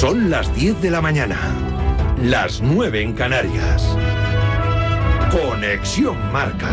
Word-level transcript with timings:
Son 0.00 0.30
las 0.30 0.54
10 0.54 0.80
de 0.80 0.92
la 0.92 1.00
mañana, 1.00 1.36
las 2.22 2.62
9 2.62 3.02
en 3.02 3.14
Canarias. 3.14 3.84
Conexión 5.28 6.16
Marca. 6.30 6.70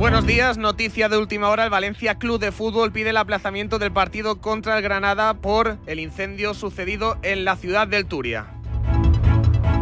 Buenos 0.00 0.26
días, 0.26 0.58
noticia 0.58 1.08
de 1.08 1.16
última 1.16 1.48
hora. 1.48 1.62
El 1.62 1.70
Valencia 1.70 2.18
Club 2.18 2.40
de 2.40 2.50
Fútbol 2.50 2.90
pide 2.90 3.10
el 3.10 3.18
aplazamiento 3.18 3.78
del 3.78 3.92
partido 3.92 4.40
contra 4.40 4.76
el 4.76 4.82
Granada 4.82 5.34
por 5.34 5.78
el 5.86 6.00
incendio 6.00 6.52
sucedido 6.52 7.18
en 7.22 7.44
la 7.44 7.54
ciudad 7.54 7.86
del 7.86 8.06
Turia. 8.06 8.59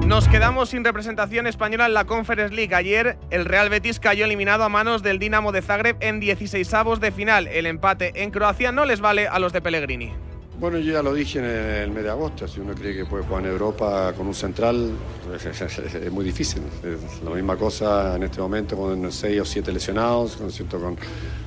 Nos 0.08 0.26
quedamos 0.26 0.70
sin 0.70 0.84
representación 0.84 1.46
española 1.46 1.84
en 1.84 1.92
la 1.92 2.06
Conference 2.06 2.54
League. 2.54 2.74
Ayer 2.74 3.18
el 3.28 3.44
Real 3.44 3.68
Betis 3.68 4.00
cayó 4.00 4.24
eliminado 4.24 4.64
a 4.64 4.70
manos 4.70 5.02
del 5.02 5.18
Dinamo 5.18 5.52
de 5.52 5.60
Zagreb 5.60 5.98
en 6.00 6.18
16avos 6.18 6.98
de 6.98 7.12
final. 7.12 7.46
El 7.46 7.66
empate 7.66 8.12
en 8.14 8.30
Croacia 8.30 8.72
no 8.72 8.86
les 8.86 9.02
vale 9.02 9.28
a 9.28 9.38
los 9.38 9.52
de 9.52 9.60
Pellegrini. 9.60 10.10
Bueno, 10.58 10.78
yo 10.78 10.94
ya 10.94 11.02
lo 11.02 11.12
dije 11.12 11.40
en 11.40 11.44
el 11.44 11.90
mes 11.90 12.04
de 12.04 12.08
agosto, 12.08 12.48
si 12.48 12.58
uno 12.58 12.74
cree 12.74 12.96
que 12.96 13.04
puede 13.04 13.22
jugar 13.22 13.44
en 13.44 13.50
Europa 13.50 14.14
con 14.16 14.28
un 14.28 14.34
central, 14.34 14.92
es, 15.44 16.10
muy 16.10 16.24
difícil. 16.24 16.62
Es 16.82 17.22
la 17.22 17.30
misma 17.30 17.56
cosa 17.56 18.16
en 18.16 18.22
este 18.22 18.40
momento 18.40 18.78
con 18.78 19.12
seis 19.12 19.38
o 19.42 19.44
siete 19.44 19.70
lesionados, 19.70 20.38
con, 20.38 20.96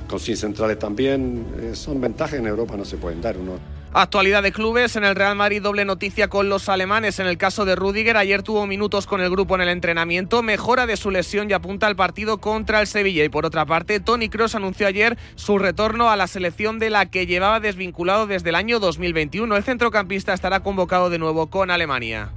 con, 0.08 0.20
centrales 0.20 0.78
también. 0.78 1.46
Eh, 1.60 1.74
son 1.74 2.00
ventajas 2.00 2.38
en 2.38 2.46
Europa 2.46 2.76
no 2.76 2.84
se 2.84 2.96
pueden 2.96 3.20
dar. 3.20 3.36
Uno, 3.36 3.58
Actualidad 3.94 4.42
de 4.42 4.52
clubes 4.52 4.96
en 4.96 5.04
el 5.04 5.14
Real 5.14 5.36
Madrid, 5.36 5.60
doble 5.60 5.84
noticia 5.84 6.28
con 6.28 6.48
los 6.48 6.70
alemanes. 6.70 7.18
En 7.18 7.26
el 7.26 7.36
caso 7.36 7.66
de 7.66 7.76
Rudiger, 7.76 8.16
ayer 8.16 8.42
tuvo 8.42 8.66
minutos 8.66 9.06
con 9.06 9.20
el 9.20 9.28
grupo 9.28 9.54
en 9.54 9.60
el 9.60 9.68
entrenamiento, 9.68 10.42
mejora 10.42 10.86
de 10.86 10.96
su 10.96 11.10
lesión 11.10 11.50
y 11.50 11.52
apunta 11.52 11.88
al 11.88 11.96
partido 11.96 12.38
contra 12.38 12.80
el 12.80 12.86
Sevilla. 12.86 13.22
Y 13.22 13.28
por 13.28 13.44
otra 13.44 13.66
parte, 13.66 14.00
Tony 14.00 14.30
Cross 14.30 14.54
anunció 14.54 14.86
ayer 14.86 15.18
su 15.34 15.58
retorno 15.58 16.08
a 16.08 16.16
la 16.16 16.26
selección 16.26 16.78
de 16.78 16.88
la 16.88 17.10
que 17.10 17.26
llevaba 17.26 17.60
desvinculado 17.60 18.26
desde 18.26 18.48
el 18.48 18.54
año 18.54 18.80
2021. 18.80 19.54
El 19.56 19.62
centrocampista 19.62 20.32
estará 20.32 20.60
convocado 20.60 21.10
de 21.10 21.18
nuevo 21.18 21.50
con 21.50 21.70
Alemania. 21.70 22.30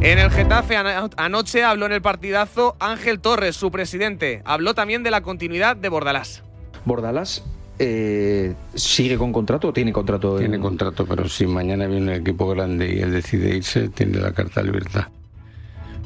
En 0.00 0.18
el 0.18 0.32
Getafe 0.32 0.76
anoche 1.16 1.62
habló 1.62 1.86
en 1.86 1.92
el 1.92 2.02
partidazo 2.02 2.74
Ángel 2.80 3.20
Torres, 3.20 3.54
su 3.54 3.70
presidente. 3.70 4.42
Habló 4.44 4.74
también 4.74 5.04
de 5.04 5.12
la 5.12 5.20
continuidad 5.20 5.76
de 5.76 5.88
Bordalás. 5.88 6.42
Bordalás 6.84 7.44
eh, 7.82 8.54
¿Sigue 8.74 9.16
con 9.16 9.32
contrato 9.32 9.68
o 9.68 9.72
tiene 9.72 9.90
contrato? 9.90 10.36
Tiene 10.36 10.60
contrato, 10.60 11.06
pero 11.06 11.26
si 11.30 11.46
mañana 11.46 11.86
viene 11.86 12.12
un 12.12 12.20
equipo 12.20 12.46
grande 12.48 12.94
y 12.94 12.98
él 12.98 13.10
decide 13.10 13.56
irse, 13.56 13.88
tiene 13.88 14.18
la 14.18 14.32
carta 14.32 14.60
de 14.60 14.66
libertad. 14.66 15.08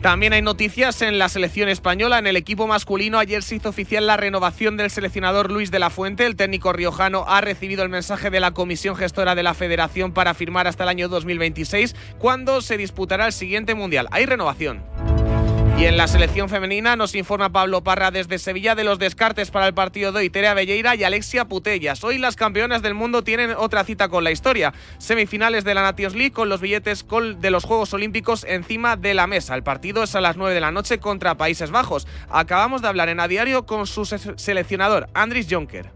También 0.01 0.35
hay 0.35 0.43
noticias 0.43 1.03
en 1.03 1.19
la 1.19 1.29
selección 1.29 1.69
española. 1.69 2.21
En 2.21 2.29
el 2.29 2.37
equipo 2.37 2.69
masculino 2.69 3.19
ayer 3.19 3.43
se 3.43 3.57
hizo 3.57 3.71
oficial 3.71 4.07
la 4.07 4.17
renovación 4.17 4.77
del 4.77 4.91
seleccionador 4.91 5.51
Luis 5.51 5.73
de 5.73 5.81
la 5.81 5.91
Fuente. 5.91 6.27
El 6.27 6.37
técnico 6.37 6.73
riojano 6.73 7.25
ha 7.27 7.41
recibido 7.41 7.83
el 7.83 7.89
mensaje 7.89 8.31
de 8.31 8.39
la 8.39 8.53
comisión 8.53 8.95
gestora 8.95 9.35
de 9.35 9.43
la 9.43 9.55
federación 9.55 10.13
para 10.13 10.35
firmar 10.35 10.69
hasta 10.69 10.85
el 10.85 10.91
año 10.91 11.09
2026, 11.09 11.97
cuando 12.19 12.61
se 12.61 12.77
disputará 12.77 13.27
el 13.27 13.33
siguiente 13.33 13.75
mundial. 13.75 14.07
Hay 14.13 14.27
renovación. 14.27 14.85
Y 15.77 15.87
en 15.87 15.97
la 15.97 16.07
selección 16.07 16.49
femenina 16.49 16.95
nos 16.95 17.17
informa 17.17 17.51
Pablo 17.51 17.83
Parra 17.83 18.13
desde 18.13 18.39
Sevilla 18.39 18.77
de 18.77 18.85
los 18.85 19.01
descartes 19.01 19.51
para 19.51 19.67
el 19.67 19.75
partido 19.75 20.13
de 20.13 20.25
Iterea 20.25 20.55
Belleira 20.55 20.95
y 20.95 21.03
Alexia 21.03 21.47
Putellas. 21.47 22.05
Hoy 22.05 22.17
las 22.17 22.37
campeonas 22.37 22.81
del 22.81 22.95
mundo 22.95 23.25
tienen 23.25 23.51
otra 23.59 23.83
cita 23.83 24.09
con 24.09 24.23
la 24.23 24.31
historia. 24.31 24.73
Semifinales 24.99 25.65
de 25.65 25.75
la 25.75 25.83
Nations 25.83 26.15
League 26.15 26.31
con 26.31 26.49
los 26.49 26.61
billetes 26.61 27.05
de 27.41 27.51
los 27.51 27.65
Juegos 27.65 27.93
Olímpicos 27.93 28.47
encima 28.49 28.97
de 28.97 29.15
la 29.15 29.27
mesa. 29.27 29.57
El 29.57 29.65
partido 29.65 30.05
es 30.05 30.15
a 30.15 30.21
las 30.21 30.37
9 30.37 30.55
de 30.55 30.61
la 30.61 30.71
noche 30.71 31.01
contra 31.01 31.37
Países 31.37 31.73
Bajos. 31.73 32.07
Acabamos 32.31 32.81
de 32.81 32.87
hablar 32.87 33.09
en 33.09 33.19
a 33.19 33.27
diario 33.27 33.67
con 33.67 33.89
su 33.89 34.05
seleccionador, 34.05 35.09
Andris 35.13 35.49
Jonker. 35.51 35.91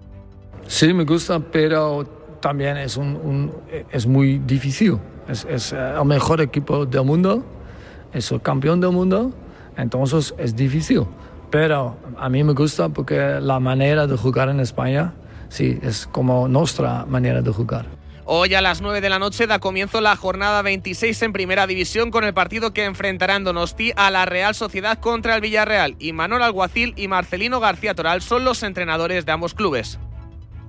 Sí, 0.66 0.92
me 0.92 1.04
gusta, 1.04 1.38
pero 1.38 2.04
también 2.40 2.78
es, 2.78 2.96
un, 2.96 3.52
es 3.92 4.08
muy 4.08 4.38
difícil. 4.38 4.98
Es, 5.28 5.46
es 5.48 5.72
el 5.72 6.04
mejor 6.04 6.40
equipo 6.40 6.84
del 6.84 7.04
mundo, 7.04 7.46
es 8.12 8.32
el 8.32 8.42
campeón 8.42 8.80
del 8.80 8.90
mundo 8.90 9.32
entonces 9.78 10.34
es 10.36 10.54
difícil. 10.54 11.06
Pero 11.50 11.96
a 12.18 12.28
mí 12.28 12.44
me 12.44 12.52
gusta 12.52 12.90
porque 12.90 13.38
la 13.40 13.58
manera 13.58 14.06
de 14.06 14.16
jugar 14.16 14.50
en 14.50 14.60
España, 14.60 15.14
sí, 15.48 15.78
es 15.82 16.06
como 16.06 16.46
nuestra 16.46 17.06
manera 17.06 17.40
de 17.40 17.50
jugar. 17.50 17.86
Hoy 18.30 18.52
a 18.52 18.60
las 18.60 18.82
9 18.82 19.00
de 19.00 19.08
la 19.08 19.18
noche 19.18 19.46
da 19.46 19.58
comienzo 19.58 20.02
la 20.02 20.14
jornada 20.14 20.60
26 20.60 21.22
en 21.22 21.32
Primera 21.32 21.66
División 21.66 22.10
con 22.10 22.24
el 22.24 22.34
partido 22.34 22.74
que 22.74 22.84
enfrentarán 22.84 23.44
Donosti 23.44 23.92
a 23.96 24.10
la 24.10 24.26
Real 24.26 24.54
Sociedad 24.54 24.98
contra 24.98 25.34
el 25.34 25.40
Villarreal. 25.40 25.96
Y 25.98 26.12
Manuel 26.12 26.42
Alguacil 26.42 26.92
y 26.96 27.08
Marcelino 27.08 27.58
García 27.58 27.94
Toral 27.94 28.20
son 28.20 28.44
los 28.44 28.62
entrenadores 28.62 29.24
de 29.24 29.32
ambos 29.32 29.54
clubes. 29.54 29.98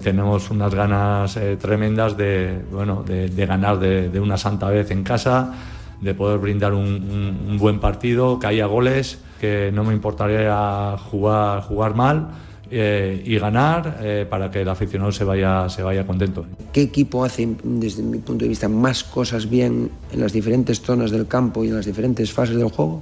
Tenemos 0.01 0.49
unas 0.49 0.73
ganas 0.73 1.35
eh, 1.35 1.57
tremendas 1.57 2.15
de, 2.15 2.63
bueno, 2.71 3.03
de, 3.03 3.27
ganar 3.45 3.77
de 3.79 4.19
una 4.21 4.37
santa 4.37 4.69
vez 4.69 4.89
en 4.91 5.03
casa 5.03 5.53
de 6.01 6.13
poder 6.13 6.39
brindar 6.39 6.73
un, 6.73 7.57
buen 7.59 7.79
partido, 7.79 8.39
que 8.39 8.47
haya 8.47 8.65
goles, 8.65 9.19
que 9.39 9.71
no 9.73 9.83
me 9.83 9.93
importaría 9.93 10.95
jugar, 10.97 11.61
jugar 11.61 11.95
mal. 11.95 12.29
Eh, 12.71 13.23
y 13.25 13.39
ganar 13.39 13.97
eh, 13.99 14.27
para 14.29 14.51
que 14.51 14.61
el 14.61 14.69
aficionado 14.69 15.11
se 15.11 15.23
vaya, 15.23 15.67
se 15.69 15.81
vaya 15.81 16.05
contento. 16.05 16.45
¿Qué 16.71 16.83
equipo 16.83 17.25
hace, 17.25 17.49
desde 17.63 18.03
mi 18.03 18.19
punto 18.19 18.45
de 18.45 18.49
vista, 18.49 18.69
más 18.69 19.03
cosas 19.03 19.49
bien 19.49 19.89
en 20.11 20.19
las 20.19 20.33
diferentes 20.33 20.79
zonas 20.79 21.09
del 21.09 21.25
campo 21.25 21.65
y 21.65 21.69
en 21.69 21.77
las 21.77 21.87
diferentes 21.87 22.31
fases 22.31 22.55
del 22.55 22.69
juego? 22.69 23.01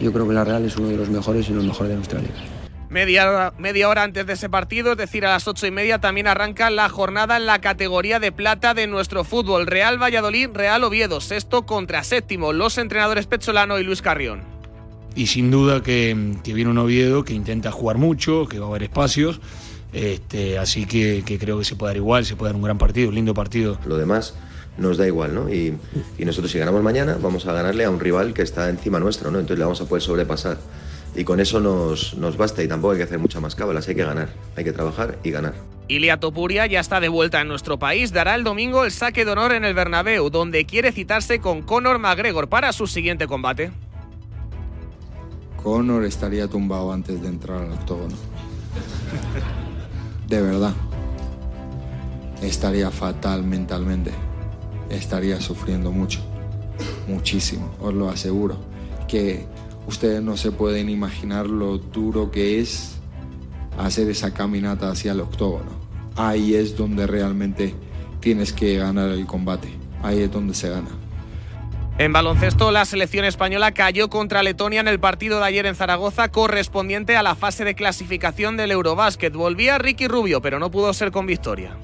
Yo 0.00 0.12
creo 0.12 0.28
que 0.28 0.34
la 0.34 0.44
Real 0.44 0.64
es 0.64 0.76
uno 0.76 0.86
de 0.86 0.96
los 0.96 1.10
mejores 1.10 1.50
y 1.50 1.52
los 1.52 1.64
mejores 1.64 1.90
de 1.90 1.96
nuestra 1.96 2.20
liga. 2.20 2.57
Media 2.90 3.28
hora, 3.28 3.52
media 3.58 3.86
hora 3.90 4.02
antes 4.02 4.26
de 4.26 4.32
ese 4.32 4.48
partido, 4.48 4.92
es 4.92 4.98
decir, 4.98 5.26
a 5.26 5.30
las 5.30 5.46
ocho 5.46 5.66
y 5.66 5.70
media, 5.70 5.98
también 5.98 6.26
arranca 6.26 6.70
la 6.70 6.88
jornada 6.88 7.36
en 7.36 7.44
la 7.44 7.60
categoría 7.60 8.18
de 8.18 8.32
plata 8.32 8.72
de 8.72 8.86
nuestro 8.86 9.24
fútbol. 9.24 9.66
Real 9.66 10.02
Valladolid, 10.02 10.48
Real 10.54 10.82
Oviedo, 10.84 11.20
sexto 11.20 11.66
contra 11.66 12.02
séptimo, 12.02 12.54
los 12.54 12.78
entrenadores 12.78 13.26
Pecholano 13.26 13.78
y 13.78 13.84
Luis 13.84 14.00
Carrión. 14.00 14.40
Y 15.14 15.26
sin 15.26 15.50
duda 15.50 15.82
que, 15.82 16.16
viene 16.46 16.70
un 16.70 16.78
Oviedo 16.78 17.24
que 17.24 17.34
intenta 17.34 17.72
jugar 17.72 17.98
mucho, 17.98 18.46
que 18.46 18.58
va 18.58 18.66
a 18.66 18.68
haber 18.70 18.84
espacios, 18.84 19.40
este, 19.92 20.58
así 20.58 20.86
que, 20.86 21.22
creo 21.38 21.58
que 21.58 21.66
se 21.66 21.76
puede 21.76 21.90
dar 21.90 21.96
igual, 21.98 22.24
se 22.24 22.36
puede 22.36 22.52
dar 22.52 22.56
un 22.56 22.62
gran 22.62 22.78
partido, 22.78 23.10
un 23.10 23.16
lindo 23.16 23.34
partido. 23.34 23.78
Lo 23.84 23.98
demás 23.98 24.34
nos 24.78 24.96
da 24.96 25.06
igual, 25.06 25.34
¿no? 25.34 25.52
Y, 25.52 25.74
y 26.16 26.24
nosotros 26.24 26.50
si 26.50 26.58
ganamos 26.58 26.82
mañana 26.82 27.18
vamos 27.20 27.44
a 27.46 27.52
ganarle 27.52 27.84
a 27.84 27.90
un 27.90 28.00
rival 28.00 28.32
que 28.32 28.42
está 28.42 28.70
encima 28.70 28.98
nuestro, 28.98 29.30
¿no? 29.30 29.40
Entonces 29.40 29.58
le 29.58 29.64
vamos 29.64 29.80
a 29.82 29.84
poder 29.84 30.02
sobrepasar 30.02 30.56
y 31.14 31.24
con 31.24 31.40
eso 31.40 31.60
nos, 31.60 32.14
nos 32.14 32.36
basta 32.36 32.62
y 32.62 32.68
tampoco 32.68 32.92
hay 32.92 32.98
que 32.98 33.04
hacer 33.04 33.18
mucha 33.18 33.40
más 33.40 33.54
cábalas, 33.54 33.88
hay 33.88 33.94
que 33.94 34.04
ganar, 34.04 34.28
hay 34.56 34.64
que 34.64 34.72
trabajar 34.72 35.18
y 35.22 35.30
ganar. 35.30 35.54
Ilia 35.88 36.20
Topuria 36.20 36.66
ya 36.66 36.80
está 36.80 37.00
de 37.00 37.08
vuelta 37.08 37.40
en 37.40 37.48
nuestro 37.48 37.78
país, 37.78 38.12
dará 38.12 38.34
el 38.34 38.44
domingo 38.44 38.84
el 38.84 38.90
saque 38.90 39.24
de 39.24 39.30
honor 39.32 39.52
en 39.52 39.64
el 39.64 39.74
Bernabéu, 39.74 40.28
donde 40.28 40.66
quiere 40.66 40.92
citarse 40.92 41.40
con 41.40 41.62
Conor 41.62 41.98
McGregor 41.98 42.48
para 42.48 42.72
su 42.72 42.86
siguiente 42.86 43.26
combate. 43.26 43.70
Conor 45.62 46.04
estaría 46.04 46.46
tumbado 46.46 46.92
antes 46.92 47.20
de 47.20 47.28
entrar 47.28 47.62
al 47.62 47.72
octógono. 47.72 48.14
De 50.28 50.42
verdad. 50.42 50.74
Estaría 52.42 52.90
fatal 52.90 53.42
mentalmente. 53.42 54.12
Estaría 54.90 55.40
sufriendo 55.40 55.90
mucho. 55.90 56.20
Muchísimo, 57.08 57.74
os 57.80 57.92
lo 57.94 58.08
aseguro. 58.08 58.58
Que 59.08 59.46
Ustedes 59.88 60.20
no 60.20 60.36
se 60.36 60.52
pueden 60.52 60.90
imaginar 60.90 61.46
lo 61.46 61.78
duro 61.78 62.30
que 62.30 62.60
es 62.60 62.98
hacer 63.78 64.10
esa 64.10 64.34
caminata 64.34 64.90
hacia 64.90 65.12
el 65.12 65.20
octógono. 65.20 65.70
Ahí 66.14 66.54
es 66.54 66.76
donde 66.76 67.06
realmente 67.06 67.74
tienes 68.20 68.52
que 68.52 68.76
ganar 68.76 69.08
el 69.08 69.24
combate. 69.24 69.72
Ahí 70.02 70.20
es 70.20 70.30
donde 70.30 70.52
se 70.52 70.68
gana. 70.68 70.90
En 71.96 72.12
baloncesto, 72.12 72.70
la 72.70 72.84
selección 72.84 73.24
española 73.24 73.72
cayó 73.72 74.10
contra 74.10 74.42
Letonia 74.42 74.80
en 74.80 74.88
el 74.88 75.00
partido 75.00 75.38
de 75.38 75.46
ayer 75.46 75.64
en 75.64 75.74
Zaragoza, 75.74 76.28
correspondiente 76.28 77.16
a 77.16 77.22
la 77.22 77.34
fase 77.34 77.64
de 77.64 77.74
clasificación 77.74 78.58
del 78.58 78.72
Eurobásquet. 78.72 79.32
Volvía 79.32 79.78
Ricky 79.78 80.06
Rubio, 80.06 80.42
pero 80.42 80.58
no 80.58 80.70
pudo 80.70 80.92
ser 80.92 81.12
con 81.12 81.24
victoria. 81.24 81.78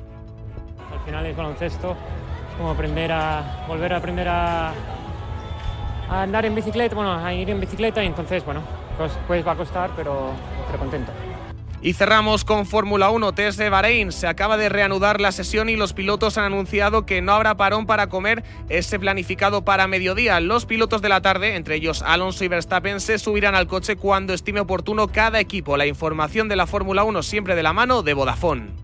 Al 0.92 1.00
final 1.06 1.24
es 1.24 1.34
baloncesto, 1.34 1.92
es 1.92 2.56
como 2.58 2.70
aprender 2.70 3.10
a 3.12 3.64
volver 3.66 3.94
a 3.94 3.96
aprender 3.96 4.28
a, 4.28 4.74
a 6.08 6.22
andar 6.22 6.46
en 6.46 6.54
bicicleta, 6.54 6.94
bueno, 6.94 7.12
a 7.12 7.32
ir 7.32 7.50
en 7.50 7.60
bicicleta 7.60 8.02
y 8.02 8.06
entonces, 8.06 8.44
bueno, 8.44 8.62
pues, 8.96 9.12
pues 9.26 9.46
va 9.46 9.52
a 9.52 9.56
costar, 9.56 9.90
pero, 9.96 10.30
pero 10.66 10.78
contento. 10.78 11.12
Y 11.84 11.92
cerramos 11.92 12.46
con 12.46 12.64
Fórmula 12.64 13.10
1, 13.10 13.34
test 13.34 13.58
de 13.58 13.68
Bahrein. 13.68 14.10
Se 14.10 14.26
acaba 14.26 14.56
de 14.56 14.70
reanudar 14.70 15.20
la 15.20 15.32
sesión 15.32 15.68
y 15.68 15.76
los 15.76 15.92
pilotos 15.92 16.38
han 16.38 16.44
anunciado 16.44 17.04
que 17.04 17.20
no 17.20 17.32
habrá 17.32 17.58
parón 17.58 17.84
para 17.84 18.06
comer 18.06 18.42
ese 18.70 18.98
planificado 18.98 19.66
para 19.66 19.86
mediodía. 19.86 20.40
Los 20.40 20.64
pilotos 20.64 21.02
de 21.02 21.10
la 21.10 21.20
tarde, 21.20 21.56
entre 21.56 21.74
ellos 21.74 22.00
Alonso 22.00 22.42
y 22.42 22.48
Verstappen, 22.48 23.00
se 23.00 23.18
subirán 23.18 23.54
al 23.54 23.66
coche 23.66 23.96
cuando 23.96 24.32
estime 24.32 24.60
oportuno 24.60 25.08
cada 25.08 25.40
equipo. 25.40 25.76
La 25.76 25.84
información 25.84 26.48
de 26.48 26.56
la 26.56 26.66
Fórmula 26.66 27.04
1 27.04 27.22
siempre 27.22 27.54
de 27.54 27.62
la 27.62 27.74
mano 27.74 28.02
de 28.02 28.14
Vodafone. 28.14 28.83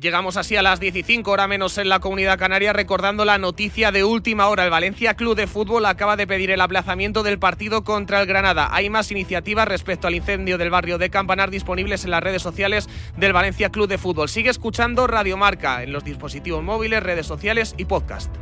Llegamos 0.00 0.38
así 0.38 0.56
a 0.56 0.62
las 0.62 0.80
15 0.80 1.22
hora 1.26 1.46
menos 1.46 1.76
en 1.76 1.90
la 1.90 2.00
comunidad 2.00 2.38
canaria 2.38 2.72
recordando 2.72 3.26
la 3.26 3.36
noticia 3.36 3.92
de 3.92 4.02
última 4.02 4.48
hora. 4.48 4.64
El 4.64 4.70
Valencia 4.70 5.12
Club 5.12 5.36
de 5.36 5.46
Fútbol 5.46 5.84
acaba 5.84 6.16
de 6.16 6.26
pedir 6.26 6.50
el 6.50 6.62
aplazamiento 6.62 7.22
del 7.22 7.38
partido 7.38 7.84
contra 7.84 8.22
el 8.22 8.26
Granada. 8.26 8.70
Hay 8.72 8.88
más 8.88 9.10
iniciativas 9.10 9.68
respecto 9.68 10.06
al 10.06 10.14
incendio 10.14 10.56
del 10.56 10.70
barrio 10.70 10.96
de 10.96 11.10
Campanar 11.10 11.50
disponibles 11.50 12.04
en 12.04 12.12
las 12.12 12.22
redes 12.22 12.40
sociales 12.40 12.88
del 13.18 13.34
Valencia 13.34 13.68
Club 13.68 13.88
de 13.88 13.98
Fútbol. 13.98 14.30
Sigue 14.30 14.48
escuchando 14.48 15.06
Radio 15.06 15.36
Marca 15.36 15.82
en 15.82 15.92
los 15.92 16.02
dispositivos 16.02 16.62
móviles, 16.62 17.02
redes 17.02 17.26
sociales 17.26 17.74
y 17.76 17.84
podcast. 17.84 18.34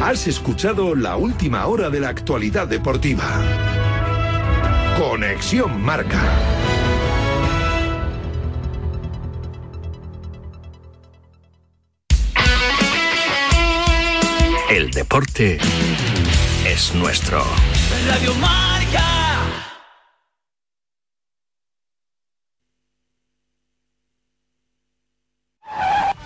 Has 0.00 0.26
escuchado 0.26 0.94
la 0.94 1.16
última 1.16 1.66
hora 1.66 1.90
de 1.90 2.00
la 2.00 2.08
actualidad 2.08 2.68
deportiva. 2.68 3.42
Conexión 4.98 5.82
Marca. 5.82 6.22
Deporte 14.96 15.58
es 16.66 16.94
nuestro. 16.94 17.44
Radio 18.08 18.34
Marca. 18.36 19.04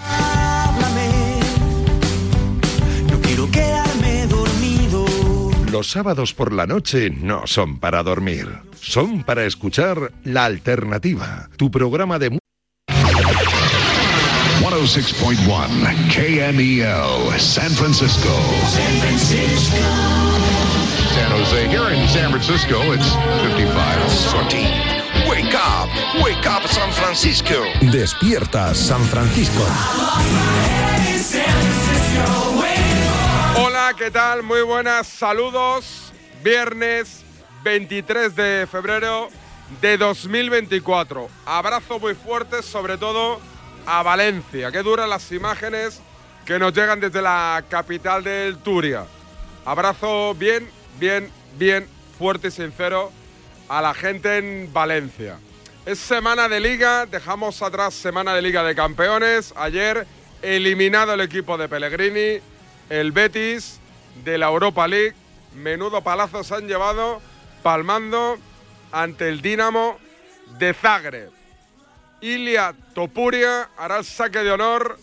Háblame. 0.03 1.41
No 3.11 3.21
quiero 3.21 3.51
quedarme 3.51 4.27
dormido. 4.27 5.05
Los 5.71 5.89
sábados 5.91 6.35
por 6.35 6.53
la 6.53 6.67
noche 6.67 7.11
no 7.11 7.47
son 7.47 7.79
para 7.79 8.03
dormir, 8.03 8.49
son 8.81 9.23
para 9.25 9.45
escuchar 9.45 10.13
La 10.25 10.45
Alternativa, 10.45 11.49
tu 11.57 11.71
programa 11.71 12.19
de... 12.19 12.31
mu- 12.31 12.40
106.1 14.81 16.09
KMEL, 16.09 17.39
San 17.39 17.71
Francisco. 17.73 18.33
San 18.65 18.97
Francisco. 18.97 19.77
San 21.13 21.31
Jose. 21.33 21.69
Here 21.69 21.91
in 21.91 22.09
San 22.09 22.31
Francisco, 22.31 22.81
it's 22.93 23.13
55. 23.43 25.29
Wake 25.29 25.55
up, 25.55 25.91
wake 26.25 26.47
up 26.47 26.67
San 26.67 26.91
Francisco. 26.93 27.63
Despierta 27.93 28.75
San 28.75 29.03
Francisco. 29.03 29.63
Hola, 33.59 33.93
¿qué 33.99 34.11
tal? 34.11 34.43
Muy 34.43 34.63
buenas, 34.63 35.07
saludos. 35.07 36.11
Viernes 36.43 37.23
23 37.65 38.35
de 38.35 38.67
febrero 38.67 39.29
de 39.83 39.99
2024. 39.99 41.29
Abrazo 41.45 41.99
muy 41.99 42.15
fuerte, 42.15 42.63
sobre 42.63 42.97
todo 42.97 43.50
a 43.87 44.03
Valencia. 44.03 44.71
Qué 44.71 44.83
duran 44.83 45.11
las 45.11 45.31
imágenes 45.33 46.01
que 46.45 46.59
nos 46.59 46.73
llegan 46.73 47.01
desde 47.01 47.23
la 47.23 47.65
capital 47.69 48.25
del 48.25 48.59
Turia. 48.59 49.05
Abrazo 49.65 50.35
bien, 50.35 50.69
bien, 50.99 51.31
bien 51.59 51.87
fuerte 52.19 52.49
y 52.49 52.51
sincero 52.51 53.13
a 53.69 53.81
la 53.81 53.95
gente 53.95 54.39
en 54.39 54.73
Valencia. 54.73 55.39
Es 55.87 55.99
semana 55.99 56.49
de 56.49 56.61
liga, 56.61 57.07
dejamos 57.07 57.63
atrás 57.63 57.95
semana 57.95 58.35
de 58.35 58.43
liga 58.43 58.63
de 58.63 58.75
campeones. 58.75 59.55
Ayer 59.57 60.07
eliminado 60.43 61.15
el 61.15 61.21
equipo 61.21 61.57
de 61.57 61.69
Pellegrini, 61.69 62.41
el 62.89 63.13
Betis 63.13 63.81
de 64.25 64.39
la 64.39 64.49
Europa 64.49 64.87
League. 64.87 65.15
Menudo 65.55 66.03
palazo 66.03 66.45
se 66.45 66.55
han 66.55 66.69
llevado 66.69 67.21
palmando 67.63 68.39
ante 68.93 69.29
el 69.29 69.41
Dinamo 69.41 69.99
de 70.59 70.75
Zagreb. 70.75 71.40
Ilia 72.21 72.75
Topuria 72.95 73.71
hará 73.77 73.99
el 73.99 74.05
saque 74.05 74.41
de 74.41 74.51
honor 74.51 74.99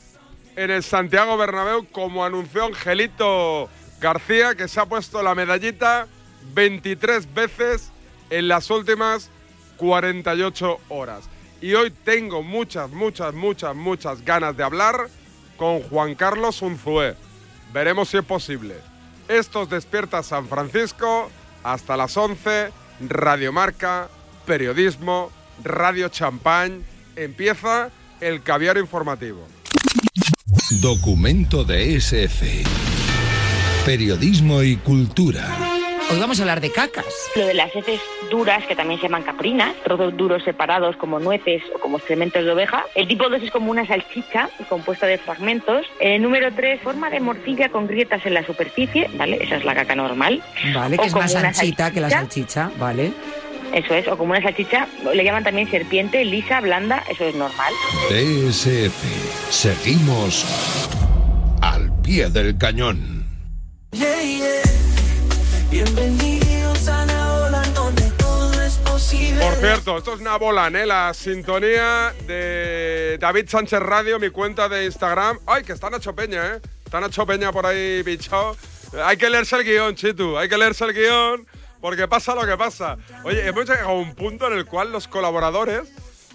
en 0.56 0.72
el 0.72 0.84
Santiago 0.84 1.38
Bernabéu 1.38 1.88
como 1.92 2.24
anunció 2.24 2.66
Angelito 2.66 3.70
García 4.00 4.56
que 4.56 4.68
se 4.68 4.80
ha 4.80 4.86
puesto 4.86 5.24
la 5.24 5.34
medallita 5.34 6.08
23 6.54 7.34
veces 7.34 7.92
en 8.30 8.48
las 8.48 8.70
últimas 8.70 9.30
48 9.78 10.80
horas. 10.90 11.30
Y 11.62 11.74
hoy 11.74 11.92
tengo 11.92 12.44
muchas, 12.44 12.92
muchas, 12.92 13.34
muchas, 13.34 13.76
muchas 13.76 14.24
ganas 14.24 14.56
de 14.56 14.64
hablar 14.64 15.10
con 15.58 15.82
Juan 15.82 16.14
Carlos 16.14 16.62
Unzué. 16.62 17.16
Veremos 17.74 18.10
si 18.10 18.18
es 18.18 18.24
posible. 18.24 18.76
Estos 19.28 19.70
despierta 19.70 20.22
San 20.22 20.48
Francisco 20.48 21.30
hasta 21.64 21.98
las 21.98 22.16
11, 22.16 22.72
Radio 23.02 23.52
Marca, 23.52 24.08
periodismo, 24.46 25.32
Radio 25.64 26.10
Champagne. 26.10 26.84
Empieza 27.18 27.90
el 28.22 28.44
caviar 28.44 28.78
informativo. 28.78 29.48
Documento 30.82 31.64
de 31.64 31.96
SF. 31.96 32.64
Periodismo 33.86 34.62
y 34.62 34.76
cultura. 34.76 35.48
Hoy 36.12 36.20
vamos 36.20 36.40
a 36.40 36.44
hablar 36.44 36.62
de 36.62 36.72
cacas. 36.72 37.06
Lo 37.36 37.48
de 37.48 37.56
las 37.56 37.76
heces 37.76 38.00
duras, 38.30 38.66
que 38.68 38.76
también 38.76 39.00
se 39.00 39.08
llaman 39.08 39.24
caprinas, 39.24 39.76
trozos 39.84 40.16
duros 40.16 40.44
separados 40.44 40.96
como 40.96 41.20
nueces 41.20 41.64
o 41.76 41.80
como 41.80 41.98
excrementos 41.98 42.46
de 42.46 42.52
oveja. 42.52 42.86
El 42.94 43.08
tipo 43.08 43.28
2 43.28 43.42
es 43.42 43.52
como 43.52 43.72
una 43.72 43.86
salchicha 43.88 44.50
compuesta 44.70 45.08
de 45.08 45.18
fragmentos. 45.18 45.88
El 46.00 46.22
número 46.22 46.54
3, 46.54 46.82
forma 46.82 47.10
de 47.10 47.20
morcilla 47.20 47.70
con 47.70 47.88
grietas 47.88 48.26
en 48.28 48.36
la 48.36 48.46
superficie, 48.46 49.10
¿vale? 49.16 49.40
Esa 49.42 49.56
es 49.56 49.66
la 49.66 49.74
caca 49.74 49.96
normal. 49.96 50.44
Vale, 50.74 50.98
O 50.98 51.02
que 51.02 51.08
es 51.08 51.16
más 51.16 51.36
anchita 51.36 51.92
que 51.92 52.00
la 52.00 52.12
salchicha, 52.12 52.70
vale. 52.78 53.12
Eso 53.74 53.94
es, 53.94 54.08
o 54.08 54.18
como 54.18 54.32
una 54.32 54.42
salchicha, 54.42 54.88
le 55.14 55.24
llaman 55.24 55.44
también 55.44 55.70
serpiente, 55.70 56.24
lisa, 56.24 56.62
blanda, 56.62 57.04
eso 57.10 57.26
es 57.26 57.36
normal. 57.36 57.74
DSF. 58.10 59.52
Seguimos 59.52 60.46
al 61.62 61.92
pie 62.02 62.30
del 62.30 62.58
cañón. 62.58 63.26
Yeah, 63.92 64.22
yeah. 64.22 64.62
Bienvenidos 65.70 66.88
a 66.88 67.06
la 67.06 67.34
ola 67.34 67.64
en 67.64 67.74
donde 67.74 68.10
todo 68.18 68.62
es 68.62 68.76
posible. 68.78 69.42
Por 69.42 69.56
cierto, 69.56 69.98
esto 69.98 70.14
es 70.16 70.22
Nabolan, 70.22 70.76
¿eh? 70.76 70.86
La 70.86 71.14
sintonía 71.14 72.14
de 72.26 73.18
David 73.20 73.50
Sánchez 73.50 73.80
Radio, 73.80 74.18
mi 74.18 74.30
cuenta 74.30 74.70
de 74.70 74.86
Instagram. 74.86 75.40
¡Ay, 75.46 75.64
que 75.64 75.74
está 75.74 75.90
Nacho 75.90 76.16
Peña, 76.16 76.56
eh! 76.56 76.62
Está 76.86 77.02
Nacho 77.02 77.26
Peña 77.26 77.52
por 77.52 77.66
ahí, 77.66 78.02
bicho. 78.02 78.56
Hay 79.04 79.18
que 79.18 79.30
leerse 79.30 79.58
el 79.58 79.66
guion, 79.66 79.96
Chitu. 79.96 80.38
Hay 80.38 80.48
que 80.48 80.58
leerse 80.58 80.86
el 80.86 80.94
guion 80.94 81.46
porque 81.82 82.08
pasa 82.08 82.36
lo 82.36 82.46
que 82.46 82.58
pasa. 82.58 82.98
Oye, 83.24 83.46
hemos 83.48 83.68
llegado 83.68 83.90
a 83.90 83.94
un 83.94 84.16
punto 84.16 84.48
en 84.48 84.58
el 84.58 84.66
cual 84.66 84.92
los 84.92 85.08
colaboradores, 85.08 85.84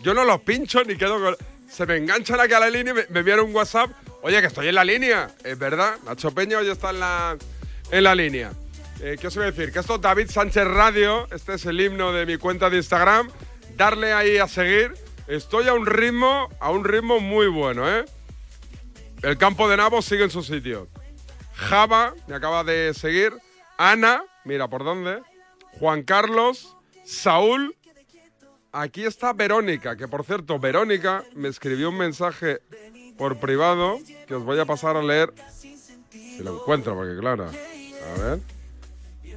yo 0.03 0.15
no 0.15 0.25
los 0.25 0.41
pincho 0.41 0.85
ni 0.85 0.97
quedo 0.97 1.21
con... 1.21 1.37
Se 1.69 1.87
me 1.87 1.97
enganchan 1.97 2.39
aquí 2.39 2.53
a 2.53 2.61
la 2.61 2.69
línea 2.69 2.93
y 2.93 2.97
me, 2.97 3.07
me 3.09 3.21
envían 3.21 3.41
un 3.41 3.55
WhatsApp. 3.55 3.91
Oye, 4.23 4.41
que 4.41 4.47
estoy 4.49 4.69
en 4.69 4.75
la 4.75 4.85
línea. 4.85 5.31
Es 5.43 5.59
verdad, 5.59 5.97
Nacho 6.05 6.31
Peña 6.33 6.59
hoy 6.59 6.69
está 6.69 6.91
en 6.91 7.01
la, 7.01 7.37
en 7.91 8.05
la 8.05 8.15
línea. 8.15 8.53
Eh, 9.01 9.17
¿Qué 9.21 9.27
os 9.27 9.35
voy 9.35 9.45
a 9.45 9.51
decir? 9.51 9.73
Que 9.73 9.81
esto 9.81 9.97
es 9.97 10.01
David 10.01 10.31
Sánchez 10.31 10.65
Radio. 10.65 11.27
Este 11.33 11.55
es 11.55 11.67
el 11.67 11.81
himno 11.81 12.13
de 12.13 12.25
mi 12.27 12.37
cuenta 12.37 12.71
de 12.71 12.77
Instagram. 12.77 13.31
Darle 13.75 14.13
ahí 14.13 14.39
a 14.39 14.47
seguir. 14.47 14.95
Estoy 15.27 15.67
a 15.67 15.75
un 15.75 15.87
ritmo, 15.87 16.49
a 16.61 16.71
un 16.71 16.85
ritmo 16.85 17.19
muy 17.19 17.47
bueno, 17.47 17.89
¿eh? 17.89 18.05
El 19.23 19.39
campo 19.39 19.69
de 19.69 19.77
Navos 19.77 20.05
sigue 20.05 20.25
en 20.25 20.31
su 20.31 20.43
sitio. 20.43 20.89
Java 21.55 22.15
me 22.27 22.35
acaba 22.35 22.65
de 22.65 22.93
seguir. 22.93 23.33
Ana, 23.79 24.25
mira 24.45 24.69
por 24.69 24.85
dónde. 24.85 25.23
Juan 25.79 26.03
Carlos, 26.03 26.77
Saúl. 27.05 27.77
Aquí 28.73 29.05
está 29.05 29.33
Verónica, 29.33 29.97
que 29.97 30.09
por 30.09 30.25
cierto, 30.25 30.59
Verónica 30.59 31.25
me 31.35 31.49
escribió 31.49 31.91
un 31.91 31.99
mensaje 31.99 32.61
por 33.19 33.39
privado 33.39 33.99
que 34.27 34.35
os 34.35 34.45
voy 34.45 34.59
a 34.59 34.65
pasar 34.65 34.97
a 34.97 35.03
leer. 35.03 35.33
Si 35.59 36.43
lo 36.43 36.61
encuentro, 36.61 36.95
porque 36.95 37.19
claro. 37.19 37.45
A 37.45 38.21
ver. 38.23 38.41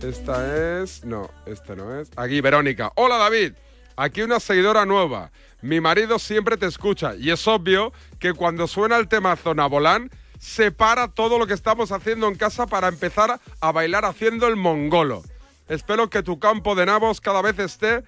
Esta 0.01 0.81
es. 0.81 1.03
No, 1.03 1.29
este 1.45 1.75
no 1.75 1.99
es. 1.99 2.09
Aquí, 2.15 2.41
Verónica. 2.41 2.91
Hola, 2.95 3.17
David. 3.17 3.53
Aquí 3.97 4.21
una 4.21 4.39
seguidora 4.39 4.85
nueva. 4.85 5.31
Mi 5.61 5.79
marido 5.79 6.19
siempre 6.19 6.57
te 6.57 6.65
escucha 6.65 7.15
y 7.15 7.31
es 7.31 7.47
obvio 7.47 7.93
que 8.19 8.33
cuando 8.33 8.67
suena 8.67 8.97
el 8.97 9.07
tema 9.07 9.35
Zona 9.35 9.67
Volán, 9.67 10.11
se 10.37 10.71
para 10.71 11.07
todo 11.07 11.39
lo 11.39 11.47
que 11.47 11.53
estamos 11.53 11.91
haciendo 11.91 12.27
en 12.27 12.35
casa 12.35 12.67
para 12.67 12.89
empezar 12.89 13.39
a 13.59 13.71
bailar 13.71 14.05
haciendo 14.05 14.47
el 14.47 14.57
mongolo. 14.57 15.23
Espero 15.67 16.09
que 16.09 16.21
tu 16.23 16.39
campo 16.39 16.75
de 16.75 16.85
nabos 16.85 17.19
cada 17.21 17.41
vez 17.41 17.57
esté 17.59 18.03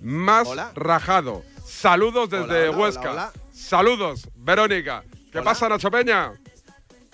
más 0.00 0.48
rajado. 0.74 1.42
Saludos 1.64 2.30
desde 2.30 2.68
Hola, 2.68 2.70
hola, 2.70 2.78
Huesca. 2.78 3.32
Saludos, 3.52 4.28
Verónica. 4.36 5.04
¿Qué 5.32 5.42
pasa, 5.42 5.68
Nacho 5.68 5.90
Peña? 5.90 6.32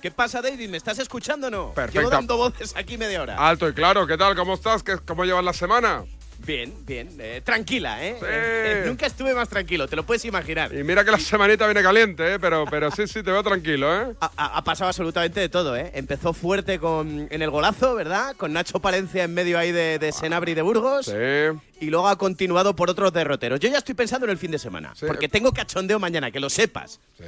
¿Qué 0.01 0.11
pasa, 0.11 0.41
David? 0.43 0.69
¿Me 0.69 0.77
estás 0.77 0.99
escuchando 0.99 1.49
o 1.49 1.51
no? 1.51 1.73
Perfecto. 1.73 2.01
Llevo 2.01 2.11
dando 2.11 2.37
voces 2.37 2.75
aquí 2.77 2.97
media 2.99 3.23
hora. 3.23 3.37
Alto 3.49 3.69
y 3.69 3.73
claro, 3.75 4.07
¿qué 4.07 4.17
tal? 4.17 4.37
¿Cómo 4.37 4.55
estás? 4.55 4.83
¿Qué- 4.83 4.99
¿Cómo 4.99 5.25
llevas 5.25 5.45
la 5.45 5.53
semana? 5.53 6.05
Bien, 6.45 6.73
bien. 6.87 7.09
eh, 7.19 7.41
tranquila, 7.45 8.05
¿eh? 8.05 8.17
Sí. 8.21 8.27
Eh, 8.29 8.85
Nunca 8.87 9.07
estuve 9.07 9.35
más 9.35 9.49
tranquilo, 9.49 9.89
te 9.89 9.97
lo 9.97 10.05
puedes 10.05 10.25
imaginar. 10.25 10.73
Y 10.75 10.85
mira 10.85 11.05
que 11.05 11.11
la 11.11 11.19
semanita 11.19 11.65
viene 11.67 11.83
caliente, 11.83 12.35
¿eh? 12.35 12.39
Pero, 12.39 12.65
pero 12.71 12.91
sí, 12.91 13.07
sí, 13.07 13.23
te 13.23 13.33
veo 13.33 13.43
tranquilo, 13.43 13.95
¿eh? 14.03 14.15
Ha, 14.21 14.63
pasado 14.63 14.89
absolutamente 14.89 15.41
de 15.41 15.49
todo, 15.49 15.75
¿eh? 15.77 15.91
Empezó 15.95 16.33
fuerte 16.33 16.79
con, 16.79 17.27
en 17.31 17.43
el 17.43 17.51
golazo, 17.51 17.95
¿verdad? 17.95 18.37
Con 18.37 18.53
Nacho 18.53 18.79
Palencia 18.81 19.25
en 19.25 19.35
medio 19.35 19.59
ahí 19.59 19.73
de, 19.73 19.99
de 19.99 20.13
Senabri 20.13 20.55
de 20.55 20.63
Burgos. 20.63 21.13
Y 21.81 21.87
luego 21.87 22.09
ha 22.09 22.17
continuado 22.17 22.77
por 22.77 22.91
otros 22.91 23.13
derroteros. 23.13 23.59
Yo 23.61 23.69
ya 23.69 23.79
estoy 23.79 23.95
pensando 23.95 24.27
en 24.27 24.31
el 24.31 24.39
fin 24.39 24.51
de 24.51 24.59
semana. 24.59 24.93
Porque 25.07 25.29
tengo 25.29 25.53
cachondeo 25.53 25.99
mañana, 25.99 26.31
que 26.31 26.41
lo 26.41 26.49
sepas. 26.51 27.01
Sí. 27.19 27.25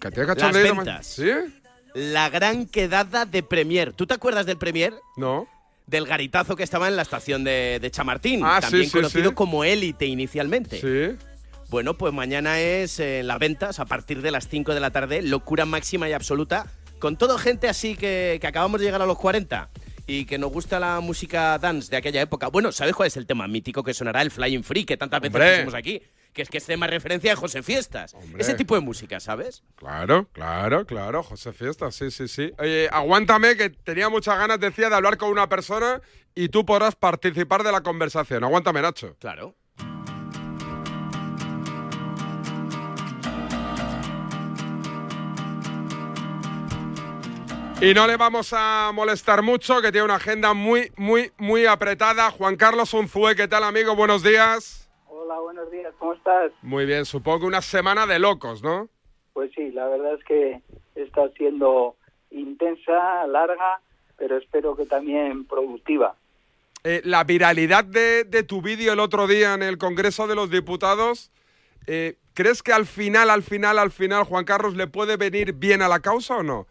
Que 0.00 0.10
tiene 0.10 0.26
Las 0.28 0.36
cachondeo 0.36 0.74
ma- 0.74 0.82
ventas. 0.84 1.06
¿Sí? 1.06 1.30
La 1.94 2.28
gran 2.30 2.66
quedada 2.66 3.24
de 3.24 3.42
Premier. 3.42 3.92
¿Tú 3.92 4.06
te 4.06 4.14
acuerdas 4.14 4.44
del 4.46 4.58
Premier? 4.58 4.92
No. 5.16 5.48
Del 5.86 6.06
garitazo 6.06 6.56
que 6.56 6.62
estaba 6.64 6.88
en 6.88 6.96
la 6.96 7.02
estación 7.02 7.44
de, 7.44 7.78
de 7.80 7.90
Chamartín, 7.90 8.40
Ah, 8.44 8.58
también 8.60 8.86
sí, 8.86 8.90
conocido 8.90 9.30
sí. 9.30 9.34
como 9.34 9.62
Élite 9.64 10.06
inicialmente. 10.06 10.80
Sí. 10.80 11.16
Bueno, 11.68 11.96
pues 11.96 12.12
mañana 12.12 12.60
es 12.60 12.98
eh, 13.00 13.22
las 13.24 13.38
ventas 13.38 13.78
a 13.80 13.86
partir 13.86 14.22
de 14.22 14.30
las 14.30 14.48
5 14.48 14.74
de 14.74 14.80
la 14.80 14.90
tarde, 14.90 15.22
locura 15.22 15.64
máxima 15.64 16.08
y 16.08 16.12
absoluta, 16.12 16.66
con 16.98 17.16
todo 17.16 17.38
gente 17.38 17.68
así 17.68 17.96
que, 17.96 18.38
que 18.40 18.46
acabamos 18.46 18.80
de 18.80 18.86
llegar 18.86 19.02
a 19.02 19.06
los 19.06 19.18
40 19.18 19.68
y 20.08 20.24
que 20.26 20.38
nos 20.38 20.52
gusta 20.52 20.78
la 20.78 21.00
música 21.00 21.58
dance 21.58 21.90
de 21.90 21.96
aquella 21.96 22.20
época. 22.22 22.48
Bueno, 22.48 22.70
¿sabes 22.72 22.94
cuál 22.94 23.08
es 23.08 23.16
el 23.16 23.26
tema 23.26 23.48
mítico 23.48 23.82
que 23.82 23.94
sonará? 23.94 24.22
El 24.22 24.30
Flying 24.30 24.62
Free, 24.62 24.84
que 24.84 24.96
tantas 24.96 25.20
veces 25.20 25.54
pusimos 25.56 25.74
aquí, 25.74 26.00
que 26.36 26.42
es 26.42 26.50
que 26.50 26.58
es 26.58 26.66
tema 26.66 26.86
referencia 26.86 27.30
de 27.30 27.36
José 27.36 27.62
Fiestas. 27.62 28.14
Ese 28.36 28.52
tipo 28.52 28.74
de 28.74 28.82
música, 28.82 29.20
¿sabes? 29.20 29.64
Claro, 29.74 30.28
claro, 30.32 30.84
claro, 30.84 31.22
José 31.22 31.54
Fiesta, 31.54 31.90
sí, 31.90 32.10
sí, 32.10 32.28
sí. 32.28 32.52
Oye, 32.58 32.90
aguántame, 32.92 33.56
que 33.56 33.70
tenía 33.70 34.10
muchas 34.10 34.38
ganas, 34.38 34.60
decía, 34.60 34.90
de 34.90 34.96
hablar 34.96 35.16
con 35.16 35.30
una 35.30 35.48
persona 35.48 36.02
y 36.34 36.50
tú 36.50 36.66
podrás 36.66 36.94
participar 36.94 37.62
de 37.62 37.72
la 37.72 37.80
conversación. 37.80 38.44
Aguántame, 38.44 38.82
Nacho. 38.82 39.16
Claro. 39.18 39.56
Y 47.80 47.94
no 47.94 48.06
le 48.06 48.18
vamos 48.18 48.52
a 48.52 48.90
molestar 48.92 49.42
mucho, 49.42 49.80
que 49.80 49.90
tiene 49.90 50.04
una 50.04 50.16
agenda 50.16 50.52
muy, 50.52 50.92
muy, 50.98 51.32
muy 51.38 51.64
apretada. 51.64 52.30
Juan 52.30 52.56
Carlos 52.56 52.92
Unzue, 52.92 53.34
¿qué 53.34 53.48
tal, 53.48 53.64
amigo? 53.64 53.96
Buenos 53.96 54.22
días. 54.22 54.85
Hola, 55.28 55.40
buenos 55.40 55.68
días, 55.72 55.92
¿cómo 55.98 56.12
estás? 56.12 56.52
Muy 56.62 56.86
bien, 56.86 57.04
supongo 57.04 57.40
que 57.40 57.46
una 57.46 57.60
semana 57.60 58.06
de 58.06 58.20
locos, 58.20 58.62
¿no? 58.62 58.88
Pues 59.32 59.50
sí, 59.56 59.72
la 59.72 59.88
verdad 59.88 60.14
es 60.14 60.22
que 60.22 60.62
está 60.94 61.28
siendo 61.30 61.96
intensa, 62.30 63.26
larga, 63.26 63.80
pero 64.16 64.36
espero 64.36 64.76
que 64.76 64.86
también 64.86 65.44
productiva. 65.44 66.14
Eh, 66.84 67.00
la 67.02 67.24
viralidad 67.24 67.82
de, 67.82 68.22
de 68.22 68.44
tu 68.44 68.62
vídeo 68.62 68.92
el 68.92 69.00
otro 69.00 69.26
día 69.26 69.54
en 69.54 69.64
el 69.64 69.78
Congreso 69.78 70.28
de 70.28 70.36
los 70.36 70.48
Diputados, 70.48 71.32
eh, 71.88 72.14
¿crees 72.32 72.62
que 72.62 72.72
al 72.72 72.86
final, 72.86 73.28
al 73.28 73.42
final, 73.42 73.80
al 73.80 73.90
final, 73.90 74.22
Juan 74.22 74.44
Carlos 74.44 74.76
le 74.76 74.86
puede 74.86 75.16
venir 75.16 75.54
bien 75.54 75.82
a 75.82 75.88
la 75.88 75.98
causa 75.98 76.36
o 76.36 76.44
no? 76.44 76.68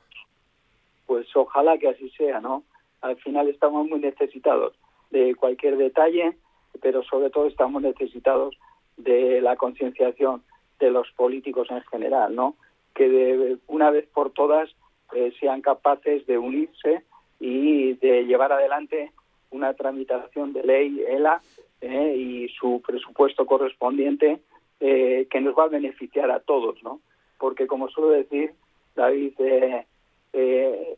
Pues 1.07 1.27
ojalá 1.35 1.77
que 1.77 1.89
así 1.89 2.09
sea, 2.11 2.39
¿no? 2.39 2.63
Al 3.01 3.17
final 3.17 3.49
estamos 3.49 3.85
muy 3.85 3.99
necesitados 3.99 4.75
de 5.09 5.35
cualquier 5.35 5.75
detalle, 5.75 6.37
pero 6.81 7.03
sobre 7.03 7.29
todo 7.29 7.47
estamos 7.47 7.81
necesitados 7.81 8.55
de 8.97 9.41
la 9.41 9.55
concienciación 9.55 10.43
de 10.79 10.91
los 10.91 11.11
políticos 11.11 11.67
en 11.69 11.81
general, 11.83 12.35
¿no? 12.35 12.55
Que 12.93 13.09
de 13.09 13.57
una 13.67 13.91
vez 13.91 14.07
por 14.07 14.31
todas 14.31 14.69
eh, 15.13 15.33
sean 15.39 15.61
capaces 15.61 16.25
de 16.25 16.37
unirse 16.37 17.03
y 17.39 17.93
de 17.93 18.25
llevar 18.25 18.51
adelante 18.51 19.11
una 19.51 19.73
tramitación 19.73 20.53
de 20.53 20.63
ley 20.63 21.03
ELA 21.07 21.41
eh, 21.81 22.15
y 22.17 22.49
su 22.49 22.81
presupuesto 22.85 23.45
correspondiente 23.45 24.39
eh, 24.79 25.27
que 25.29 25.41
nos 25.41 25.57
va 25.57 25.63
a 25.65 25.69
beneficiar 25.69 26.31
a 26.31 26.39
todos, 26.39 26.81
¿no? 26.83 26.99
Porque 27.37 27.67
como 27.67 27.89
suelo 27.89 28.09
decir, 28.09 28.53
David, 28.95 29.33
eh, 29.39 29.85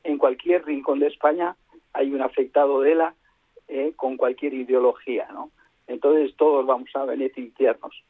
en 0.03 0.17
cualquier 0.17 0.65
rincón 0.65 0.99
de 0.99 1.07
España 1.07 1.55
hay 1.93 2.11
un 2.13 2.21
afectado 2.21 2.81
de 2.81 2.91
ELA 2.91 3.13
con 3.97 4.15
cualquier 4.15 4.53
ideología, 4.53 5.27
¿no? 5.33 5.51
Entonces 5.87 6.35
todos 6.35 6.65
vamos 6.65 6.89
a 6.95 7.05
beneficiarnos. 7.05 8.03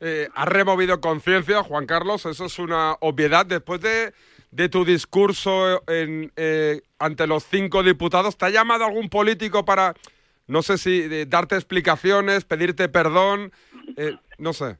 Eh, 0.00 0.28
has 0.34 0.48
removido 0.48 1.00
conciencia, 1.00 1.62
Juan 1.62 1.86
Carlos, 1.86 2.26
eso 2.26 2.46
es 2.46 2.58
una 2.58 2.96
obviedad. 3.00 3.46
Después 3.46 3.80
de, 3.80 4.12
de 4.50 4.68
tu 4.68 4.84
discurso 4.84 5.82
en, 5.88 6.32
eh, 6.36 6.82
ante 6.98 7.26
los 7.26 7.44
cinco 7.44 7.82
diputados, 7.82 8.36
¿te 8.36 8.46
ha 8.46 8.50
llamado 8.50 8.84
algún 8.84 9.08
político 9.08 9.64
para, 9.64 9.94
no 10.46 10.62
sé 10.62 10.78
si, 10.78 11.02
eh, 11.02 11.26
darte 11.26 11.54
explicaciones, 11.54 12.44
pedirte 12.44 12.88
perdón? 12.88 13.52
Eh, 13.96 14.16
no 14.38 14.52
sé. 14.52 14.76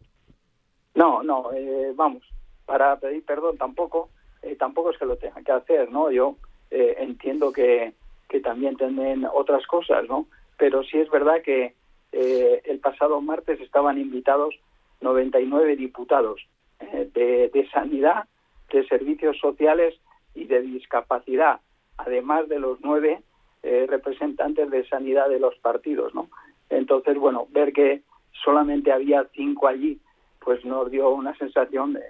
No, 0.95 1.23
no, 1.23 1.53
eh, 1.53 1.93
vamos, 1.95 2.23
para 2.67 2.97
pedir 2.99 3.25
perdón 3.25 3.57
tampoco, 3.57 4.11
eh, 4.43 4.57
tampoco 4.57 4.91
es 4.91 4.99
que 4.99 5.07
lo 5.07 5.17
tengan 5.17 5.45
que 5.45 5.53
hacer, 5.53 5.91
¿no? 5.91 6.11
Yo 6.11 6.37
entiendo 6.71 7.53
que, 7.53 7.93
que 8.29 8.41
también 8.41 8.77
tienen 8.77 9.25
otras 9.33 9.65
cosas, 9.67 10.09
¿no? 10.09 10.27
Pero 10.59 10.83
sí 10.83 10.99
es 10.99 11.09
verdad 11.09 11.41
que 11.41 11.73
eh, 12.14 12.62
el 12.64 12.78
pasado 12.78 13.21
martes 13.21 13.61
estaban 13.61 13.99
invitados 13.99 14.54
99 15.00 15.76
diputados 15.76 16.40
eh, 16.80 17.11
de, 17.12 17.50
de 17.52 17.68
sanidad, 17.71 18.25
de 18.73 18.87
servicios 18.87 19.37
sociales 19.38 19.94
y 20.35 20.44
de 20.44 20.62
discapacidad, 20.62 21.61
además 21.99 22.49
de 22.49 22.59
los 22.59 22.78
nueve 22.83 23.23
eh, 23.62 23.87
representantes 23.88 24.71
de 24.71 24.87
sanidad 24.88 25.28
de 25.28 25.38
los 25.40 25.54
partidos, 25.59 26.14
¿no? 26.14 26.28
Entonces, 26.71 27.16
bueno, 27.18 27.47
ver 27.50 27.73
que 27.73 28.02
solamente 28.44 28.92
había 28.92 29.26
cinco 29.35 29.68
allí, 29.68 29.99
pues 30.40 30.64
nos 30.64 30.90
dio 30.90 31.09
una 31.11 31.35
sensación 31.37 31.94
de, 31.94 32.02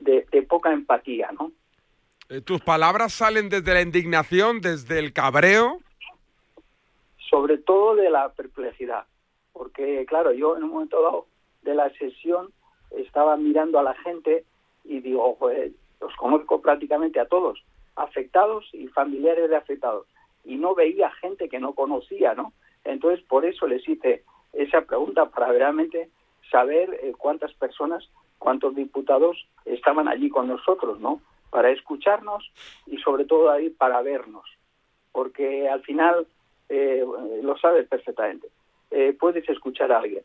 de- 0.00 0.26
de 0.30 0.42
poca 0.42 0.72
empatía, 0.72 1.30
¿no? 1.38 1.52
Eh, 2.28 2.40
¿Tus 2.40 2.60
palabras 2.60 3.12
salen 3.12 3.48
desde 3.48 3.72
la 3.74 3.82
indignación, 3.82 4.60
desde 4.60 4.98
el 4.98 5.12
cabreo? 5.12 5.78
sobre 7.30 7.58
todo 7.58 7.96
de 7.96 8.08
la 8.08 8.28
perplejidad, 8.32 9.04
porque 9.56 10.04
claro, 10.06 10.32
yo 10.32 10.56
en 10.56 10.64
un 10.64 10.70
momento 10.70 11.00
dado 11.02 11.26
de 11.62 11.74
la 11.74 11.90
sesión 11.90 12.50
estaba 12.90 13.36
mirando 13.36 13.78
a 13.78 13.82
la 13.82 13.94
gente 13.94 14.44
y 14.84 15.00
digo, 15.00 15.34
joder, 15.38 15.72
los 16.00 16.14
conozco 16.16 16.60
prácticamente 16.60 17.20
a 17.20 17.26
todos, 17.26 17.64
afectados 17.96 18.68
y 18.72 18.86
familiares 18.88 19.48
de 19.48 19.56
afectados, 19.56 20.06
y 20.44 20.56
no 20.56 20.74
veía 20.74 21.10
gente 21.10 21.48
que 21.48 21.58
no 21.58 21.72
conocía, 21.72 22.34
¿no? 22.34 22.52
Entonces, 22.84 23.24
por 23.26 23.44
eso 23.44 23.66
les 23.66 23.86
hice 23.88 24.22
esa 24.52 24.82
pregunta 24.82 25.26
para 25.30 25.48
realmente 25.48 26.10
saber 26.50 27.00
eh, 27.02 27.12
cuántas 27.16 27.52
personas, 27.54 28.08
cuántos 28.38 28.76
diputados 28.76 29.48
estaban 29.64 30.06
allí 30.06 30.28
con 30.28 30.48
nosotros, 30.48 31.00
¿no? 31.00 31.20
Para 31.50 31.70
escucharnos 31.70 32.52
y 32.86 32.98
sobre 32.98 33.24
todo 33.24 33.50
ahí 33.50 33.70
para 33.70 34.02
vernos, 34.02 34.48
porque 35.12 35.68
al 35.68 35.82
final 35.82 36.26
eh, 36.68 37.04
lo 37.42 37.56
sabes 37.56 37.88
perfectamente. 37.88 38.48
Eh, 38.98 39.12
puedes 39.12 39.46
escuchar 39.46 39.92
a 39.92 39.98
alguien, 39.98 40.22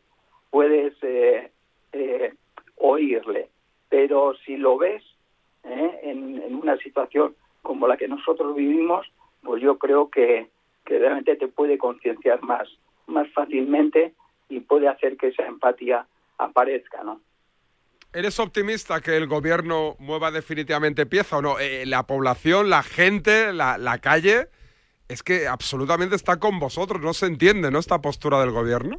puedes 0.48 0.94
eh, 1.02 1.50
eh, 1.92 2.32
oírle, 2.76 3.50
pero 3.90 4.32
si 4.46 4.56
lo 4.56 4.78
ves 4.78 5.02
en, 5.62 6.54
una 6.54 6.78
situación 6.78 7.36
como 7.60 7.86
la 7.86 7.98
que 7.98 8.08
nosotros 8.08 8.56
vivimos, 8.56 9.06
pues 9.42 9.62
yo 9.62 9.76
creo 9.76 10.08
que, 10.08 10.48
realmente 10.86 11.36
te 11.36 11.48
puede 11.48 11.76
concienciar 11.76 12.42
más, 12.42 12.66
más 13.06 13.30
fácilmente 13.34 14.14
y 14.48 14.60
puede 14.60 14.88
hacer 14.88 15.18
que 15.18 15.28
esa 15.28 15.44
empatía 15.44 16.06
aparezca, 16.38 17.04
¿no? 17.04 17.20
¿Eres 18.14 18.40
optimista 18.40 19.02
que 19.02 19.18
el 19.18 19.26
gobierno 19.26 19.96
mueva 19.98 20.30
definitivamente 20.30 21.04
pieza 21.04 21.38
o 21.38 21.42
no? 21.42 21.56
La 21.84 22.06
población, 22.06 22.70
la 22.70 22.82
gente, 22.82 23.52
la 23.52 23.98
calle, 24.00 24.48
es 25.12 25.22
que 25.22 25.46
absolutamente 25.46 26.16
está 26.16 26.38
con 26.38 26.58
vosotros. 26.58 27.00
No 27.02 27.12
se 27.12 27.26
entiende, 27.26 27.70
¿no? 27.70 27.78
Esta 27.78 28.00
postura 28.00 28.40
del 28.40 28.50
gobierno. 28.50 28.98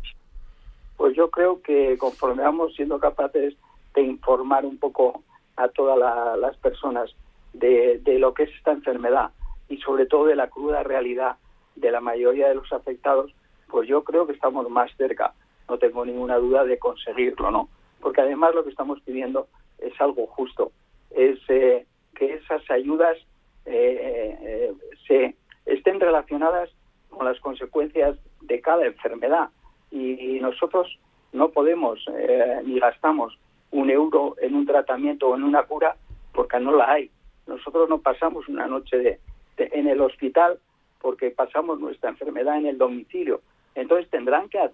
Pues 0.97 1.15
yo 1.15 1.29
creo 1.29 1.61
que 1.61 1.97
conforme 1.97 2.43
vamos 2.43 2.75
siendo 2.75 2.99
capaces 2.99 3.55
de 3.95 4.01
informar 4.01 4.65
un 4.65 4.77
poco 4.77 5.23
a 5.55 5.67
todas 5.67 5.97
la- 5.97 6.35
las 6.37 6.55
personas 6.57 7.13
de, 7.53 7.99
de 7.99 8.19
lo 8.19 8.33
que 8.33 8.43
es 8.43 8.49
esta 8.55 8.71
enfermedad 8.71 9.31
y 9.69 9.77
sobre 9.77 10.05
todo 10.05 10.25
de 10.25 10.35
la 10.35 10.49
cruda 10.49 10.83
realidad 10.83 11.35
de 11.75 11.91
la 11.91 12.01
mayoría 12.01 12.47
de 12.49 12.55
los 12.55 12.71
afectados, 12.71 13.33
pues 13.67 13.87
yo 13.87 14.03
creo 14.03 14.25
que 14.27 14.33
estamos 14.33 14.69
más 14.69 14.91
cerca, 14.97 15.33
no 15.67 15.77
tengo 15.77 16.05
ninguna 16.05 16.37
duda 16.37 16.63
de 16.63 16.77
conseguirlo, 16.79 17.51
¿no? 17.51 17.69
Porque 17.99 18.21
además 18.21 18.53
lo 18.55 18.63
que 18.63 18.69
estamos 18.69 18.99
pidiendo 19.01 19.47
es 19.79 19.93
algo 19.99 20.27
justo, 20.27 20.71
es 21.11 21.39
eh, 21.49 21.85
que 22.15 22.33
esas 22.35 22.61
ayudas 22.69 23.17
eh, 23.65 24.37
eh, 24.41 24.73
se 25.07 25.35
estén 25.65 25.99
relacionadas 25.99 26.69
con 27.09 27.25
las 27.25 27.39
consecuencias 27.39 28.17
de 28.41 28.61
cada 28.61 28.85
enfermedad 28.85 29.49
y 29.91 30.39
nosotros 30.41 30.99
no 31.31 31.49
podemos 31.49 32.03
eh, 32.17 32.61
ni 32.65 32.79
gastamos 32.79 33.37
un 33.71 33.89
euro 33.89 34.35
en 34.41 34.55
un 34.55 34.65
tratamiento 34.65 35.29
o 35.29 35.35
en 35.35 35.43
una 35.43 35.63
cura 35.63 35.95
porque 36.33 36.59
no 36.59 36.71
la 36.71 36.91
hay. 36.91 37.09
Nosotros 37.47 37.89
no 37.89 37.99
pasamos 37.99 38.47
una 38.47 38.67
noche 38.67 38.97
de- 38.97 39.19
en 39.57 39.87
el 39.87 40.01
hospital 40.01 40.59
porque 40.99 41.29
pasamos 41.31 41.79
nuestra 41.79 42.09
enfermedad 42.09 42.57
en 42.57 42.65
el 42.67 42.77
domicilio. 42.77 43.41
Entonces 43.75 44.09
tendrán 44.09 44.49
que 44.49 44.59
a- 44.59 44.71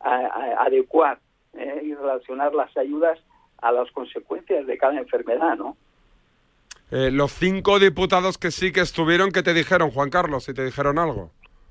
a- 0.00 0.54
adecuar 0.64 1.18
eh, 1.54 1.80
y 1.84 1.94
relacionar 1.94 2.54
las 2.54 2.74
ayudas 2.76 3.18
a 3.60 3.72
las 3.72 3.90
consecuencias 3.90 4.66
de 4.66 4.78
cada 4.78 4.96
enfermedad, 4.98 5.56
¿no? 5.56 5.76
Eh, 6.92 7.10
los 7.12 7.30
cinco 7.32 7.78
diputados 7.78 8.36
que 8.38 8.50
sí 8.50 8.72
que 8.72 8.80
estuvieron, 8.80 9.30
¿qué 9.30 9.42
te 9.42 9.54
dijeron, 9.54 9.90
Juan 9.90 10.10
Carlos? 10.10 10.44
Si 10.44 10.54
te 10.54 10.64
dijeron 10.64 10.98
algo. 10.98 11.30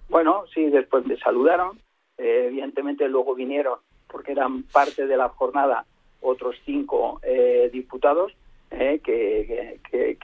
Bueno, 0.09 0.43
sí, 0.53 0.69
después 0.69 1.05
me 1.05 1.17
saludaron. 1.17 1.77
Eh, 2.17 2.45
evidentemente 2.47 3.07
luego 3.09 3.35
vinieron, 3.35 3.79
porque 4.07 4.31
eran 4.31 4.63
parte 4.63 5.07
de 5.07 5.17
la 5.17 5.29
jornada, 5.29 5.85
otros 6.21 6.55
cinco 6.65 7.19
eh, 7.23 7.69
diputados 7.71 8.33
eh, 8.71 8.99
que, 9.03 9.79
que- 9.89 10.17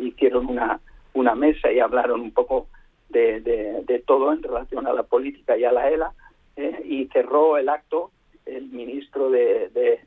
hicieron 0.00 0.46
una, 0.46 0.80
una 1.14 1.34
mesa 1.34 1.70
y 1.72 1.78
hablaron 1.80 2.20
un 2.20 2.32
poco 2.32 2.68
de, 3.08 3.40
de- 3.40 3.82
de 3.86 3.98
todo 4.00 4.32
en 4.32 4.42
relación 4.42 4.86
a 4.86 4.92
la 4.92 5.02
política 5.04 5.56
y 5.56 5.64
a 5.64 5.72
la 5.72 5.88
ELA. 5.90 6.12
eh, 6.56 6.82
y 6.84 7.06
cerró 7.08 7.58
el 7.58 7.68
acto 7.68 8.10
el 8.46 8.66
ministro 8.68 9.30
de, 9.30 9.68
de- 9.70 10.00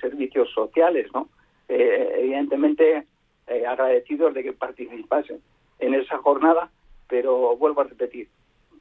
Servicios 0.00 0.50
Sociales, 0.54 1.08
¿no? 1.12 1.28
Evidentemente 1.68 3.04
eh, 3.46 3.66
agradecidos 3.66 4.34
de 4.34 4.42
que 4.42 4.52
participasen 4.52 5.40
en 5.78 5.94
esa 5.94 6.18
jornada, 6.18 6.70
pero 7.08 7.56
vuelvo 7.56 7.82
a 7.82 7.84
repetir, 7.84 8.28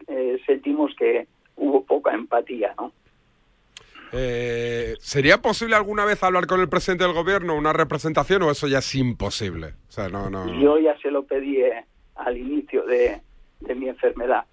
eh, 0.08 0.40
sentimos 0.46 0.94
que 0.96 1.28
hubo 1.56 1.84
poca 1.84 2.14
empatía, 2.14 2.74
¿no? 2.78 2.92
Eh, 4.16 4.96
¿Sería 5.00 5.42
posible 5.42 5.76
alguna 5.76 6.06
vez 6.06 6.22
hablar 6.24 6.46
con 6.46 6.62
el 6.62 6.70
presidente 6.70 7.04
del 7.04 7.14
gobierno, 7.14 7.56
una 7.56 7.74
representación, 7.74 8.44
o 8.44 8.52
eso 8.52 8.68
ya 8.68 8.78
es 8.78 8.96
imposible? 8.96 9.74
O 9.90 9.92
sea, 9.92 10.08
no, 10.08 10.30
no. 10.30 10.48
Yo 10.62 10.78
ya 10.78 10.96
se 11.00 11.10
lo 11.10 11.24
pedí 11.24 11.62
eh, 11.62 11.84
al 12.16 12.38
inicio 12.38 12.84
de, 12.84 13.22
de 13.62 13.76
mi 13.76 13.90
enfermedad 13.90 14.46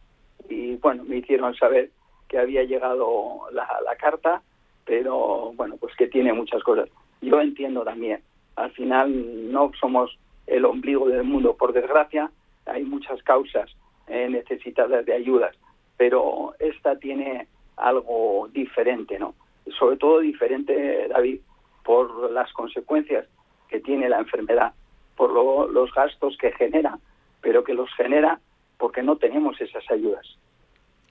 y 0.49 0.76
bueno, 0.76 1.05
me 1.05 1.19
hicieron 1.19 1.55
saber 1.55 1.90
que 2.29 2.38
había 2.38 2.62
llegado 2.64 3.50
la, 3.52 3.69
la 3.85 3.97
carta, 3.97 4.43
pero 4.85 5.52
bueno, 5.55 5.76
pues 5.79 5.95
que 5.95 6.07
tiene 6.07 6.33
muchas 6.33 6.62
cosas. 6.62 6.88
Yo 7.21 7.40
entiendo 7.40 7.85
también, 7.85 8.23
al 8.64 8.71
final 8.73 9.52
no 9.52 9.71
somos 9.81 10.19
el 10.47 10.64
ombligo 10.64 11.09
del 11.09 11.25
mundo, 11.25 11.57
por 11.57 11.73
desgracia, 11.73 12.31
hay 12.67 12.83
muchas 12.85 13.23
causas 13.23 13.71
eh, 14.07 14.29
necesitadas 14.29 15.07
de 15.07 15.14
ayudas, 15.14 15.57
pero 15.97 16.55
esta 16.59 16.97
tiene 16.99 17.47
algo 17.76 18.49
diferente, 18.52 19.19
¿no? 19.19 19.35
Sobre 19.79 19.97
todo 19.97 20.19
diferente, 20.21 21.09
David, 21.09 21.40
por 21.85 22.31
las 22.31 22.52
consecuencias 22.52 23.26
que 23.69 23.81
tiene 23.81 24.09
la 24.09 24.19
enfermedad, 24.19 24.73
por 25.17 25.33
lo- 25.33 25.69
los 25.69 25.93
gastos 25.95 26.37
que 26.38 26.52
genera, 26.52 26.99
pero 27.40 27.62
que 27.64 27.75
los 27.75 27.88
genera 27.95 28.40
porque 28.79 29.02
no 29.02 29.17
tenemos 29.17 29.61
esas 29.61 29.85
ayudas. 29.90 30.26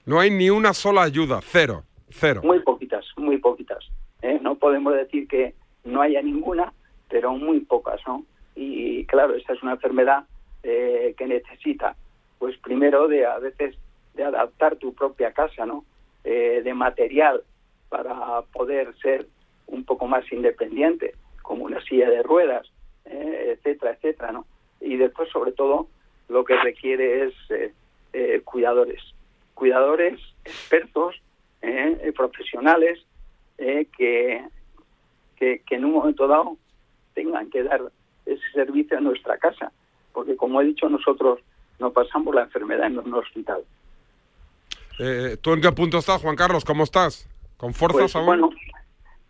No 0.04 0.20
hay 0.20 0.30
ni 0.30 0.50
una 0.50 0.74
sola 0.74 1.02
ayuda, 1.02 1.40
cero, 1.42 1.84
cero. 2.10 2.40
Muy 2.44 2.60
poquitas, 2.60 3.06
muy 3.16 3.38
poquitas. 3.38 3.84
¿eh? 4.22 4.38
No 4.42 4.56
podemos 4.56 4.94
decir 4.94 5.26
que 5.28 5.54
no 5.84 6.02
haya 6.02 6.20
ninguna, 6.22 6.72
pero 7.10 7.32
muy 7.32 7.60
pocas, 7.60 8.00
¿no? 8.06 8.24
Y 8.54 9.04
claro, 9.06 9.34
esta 9.34 9.52
es 9.52 9.62
una 9.62 9.72
enfermedad 9.72 10.24
eh, 10.62 11.14
que 11.18 11.26
necesita, 11.26 11.96
pues 12.38 12.56
primero 12.58 13.08
de 13.08 13.26
a 13.26 13.38
veces 13.38 13.76
de 14.14 14.24
adaptar 14.24 14.76
tu 14.76 14.94
propia 14.94 15.32
casa, 15.32 15.66
¿no? 15.66 15.84
Eh, 16.24 16.62
de 16.62 16.74
material 16.74 17.42
para 17.88 18.42
poder 18.52 18.94
ser 19.02 19.26
un 19.66 19.84
poco 19.84 20.06
más 20.06 20.30
independiente, 20.32 21.14
como 21.42 21.64
una 21.64 21.82
silla 21.82 22.08
de 22.08 22.22
ruedas, 22.22 22.70
eh, 23.04 23.56
etcétera, 23.56 23.92
etcétera, 23.92 24.32
¿no? 24.32 24.46
Y 24.80 24.96
después, 24.96 25.28
sobre 25.30 25.52
todo, 25.52 25.88
lo 26.28 26.44
que 26.44 26.56
requiere 26.56 27.26
es 27.26 27.34
eh, 27.50 27.72
eh, 28.12 28.40
cuidadores, 28.44 29.02
cuidadores 29.54 30.20
expertos, 30.44 31.20
profesionales, 32.16 32.98
que, 33.56 34.42
que, 35.36 35.62
que 35.66 35.74
en 35.74 35.84
un 35.84 35.92
momento 35.92 36.26
dado 36.26 36.56
tengan 37.20 37.50
que 37.50 37.62
dar 37.62 37.82
ese 38.24 38.42
servicio 38.54 38.96
a 38.96 39.00
nuestra 39.00 39.36
casa, 39.36 39.70
porque 40.14 40.36
como 40.36 40.60
he 40.60 40.64
dicho, 40.64 40.88
nosotros 40.88 41.40
no 41.78 41.92
pasamos 41.92 42.34
la 42.34 42.42
enfermedad 42.42 42.86
en 42.86 42.98
un 42.98 43.12
hospital. 43.14 43.62
Eh, 44.98 45.36
¿Tú 45.42 45.52
en 45.52 45.60
qué 45.60 45.70
punto 45.72 45.98
estás, 45.98 46.22
Juan 46.22 46.36
Carlos? 46.36 46.64
¿Cómo 46.64 46.84
estás? 46.84 47.28
¿Con 47.58 47.74
fuerzas 47.74 48.00
Pues, 48.12 48.16
aún? 48.16 48.26
bueno, 48.26 48.50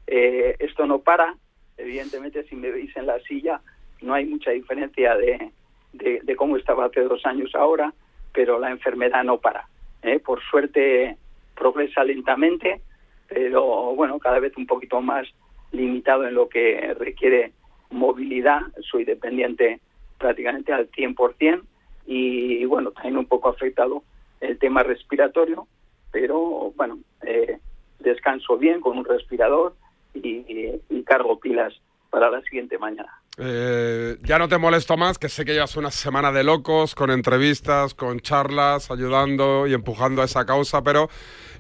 eh, 0.07 0.55
esto 0.61 0.87
no 0.87 1.01
para. 1.01 1.35
Evidentemente, 1.77 2.45
si 2.45 2.55
me 2.55 2.71
veis 2.71 2.97
en 2.97 3.07
la 3.07 3.19
silla, 3.21 3.61
no 4.03 4.15
hay 4.15 4.27
mucha 4.27 4.53
diferencia 4.53 5.17
de, 5.17 5.51
de, 5.93 6.21
de 6.23 6.37
cómo 6.37 6.57
estaba 6.57 6.87
hace 6.87 7.01
dos 7.03 7.25
años 7.27 7.51
ahora, 7.55 7.93
pero 8.33 8.59
la 8.61 8.71
enfermedad 8.71 9.25
no 9.25 9.39
para. 9.39 9.67
¿eh? 10.03 10.21
Por 10.21 10.41
suerte, 10.45 11.17
progresa 11.57 12.05
lentamente, 12.05 12.81
pero 13.29 13.95
bueno, 13.97 14.19
cada 14.21 14.39
vez 14.39 14.57
un 14.57 14.67
poquito 14.67 15.01
más 15.01 15.27
limitado 15.73 16.27
en 16.27 16.35
lo 16.35 16.49
que 16.49 16.95
requiere 16.99 17.53
movilidad. 17.91 18.61
Soy 18.91 19.05
dependiente 19.05 19.81
prácticamente 20.19 20.73
al 20.73 20.91
100% 20.91 21.63
y 22.07 22.65
bueno, 22.65 22.91
también 22.93 23.17
un 23.19 23.27
poco 23.27 23.49
afectado 23.51 24.03
el 24.41 24.59
tema 24.59 24.83
respiratorio, 24.83 25.67
pero 26.11 26.73
bueno, 26.77 26.99
eh, 27.27 27.59
descanso 27.99 28.57
bien 28.57 28.81
con 28.81 28.99
un 28.99 29.05
respirador 29.05 29.75
y, 30.15 30.29
y- 30.29 30.81
y 30.89 31.03
cargo 31.05 31.39
pilas 31.39 31.75
para 32.11 32.31
la 32.31 32.41
siguiente 32.43 32.79
mañana. 32.79 33.13
Eh, 33.39 34.17
ya 34.25 34.39
no 34.39 34.49
te 34.49 34.59
molesto 34.59 34.97
más, 34.97 35.19
que 35.19 35.29
sé 35.29 35.45
que 35.45 35.53
llevas 35.53 35.77
una 35.77 35.91
semana 35.91 36.33
de 36.33 36.43
locos, 36.45 36.95
con 36.95 37.11
entrevistas, 37.11 37.95
con 37.95 38.21
charlas, 38.21 38.91
ayudando 38.91 39.67
y 39.67 39.73
empujando 39.75 40.21
a 40.21 40.25
esa 40.25 40.45
causa, 40.45 40.83
pero 40.83 41.09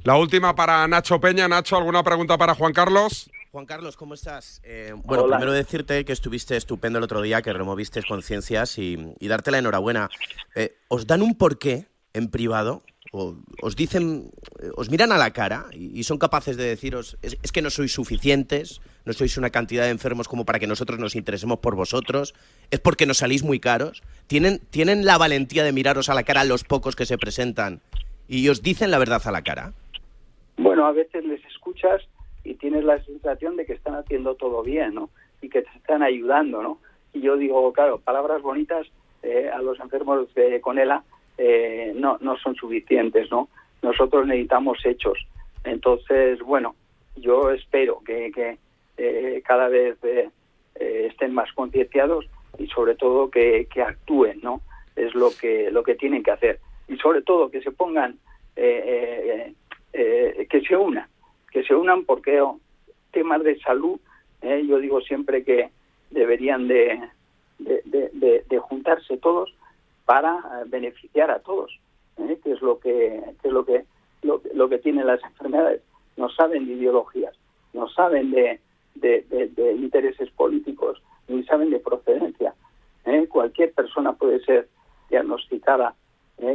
la 0.03 0.17
última 0.17 0.55
para 0.55 0.87
Nacho 0.89 1.21
Peña. 1.21 1.47
Nacho, 1.49 1.77
¿alguna 1.77 2.03
pregunta 2.03 2.37
para 2.37 2.55
Juan 2.55 2.73
Carlos? 2.73 3.31
Juan 3.53 3.67
Carlos, 3.67 3.97
¿cómo 3.97 4.15
estás? 4.15 4.61
Eh, 4.63 4.93
bueno, 5.05 5.25
Hola. 5.25 5.37
primero 5.39 5.53
decirte 5.53 6.05
que 6.05 6.13
estuviste 6.13 6.57
estupendo 6.57 6.99
el 6.99 7.05
otro 7.05 7.21
día, 7.21 7.43
que 7.43 7.53
removiste 7.53 8.01
conciencias 8.05 8.79
y, 8.79 8.97
y 9.19 9.27
darte 9.29 9.51
la 9.51 9.59
enhorabuena. 9.59 10.09
Eh, 10.55 10.77
¿Os 10.87 11.07
dan 11.09 11.21
un 11.23 11.35
porqué 11.35 11.87
en 12.13 12.31
privado? 12.31 12.83
O, 13.11 13.35
¿Os 13.61 13.75
dicen, 13.75 14.31
eh, 14.63 14.71
os 14.77 14.89
miran 14.89 15.11
a 15.11 15.19
la 15.19 15.33
cara 15.33 15.67
y, 15.73 15.99
y 15.99 16.05
son 16.05 16.19
capaces 16.19 16.57
de 16.57 16.63
deciros, 16.65 17.19
es, 17.23 17.39
es 17.43 17.51
que 17.51 17.61
no 17.61 17.71
sois 17.71 17.93
suficientes, 17.93 18.81
no 19.05 19.13
sois 19.13 19.37
una 19.37 19.51
cantidad 19.51 19.83
de 19.83 19.91
enfermos 19.91 20.29
como 20.29 20.45
para 20.45 20.61
que 20.61 20.69
nosotros 20.69 21.01
nos 21.01 21.17
interesemos 21.17 21.59
por 21.59 21.75
vosotros, 21.75 22.35
es 22.71 22.79
porque 22.79 23.07
nos 23.07 23.19
salís 23.19 23.43
muy 23.43 23.59
caros? 23.59 24.05
¿Tienen, 24.29 24.61
¿Tienen 24.71 25.05
la 25.05 25.19
valentía 25.19 25.65
de 25.65 25.73
miraros 25.73 26.09
a 26.09 26.15
la 26.15 26.23
cara 26.23 26.43
a 26.43 26.45
los 26.45 26.63
pocos 26.63 26.95
que 26.95 27.05
se 27.07 27.19
presentan 27.19 27.81
y 28.29 28.49
os 28.49 28.63
dicen 28.63 28.93
la 28.93 28.99
verdad 28.99 29.23
a 29.25 29.33
la 29.33 29.43
cara? 29.43 29.73
Bueno, 30.57 30.87
a 30.87 30.93
veces 30.93 31.25
les 31.25 31.45
escuchas 31.47 32.03
y 32.45 32.55
tienes 32.55 32.85
la 32.85 33.03
sensación 33.05 33.57
de 33.57 33.67
que 33.67 33.75
están 33.75 33.95
haciendo 33.95 34.35
todo 34.35 34.63
bien, 34.63 34.95
¿no? 34.95 35.11
Y 35.43 35.49
que 35.49 35.63
te 35.63 35.71
están 35.77 36.03
ayudando, 36.03 36.63
¿no? 36.63 36.79
Y 37.13 37.21
yo 37.21 37.37
digo, 37.37 37.73
claro, 37.73 37.99
palabras 37.99 38.43
bonitas 38.43 38.87
eh, 39.23 39.51
a 39.53 39.61
los 39.61 39.79
enfermos 39.81 40.33
de 40.35 40.61
Conela 40.61 41.05
eh, 41.39 41.93
no, 41.95 42.19
no 42.21 42.37
son 42.39 42.55
suficientes, 42.55 43.31
¿no? 43.31 43.49
Nosotros 43.83 44.27
necesitamos 44.27 44.79
hechos. 44.85 45.19
Entonces, 45.65 46.41
bueno, 46.41 46.75
yo 47.17 47.51
espero 47.51 48.01
que, 48.05 48.59
eh, 48.97 49.43
cada 49.47 49.69
vez 49.69 49.97
eh, 50.03 50.29
eh, 50.77 51.07
estén 51.11 51.35
más 51.35 51.53
concienciados 51.53 52.27
y 52.59 52.67
sobre 52.69 52.95
todo 52.95 53.31
que, 53.31 53.67
actúen, 53.85 54.41
¿no? 54.43 54.61
Es 54.97 55.15
lo 55.15 55.31
que, 55.31 55.71
lo 55.71 55.83
que 55.83 55.95
tienen 55.95 56.23
que 56.23 56.31
hacer. 56.31 56.61
Y 56.89 56.97
sobre 56.97 57.23
todo 57.23 57.51
que 57.51 57.63
se 57.63 57.71
pongan, 57.71 58.19
que 58.55 59.55
se 60.67 60.77
unan, 60.77 61.09
que 61.51 61.63
se 61.65 61.75
unan 61.75 62.05
porque 62.05 62.43
temas 63.13 63.43
de 63.43 63.59
salud, 63.61 63.99
eh, 64.43 64.65
yo 64.67 64.79
digo 64.79 65.01
siempre 65.01 65.45
que 65.45 65.71
deberían 66.11 66.69
de, 66.69 67.01
de, 67.59 68.43
de- 68.49 68.59
juntarse 68.59 69.17
todos 69.19 69.53
para 70.05 70.37
eh, 70.39 70.65
beneficiar 70.67 71.31
a 71.31 71.41
todos, 71.41 71.79
eh, 72.19 72.39
que 72.43 72.53
es 72.53 72.63
lo 72.63 72.79
que, 72.79 73.21
que 73.43 73.49
es 73.49 73.53
lo 73.55 73.65
que 73.65 73.85
lo, 74.23 74.41
lo 74.55 74.69
que 74.69 74.79
tienen 74.79 75.07
las 75.07 75.23
enfermedades. 75.25 75.83
No 76.17 76.29
saben 76.29 76.67
de 76.67 76.75
ideologías, 76.75 77.35
no 77.73 77.89
saben 77.89 78.31
de, 78.33 78.61
de- 78.95 79.73
intereses 79.77 80.31
políticos, 80.31 81.03
ni 81.29 81.43
saben 81.45 81.71
de 81.71 81.79
procedencia. 81.81 82.55
¿eh? 83.07 83.27
Cualquier 83.29 83.73
persona 83.73 84.13
puede 84.13 84.41
ser 84.45 84.69
diagnosticada 85.09 85.95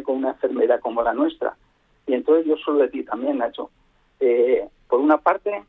con 0.04 0.18
una 0.18 0.32
enfermedad 0.32 0.80
como 0.80 1.02
la 1.04 1.14
nuestra. 1.14 1.56
Y 2.08 2.14
entonces 2.14 2.46
yo 2.46 2.56
suelo 2.58 2.80
decir 2.82 3.06
también, 3.06 3.38
Nacho, 3.38 3.70
eh, 4.20 4.68
por 4.96 5.04
una 5.04 5.18
parte 5.18 5.66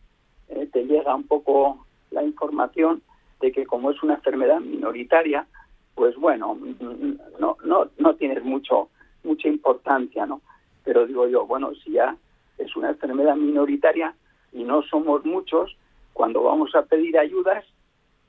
eh, 0.50 0.68
te 0.72 0.84
llega 0.84 1.12
un 1.12 1.26
poco 1.26 1.84
la 2.12 2.22
información 2.22 3.02
de 3.40 3.50
que 3.50 3.66
como 3.66 3.90
es 3.90 4.00
una 4.00 4.14
enfermedad 4.14 4.60
minoritaria, 4.60 5.48
pues 5.96 6.14
bueno, 6.14 6.54
mm, 6.54 7.40
no, 7.40 7.56
no, 7.64 7.90
no 7.98 8.14
tienes 8.14 8.44
mucho, 8.44 8.88
mucha 9.24 9.48
importancia, 9.48 10.26
¿no? 10.26 10.42
Pero 10.84 11.08
digo 11.08 11.26
yo, 11.26 11.44
bueno, 11.44 11.74
si 11.74 11.90
ya 11.90 12.16
es 12.56 12.76
una 12.76 12.90
enfermedad 12.90 13.34
minoritaria 13.34 14.14
y 14.52 14.62
no 14.62 14.82
somos 14.82 15.24
muchos, 15.24 15.76
cuando 16.12 16.44
vamos 16.44 16.72
a 16.76 16.82
pedir 16.82 17.18
ayudas, 17.18 17.64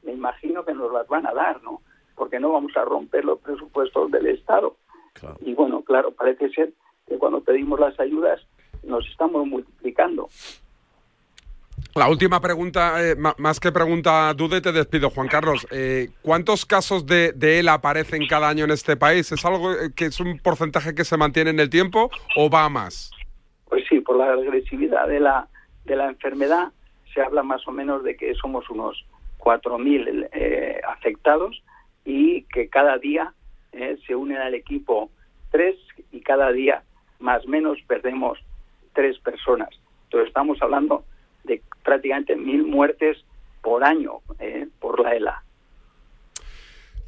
me 0.01 0.13
imagino 0.13 0.65
que 0.65 0.73
nos 0.73 0.91
las 0.91 1.07
van 1.07 1.27
a 1.27 1.33
dar, 1.35 1.61
¿no? 1.61 1.83
Porque 2.15 2.39
no 2.39 2.53
vamos 2.53 2.75
a 2.75 2.85
romper 2.85 3.23
los 3.23 3.37
presupuestos 3.37 4.09
del 4.09 4.25
Estado. 4.25 4.77
Y 5.41 5.53
bueno, 5.53 5.83
claro, 5.83 6.09
parece 6.09 6.49
ser 6.49 6.73
que 7.07 7.19
cuando 7.19 7.41
pedimos 7.41 7.79
las 7.79 7.99
ayudas 7.99 8.41
nos 8.81 9.07
estamos 9.07 9.45
multiplicando. 9.45 10.29
La 11.97 12.09
última 12.09 12.39
pregunta, 12.39 13.03
eh, 13.03 13.15
más 13.15 13.59
que 13.59 13.71
pregunta 13.71 14.31
duda, 14.35 14.57
y 14.57 14.61
te 14.61 14.71
despido, 14.71 15.09
Juan 15.09 15.27
Carlos. 15.27 15.65
Eh, 15.71 16.09
¿Cuántos 16.21 16.63
casos 16.63 17.07
de, 17.07 17.33
de 17.33 17.57
ELA 17.57 17.73
aparecen 17.73 18.27
cada 18.27 18.47
año 18.47 18.65
en 18.65 18.69
este 18.69 18.95
país? 18.95 19.31
¿Es 19.31 19.43
algo 19.43 19.71
eh, 19.71 19.89
que 19.95 20.05
es 20.05 20.19
un 20.19 20.37
porcentaje 20.37 20.93
que 20.93 21.03
se 21.03 21.17
mantiene 21.17 21.49
en 21.49 21.59
el 21.59 21.71
tiempo 21.71 22.11
o 22.35 22.51
va 22.51 22.65
a 22.65 22.69
más? 22.69 23.09
Pues 23.67 23.83
sí, 23.89 23.99
por 23.99 24.15
la 24.15 24.31
agresividad 24.31 25.07
de 25.07 25.19
la, 25.19 25.47
de 25.85 25.95
la 25.95 26.09
enfermedad 26.09 26.71
se 27.15 27.21
habla 27.21 27.41
más 27.41 27.67
o 27.67 27.71
menos 27.71 28.03
de 28.03 28.15
que 28.15 28.35
somos 28.35 28.69
unos 28.69 29.03
4.000 29.39 30.29
eh, 30.33 30.79
afectados 30.87 31.63
y 32.05 32.43
que 32.43 32.69
cada 32.69 32.99
día 32.99 33.33
eh, 33.71 33.97
se 34.05 34.15
unen 34.15 34.37
al 34.37 34.53
equipo 34.53 35.09
tres 35.49 35.75
y 36.11 36.21
cada 36.21 36.51
día 36.51 36.83
más 37.19 37.47
menos 37.47 37.79
perdemos 37.87 38.37
tres 38.93 39.17
personas. 39.17 39.69
Entonces 40.03 40.27
estamos 40.27 40.61
hablando 40.61 41.03
prácticamente 41.87 42.35
mil 42.35 42.65
muertes 42.65 43.17
por 43.61 43.85
año 43.85 44.19
eh, 44.39 44.67
por 44.81 44.99
la 44.99 45.15
ELA. 45.15 45.43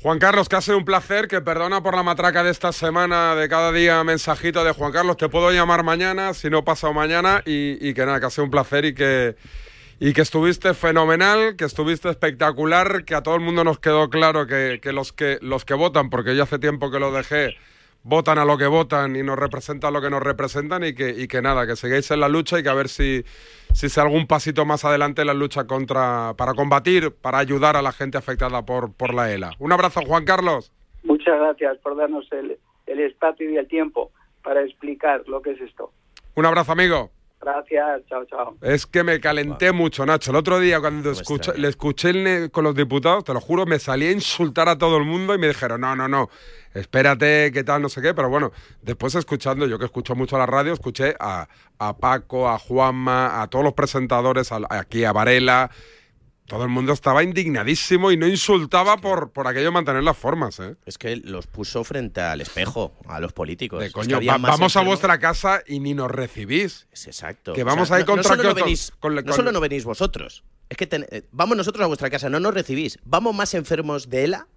Juan 0.02 0.20
Carlos, 0.20 0.48
que 0.48 0.56
ha 0.56 0.62
sido 0.62 0.78
un 0.78 0.86
placer, 0.86 1.28
que 1.28 1.42
perdona 1.42 1.84
por 1.84 1.94
la 1.98 2.04
matraca 2.04 2.42
de 2.46 2.52
esta 2.52 2.72
semana, 2.72 3.36
de 3.36 3.50
cada 3.50 3.74
día 3.74 4.02
mensajito 4.06 4.63
de 4.63 4.72
Juan 4.72 4.94
Carlos, 4.94 5.18
te 5.18 5.28
puedo 5.28 5.52
llamar 5.52 5.84
mañana, 5.84 6.34
si 6.34 6.50
no 6.50 6.63
pasado 6.63 6.94
mañana, 6.94 7.44
y, 7.46 7.94
que 7.94 8.06
nada, 8.06 8.22
que 8.22 8.28
ha 8.28 8.30
sido 8.30 8.46
un 8.46 8.52
placer 8.52 8.86
y 8.86 8.94
que, 8.94 9.36
y 10.00 10.13
que 10.13 10.22
estuviste 10.22 10.74
fenomenal, 10.74 11.58
que 11.58 11.65
estuviste 11.65 12.08
espectacular, 12.08 13.04
que 13.04 13.15
a 13.15 13.22
todo 13.22 13.36
el 13.36 13.42
mundo 13.42 13.65
nos 13.65 13.80
quedó 13.80 14.10
claro 14.10 14.48
que, 14.48 14.80
que 14.82 14.94
los 14.94 15.12
que 15.12 15.39
los 15.42 15.65
que 15.65 15.74
votan, 15.74 16.10
porque 16.10 16.34
yo 16.34 16.44
hace 16.44 16.60
tiempo 16.60 16.89
que 16.89 17.00
lo 17.00 17.12
dejé, 17.12 17.58
votan 18.03 18.38
a 18.39 18.45
lo 18.45 18.57
que 18.57 18.65
votan 18.67 19.15
y 19.15 19.23
nos 19.23 19.38
representan 19.38 19.93
lo 19.93 20.01
que 20.01 20.09
nos 20.09 20.21
representan 20.23 20.83
y 20.83 20.93
que, 20.95 21.09
y 21.09 21.27
que 21.27 21.41
nada, 21.41 21.67
que 21.67 21.75
sigáis 21.75 22.09
en 22.12 22.19
la 22.21 22.29
lucha 22.29 22.57
y 22.59 22.63
que 22.63 22.69
a 22.69 22.73
ver 22.73 22.88
si, 22.89 23.23
si 23.73 23.89
se 23.89 24.01
algún 24.01 24.25
pasito 24.27 24.65
más 24.65 24.85
adelante 24.85 25.21
en 25.21 25.27
la 25.27 25.33
lucha 25.33 25.65
contra, 25.65 26.33
para 26.38 26.53
combatir, 26.53 27.12
para 27.12 27.38
ayudar 27.39 27.75
a 27.75 27.81
la 27.81 27.91
gente 27.91 28.17
afectada 28.17 28.65
por, 28.65 28.93
por 28.93 29.13
la 29.13 29.31
ELA. 29.31 29.51
Un 29.59 29.71
abrazo, 29.71 30.01
Juan 30.05 30.25
Carlos. 30.25 30.71
Muchas 31.03 31.38
gracias 31.39 31.77
por 31.79 31.95
darnos 31.97 32.25
el, 32.31 32.57
el 32.88 32.99
espacio 33.01 33.49
y 33.49 33.57
el 33.57 33.67
tiempo 33.67 34.12
para 34.43 34.62
explicar 34.63 35.23
lo 35.27 35.41
que 35.41 35.51
es 35.51 35.62
esto. 35.62 35.91
Un 36.35 36.45
abrazo, 36.45 36.71
amigo. 36.71 37.12
Gracias, 37.41 38.01
chao, 38.09 38.25
chao. 38.25 38.57
Es 38.62 38.85
que 38.85 39.01
me 39.01 39.21
calenté 39.21 39.71
mucho, 39.71 40.05
Nacho. 40.05 40.31
El 40.31 40.38
otro 40.38 40.59
día 40.59 40.81
cuando 40.81 41.12
escuché- 41.12 41.55
le 41.55 41.69
escuché 41.69 42.49
con 42.51 42.65
los 42.65 42.75
diputados, 42.75 43.23
te 43.23 43.33
lo 43.33 43.39
juro, 43.39 43.65
me 43.65 43.79
salí 43.79 44.07
a 44.07 44.12
insultar 44.12 44.67
a 44.67 44.77
todo 44.77 44.97
el 44.97 45.05
mundo 45.05 45.33
y 45.33 45.38
me 45.38 45.47
dijeron, 45.47 45.79
no, 45.79 45.95
no, 45.95 46.09
no, 46.09 46.29
espérate, 46.73 47.51
qué 47.51 47.63
tal, 47.63 47.82
no 47.82 47.89
sé 47.89 48.01
qué. 48.01 48.13
Pero 48.13 48.29
bueno, 48.29 48.51
después 48.82 49.15
escuchando, 49.15 49.67
yo 49.67 49.79
que 49.79 49.86
escucho 49.86 50.15
mucho 50.15 50.38
la 50.38 50.45
radio, 50.45 50.73
escuché 50.73 51.15
a, 51.19 51.47
a 51.77 51.97
Paco, 51.97 52.49
a 52.49 52.58
Juanma, 52.60 53.41
a 53.41 53.47
todos 53.47 53.63
los 53.65 53.73
presentadores, 53.73 54.51
a- 54.51 54.62
aquí 54.69 55.03
a 55.03 55.12
Varela. 55.12 55.69
Todo 56.45 56.63
el 56.63 56.69
mundo 56.69 56.93
estaba 56.93 57.21
indignadísimo 57.23 58.12
y 58.12 58.17
no 58.17 58.25
insultaba 58.25 58.97
por, 58.97 59.29
por 59.32 59.45
aquello 59.47 59.65
de 59.65 59.71
mantener 59.71 60.01
las 60.01 60.17
formas, 60.17 60.60
¿eh? 60.60 60.75
Es 60.88 60.97
que 60.97 61.15
los 61.17 61.45
puso 61.45 61.84
frente 61.84 62.21
al 62.21 62.41
espejo, 62.41 62.95
a 63.08 63.19
los 63.19 63.34
políticos. 63.34 63.84
Es 63.84 63.89
que 63.89 63.93
Coño, 63.93 64.19
va- 64.27 64.39
vamos 64.39 64.75
a 64.75 64.82
vuestra 64.82 65.19
casa 65.19 65.62
y 65.67 65.79
ni 65.79 65.93
nos 65.93 66.10
recibís. 66.10 66.88
Es 66.91 67.05
exacto. 67.05 67.53
Que 67.53 67.62
O 67.62 67.65
vamos 67.65 67.89
sea, 67.89 67.97
ahí 67.97 68.01
no- 68.03 68.08
no 68.08 68.23
contra 68.23 68.36
solo 68.36 68.49
no 68.49 68.55
venís- 68.65 68.91
con- 68.99 69.13
no 69.13 69.23
con- 69.23 69.34
solo 69.34 69.51
no 69.51 69.60
venís 69.60 69.86
vosotros. 69.86 70.43
Es 70.69 70.75
que 70.77 70.88
ten- 70.88 71.05
eh, 71.12 71.21
vamos 71.32 71.55
nosotros 71.55 71.84
a 71.84 71.88
vuestra 71.88 72.10
casa, 72.10 72.29
no 72.32 72.39
nos 72.39 72.51
recibís. 72.51 72.97
Vamos 73.03 73.36
más 73.36 73.53
enfermos 73.53 74.10
de 74.10 74.23
ELA 74.23 74.47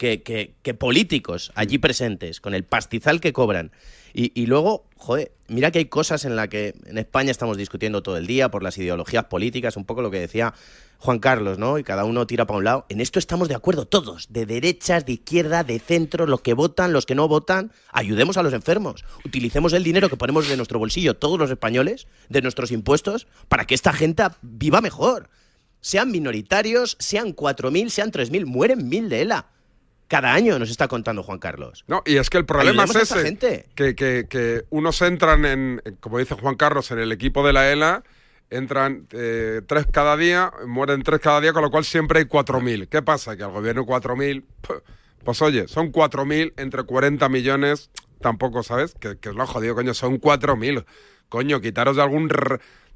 que, 0.00 0.22
que- 0.22 0.54
que 0.62 0.72
políticos 0.72 1.52
allí 1.54 1.76
presentes, 1.76 2.40
con 2.40 2.54
el 2.54 2.64
pastizal 2.64 3.20
que 3.20 3.34
cobran. 3.34 3.70
Y, 4.14 4.32
y 4.34 4.46
luego, 4.46 4.86
joder, 4.96 5.30
mira 5.46 5.70
que 5.70 5.78
hay 5.80 5.84
cosas 5.84 6.24
en 6.24 6.36
las 6.36 6.48
que 6.48 6.74
en 6.86 6.96
España 6.96 7.30
estamos 7.30 7.58
discutiendo 7.58 8.02
todo 8.02 8.16
el 8.16 8.26
día 8.26 8.50
por 8.50 8.62
las 8.62 8.78
ideologías 8.78 9.26
políticas, 9.26 9.76
un 9.76 9.84
poco 9.84 10.00
lo 10.00 10.10
que 10.10 10.18
decía 10.18 10.54
Juan 11.00 11.18
Carlos, 11.18 11.58
¿no? 11.58 11.78
Y 11.78 11.84
cada 11.84 12.04
uno 12.04 12.26
tira 12.26 12.46
para 12.46 12.56
un 12.58 12.64
lado. 12.64 12.86
En 12.88 13.02
esto 13.02 13.18
estamos 13.18 13.48
de 13.50 13.54
acuerdo 13.54 13.84
todos, 13.86 14.32
de 14.32 14.46
derechas, 14.46 15.04
de 15.04 15.12
izquierda, 15.12 15.64
de 15.64 15.78
centro, 15.78 16.26
los 16.26 16.40
que 16.40 16.54
votan, 16.54 16.94
los 16.94 17.04
que 17.04 17.14
no 17.14 17.28
votan. 17.28 17.70
Ayudemos 17.92 18.38
a 18.38 18.42
los 18.42 18.54
enfermos. 18.54 19.04
Utilicemos 19.26 19.74
el 19.74 19.84
dinero 19.84 20.08
que 20.08 20.16
ponemos 20.16 20.48
de 20.48 20.56
nuestro 20.56 20.78
bolsillo 20.78 21.14
todos 21.18 21.38
los 21.38 21.50
españoles, 21.50 22.06
de 22.30 22.40
nuestros 22.40 22.72
impuestos, 22.72 23.26
para 23.48 23.66
que 23.66 23.74
esta 23.74 23.92
gente 23.92 24.22
viva 24.40 24.80
mejor. 24.80 25.28
Sean 25.82 26.10
minoritarios, 26.10 26.96
sean 26.98 27.36
4.000, 27.36 27.90
sean 27.90 28.10
3.000, 28.10 28.46
mueren 28.46 28.88
mil 28.88 29.10
de 29.10 29.20
ELA. 29.20 29.46
Cada 30.10 30.34
año 30.34 30.58
nos 30.58 30.70
está 30.70 30.88
contando 30.88 31.22
Juan 31.22 31.38
Carlos. 31.38 31.84
No, 31.86 32.02
y 32.04 32.16
es 32.16 32.28
que 32.28 32.36
el 32.38 32.44
problema 32.44 32.82
Ayudemos 32.82 32.96
es 32.96 33.10
ese, 33.12 33.22
gente. 33.22 33.66
Que, 33.76 33.94
que, 33.94 34.26
que 34.28 34.64
unos 34.70 35.00
entran 35.02 35.44
en, 35.46 35.82
como 36.00 36.18
dice 36.18 36.34
Juan 36.34 36.56
Carlos, 36.56 36.90
en 36.90 36.98
el 36.98 37.12
equipo 37.12 37.46
de 37.46 37.52
la 37.52 37.70
ELA, 37.70 38.02
entran 38.50 39.06
eh, 39.12 39.62
tres 39.66 39.86
cada 39.90 40.16
día, 40.16 40.52
mueren 40.66 41.04
tres 41.04 41.20
cada 41.20 41.40
día, 41.40 41.52
con 41.52 41.62
lo 41.62 41.70
cual 41.70 41.84
siempre 41.84 42.18
hay 42.18 42.24
4.000. 42.24 42.88
¿Qué 42.88 43.02
pasa? 43.02 43.36
Que 43.36 43.44
al 43.44 43.52
gobierno 43.52 43.86
4.000, 43.86 44.42
pu- 44.62 44.82
pues 45.24 45.40
oye, 45.42 45.68
son 45.68 45.92
4.000 45.92 46.54
entre 46.56 46.82
40 46.82 47.28
millones, 47.28 47.90
tampoco, 48.20 48.64
¿sabes? 48.64 48.94
Que, 48.98 49.16
que 49.16 49.28
es 49.28 49.34
lo 49.36 49.46
jodido, 49.46 49.76
coño, 49.76 49.94
son 49.94 50.20
4.000. 50.20 50.84
Coño, 51.28 51.60
quitaros 51.60 51.94
de 51.94 52.02
algún... 52.02 52.28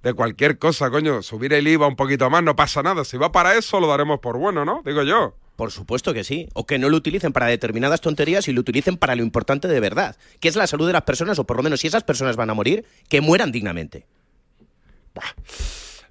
de 0.02 0.12
cualquier 0.14 0.58
cosa, 0.58 0.90
coño, 0.90 1.22
subir 1.22 1.52
el 1.52 1.68
IVA 1.68 1.86
un 1.86 1.94
poquito 1.94 2.28
más, 2.28 2.42
no 2.42 2.56
pasa 2.56 2.82
nada. 2.82 3.04
Si 3.04 3.16
va 3.16 3.30
para 3.30 3.54
eso, 3.54 3.78
lo 3.78 3.86
daremos 3.86 4.18
por 4.18 4.36
bueno, 4.36 4.64
¿no? 4.64 4.82
Digo 4.84 5.04
yo. 5.04 5.36
Por 5.56 5.70
supuesto 5.70 6.12
que 6.12 6.24
sí. 6.24 6.48
O 6.54 6.66
que 6.66 6.78
no 6.78 6.88
lo 6.88 6.96
utilicen 6.96 7.32
para 7.32 7.46
determinadas 7.46 8.00
tonterías 8.00 8.48
y 8.48 8.52
lo 8.52 8.60
utilicen 8.60 8.96
para 8.96 9.14
lo 9.14 9.22
importante 9.22 9.68
de 9.68 9.80
verdad, 9.80 10.16
que 10.40 10.48
es 10.48 10.56
la 10.56 10.66
salud 10.66 10.86
de 10.86 10.92
las 10.92 11.02
personas, 11.02 11.38
o 11.38 11.44
por 11.44 11.56
lo 11.56 11.62
menos 11.62 11.80
si 11.80 11.86
esas 11.86 12.04
personas 12.04 12.36
van 12.36 12.50
a 12.50 12.54
morir, 12.54 12.84
que 13.08 13.20
mueran 13.20 13.52
dignamente. 13.52 14.06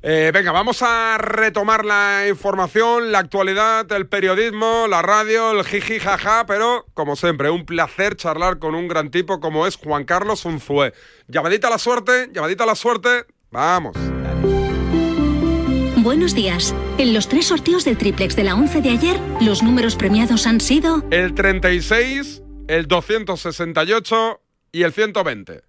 Eh, 0.06 0.32
venga, 0.34 0.52
vamos 0.52 0.82
a 0.82 1.18
retomar 1.18 1.86
la 1.86 2.28
información, 2.28 3.14
la 3.14 3.20
actualidad, 3.20 3.90
el 3.94 4.06
periodismo, 4.08 4.86
la 4.90 5.02
radio, 5.02 5.52
el 5.52 5.64
jiji 5.64 6.00
jaja, 6.00 6.46
pero 6.46 6.86
como 6.94 7.16
siempre, 7.16 7.50
un 7.50 7.66
placer 7.66 8.18
charlar 8.18 8.60
con 8.60 8.76
un 8.76 8.90
gran 8.90 9.12
tipo 9.12 9.40
como 9.40 9.66
es 9.66 9.78
Juan 9.78 10.04
Carlos 10.04 10.44
Unzué. 10.44 10.94
Llamadita 11.30 11.68
a 11.68 11.72
la 11.72 11.78
suerte, 11.78 12.30
llamadita 12.34 12.66
a 12.66 12.68
la 12.68 12.76
suerte, 12.76 13.26
vamos. 13.50 13.96
Buenos 16.04 16.36
días. 16.36 16.76
En 16.98 17.14
los 17.14 17.30
tres 17.30 17.46
sorteos 17.46 17.86
del 17.86 17.98
triplex 17.98 18.36
de 18.36 18.44
la 18.44 18.56
11 18.56 18.82
de 18.82 18.90
ayer, 18.90 19.18
los 19.40 19.64
números 19.64 19.96
premiados 19.96 20.46
han 20.46 20.60
sido 20.60 21.02
El 21.12 21.34
36, 21.34 22.44
el 22.68 22.88
268 22.90 24.42
y 24.74 24.84
el 24.84 24.92
120. 24.92 25.62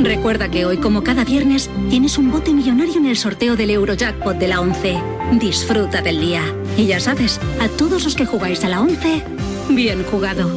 Recuerda 0.00 0.50
que 0.50 0.66
hoy, 0.66 0.78
como 0.78 1.04
cada 1.04 1.24
viernes, 1.24 1.70
tienes 1.88 2.18
un 2.18 2.32
bote 2.32 2.52
millonario 2.52 2.96
en 2.96 3.06
el 3.06 3.16
sorteo 3.16 3.54
del 3.54 3.70
Eurojackpot 3.70 4.36
de 4.36 4.48
la 4.48 4.60
11. 4.60 5.00
Disfruta 5.34 6.02
del 6.02 6.20
día. 6.20 6.42
Y 6.76 6.86
ya 6.86 6.98
sabes, 6.98 7.40
a 7.60 7.68
todos 7.68 8.02
los 8.02 8.16
que 8.16 8.26
jugáis 8.26 8.64
a 8.64 8.68
la 8.68 8.80
11, 8.80 9.22
bien 9.70 10.02
jugado. 10.02 10.50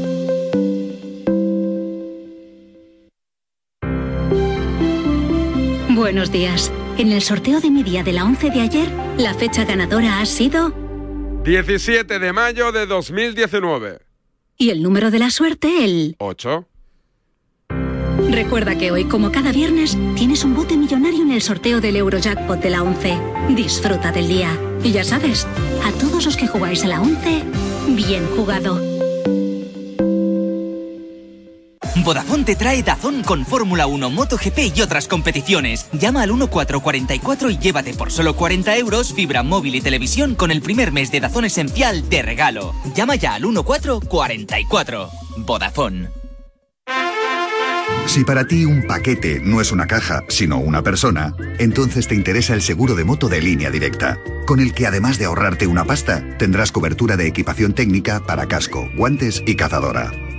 Buenos 5.90 6.32
días. 6.32 6.72
En 7.00 7.14
el 7.14 7.22
sorteo 7.22 7.62
de 7.62 7.72
mi 7.72 7.82
día 7.82 8.04
de 8.04 8.12
la 8.12 8.26
11 8.26 8.50
de 8.50 8.60
ayer, 8.60 8.92
la 9.18 9.34
fecha 9.34 9.64
ganadora 9.64 10.20
ha 10.20 10.26
sido 10.26 10.74
17 11.46 12.20
de 12.20 12.34
mayo 12.34 12.74
de 12.74 12.86
2019. 12.86 14.00
y 14.58 14.72
el 14.72 14.84
número 14.84 15.10
de 15.10 15.20
la 15.20 15.32
suerte 15.32 15.86
el 15.86 16.18
8. 16.20 16.68
Recuerda 18.32 18.78
que 18.78 18.92
hoy, 18.92 19.06
como 19.06 19.32
cada 19.32 19.54
viernes, 19.54 19.98
tienes 20.18 20.44
un 20.44 20.54
bote 20.54 20.76
millonario 20.76 21.22
en 21.22 21.32
el 21.32 21.42
sorteo 21.42 21.80
del 21.80 21.96
Eurojackpot 21.96 22.60
de 22.60 22.70
la 22.70 22.84
11. 22.84 23.18
Disfruta 23.56 24.12
del 24.12 24.28
día. 24.28 24.50
Y 24.84 24.92
ya 24.92 25.06
sabes, 25.06 25.48
a 25.86 25.94
todos 25.94 26.26
los 26.26 26.36
que 26.36 26.48
jugáis 26.48 26.84
a 26.84 26.90
la 26.90 27.02
11, 27.02 27.44
bien 27.96 28.28
jugado. 28.36 28.99
Vodafone 32.04 32.44
te 32.44 32.56
trae 32.56 32.84
Dazón 32.84 33.24
con 33.24 33.46
Fórmula 33.46 33.88
1, 33.88 34.10
MotoGP 34.10 34.76
y 34.76 34.82
otras 34.82 35.08
competiciones. 35.08 35.88
Llama 35.94 36.24
al 36.24 36.30
1444 36.30 37.50
y 37.50 37.58
llévate 37.58 37.94
por 37.94 38.12
solo 38.12 38.36
40 38.36 38.78
euros 38.78 39.14
fibra 39.14 39.44
móvil 39.44 39.76
y 39.76 39.82
televisión 39.82 40.36
con 40.36 40.52
el 40.52 40.62
primer 40.62 40.92
mes 40.92 41.12
de 41.12 41.20
Dazón 41.20 41.46
esencial 41.46 42.10
de 42.10 42.22
regalo. 42.22 42.74
Llama 42.96 43.16
ya 43.16 43.36
al 43.36 43.44
1444. 43.44 45.10
Vodafone. 45.38 46.10
Si 48.06 48.24
para 48.24 48.46
ti 48.46 48.66
un 48.66 48.88
paquete 48.88 49.40
no 49.40 49.62
es 49.62 49.72
una 49.72 49.86
caja, 49.86 50.24
sino 50.30 50.58
una 50.58 50.82
persona, 50.82 51.36
entonces 51.60 52.08
te 52.08 52.16
interesa 52.16 52.56
el 52.56 52.62
seguro 52.62 52.96
de 52.96 53.04
moto 53.04 53.30
de 53.30 53.42
línea 53.42 53.70
directa, 53.70 54.18
con 54.48 54.60
el 54.60 54.74
que 54.74 54.88
además 54.88 55.20
de 55.20 55.26
ahorrarte 55.26 55.68
una 55.68 55.86
pasta, 55.86 56.24
tendrás 56.38 56.72
cobertura 56.72 57.18
de 57.18 57.28
equipación 57.28 57.74
técnica 57.74 58.20
para 58.26 58.48
casco, 58.48 58.90
guantes 58.96 59.44
y 59.46 59.56
cazadora. 59.56 60.12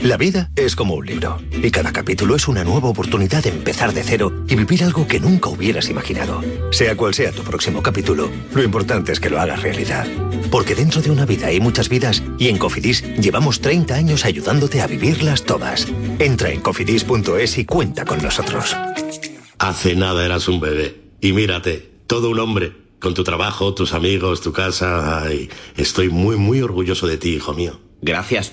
La 0.00 0.16
vida 0.16 0.50
es 0.54 0.76
como 0.76 0.94
un 0.94 1.06
libro 1.06 1.38
y 1.50 1.72
cada 1.72 1.92
capítulo 1.92 2.36
es 2.36 2.46
una 2.46 2.62
nueva 2.62 2.88
oportunidad 2.88 3.42
de 3.42 3.50
empezar 3.50 3.92
de 3.92 4.04
cero 4.04 4.32
y 4.48 4.54
vivir 4.54 4.84
algo 4.84 5.08
que 5.08 5.18
nunca 5.18 5.48
hubieras 5.48 5.90
imaginado. 5.90 6.40
Sea 6.70 6.96
cual 6.96 7.14
sea 7.14 7.32
tu 7.32 7.42
próximo 7.42 7.82
capítulo, 7.82 8.30
lo 8.54 8.62
importante 8.62 9.10
es 9.10 9.18
que 9.18 9.28
lo 9.28 9.40
hagas 9.40 9.60
realidad. 9.60 10.06
Porque 10.52 10.76
dentro 10.76 11.02
de 11.02 11.10
una 11.10 11.26
vida 11.26 11.48
hay 11.48 11.60
muchas 11.60 11.88
vidas 11.88 12.22
y 12.38 12.46
en 12.46 12.58
Cofidis 12.58 13.02
llevamos 13.16 13.60
30 13.60 13.94
años 13.94 14.24
ayudándote 14.24 14.80
a 14.80 14.86
vivirlas 14.86 15.42
todas. 15.42 15.88
Entra 16.20 16.50
en 16.50 16.60
cofidis.es 16.60 17.58
y 17.58 17.64
cuenta 17.64 18.04
con 18.04 18.22
nosotros. 18.22 18.76
Hace 19.58 19.96
nada 19.96 20.24
eras 20.24 20.46
un 20.46 20.60
bebé 20.60 21.00
y 21.20 21.32
mírate, 21.32 21.90
todo 22.06 22.30
un 22.30 22.38
hombre, 22.38 22.72
con 23.00 23.14
tu 23.14 23.24
trabajo, 23.24 23.74
tus 23.74 23.92
amigos, 23.94 24.42
tu 24.42 24.52
casa. 24.52 25.22
Ay, 25.22 25.50
estoy 25.76 26.08
muy, 26.08 26.36
muy 26.36 26.62
orgulloso 26.62 27.08
de 27.08 27.16
ti, 27.16 27.30
hijo 27.30 27.52
mío. 27.52 27.80
Gracias. 28.00 28.52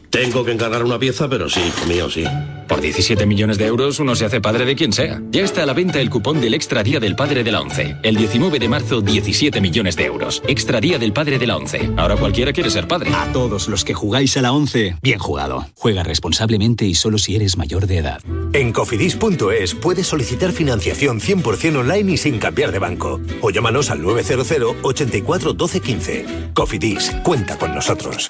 Tengo 0.11 0.43
que 0.43 0.51
encargar 0.51 0.83
una 0.83 0.99
pieza, 0.99 1.29
pero 1.29 1.49
sí, 1.49 1.61
hijo 1.61 1.85
mío, 1.85 2.09
sí. 2.09 2.25
Por 2.67 2.81
17 2.81 3.25
millones 3.25 3.57
de 3.57 3.65
euros 3.65 3.97
uno 3.99 4.13
se 4.13 4.25
hace 4.25 4.41
padre 4.41 4.65
de 4.65 4.75
quien 4.75 4.91
sea. 4.91 5.21
Ya 5.31 5.41
está 5.41 5.63
a 5.63 5.65
la 5.65 5.73
venta 5.73 6.01
el 6.01 6.09
cupón 6.09 6.41
del 6.41 6.53
Extra 6.53 6.83
Día 6.83 6.99
del 6.99 7.15
Padre 7.15 7.45
de 7.45 7.51
la 7.53 7.61
ONCE. 7.61 7.95
El 8.03 8.17
19 8.17 8.59
de 8.59 8.67
marzo, 8.67 8.99
17 8.99 9.61
millones 9.61 9.95
de 9.95 10.05
euros. 10.05 10.43
Extra 10.47 10.81
Día 10.81 10.99
del 10.99 11.13
Padre 11.13 11.39
de 11.39 11.47
la 11.47 11.55
ONCE. 11.55 11.91
Ahora 11.95 12.17
cualquiera 12.17 12.51
quiere 12.51 12.69
ser 12.69 12.89
padre. 12.89 13.09
A 13.13 13.31
todos 13.31 13.69
los 13.69 13.85
que 13.85 13.93
jugáis 13.93 14.35
a 14.35 14.41
la 14.41 14.51
ONCE, 14.51 14.97
bien 15.01 15.17
jugado. 15.17 15.65
Juega 15.75 16.03
responsablemente 16.03 16.85
y 16.85 16.93
solo 16.93 17.17
si 17.17 17.37
eres 17.37 17.57
mayor 17.57 17.87
de 17.87 17.99
edad. 17.99 18.21
En 18.51 18.73
cofidis.es 18.73 19.75
puedes 19.75 20.07
solicitar 20.07 20.51
financiación 20.51 21.21
100% 21.21 21.77
online 21.77 22.11
y 22.11 22.17
sin 22.17 22.37
cambiar 22.37 22.73
de 22.73 22.79
banco. 22.79 23.21
O 23.41 23.49
llámanos 23.49 23.89
al 23.89 24.01
900 24.01 24.75
84 24.81 25.53
12 25.53 25.79
15. 25.79 26.25
Cofidis, 26.53 27.11
cuenta 27.23 27.57
con 27.57 27.73
nosotros. 27.73 28.29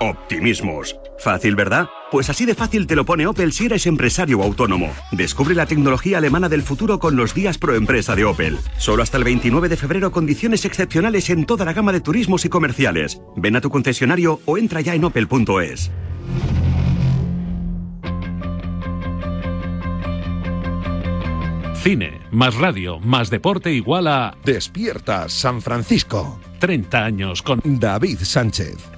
Optimismos. 0.00 0.96
Fácil, 1.18 1.56
¿verdad? 1.56 1.88
Pues 2.10 2.30
así 2.30 2.46
de 2.46 2.54
fácil 2.54 2.86
te 2.86 2.94
lo 2.94 3.04
pone 3.04 3.26
Opel 3.26 3.52
si 3.52 3.66
eres 3.66 3.86
empresario 3.86 4.38
o 4.38 4.44
autónomo. 4.44 4.92
Descubre 5.10 5.54
la 5.54 5.66
tecnología 5.66 6.18
alemana 6.18 6.48
del 6.48 6.62
futuro 6.62 6.98
con 6.98 7.16
los 7.16 7.34
días 7.34 7.58
pro 7.58 7.74
empresa 7.74 8.14
de 8.14 8.24
Opel. 8.24 8.58
Solo 8.78 9.02
hasta 9.02 9.18
el 9.18 9.24
29 9.24 9.68
de 9.68 9.76
febrero 9.76 10.12
condiciones 10.12 10.64
excepcionales 10.64 11.30
en 11.30 11.46
toda 11.46 11.64
la 11.64 11.72
gama 11.72 11.92
de 11.92 12.00
turismos 12.00 12.44
y 12.44 12.48
comerciales. 12.48 13.20
Ven 13.36 13.56
a 13.56 13.60
tu 13.60 13.70
concesionario 13.70 14.40
o 14.44 14.56
entra 14.56 14.80
ya 14.80 14.94
en 14.94 15.04
opel.es. 15.04 15.90
Cine, 21.82 22.20
más 22.30 22.54
radio, 22.56 22.98
más 23.00 23.30
deporte 23.30 23.72
igual 23.72 24.08
a 24.08 24.36
Despierta 24.44 25.28
San 25.28 25.62
Francisco. 25.62 26.40
30 26.58 27.04
años 27.04 27.42
con 27.42 27.60
David 27.64 28.18
Sánchez. 28.22 28.97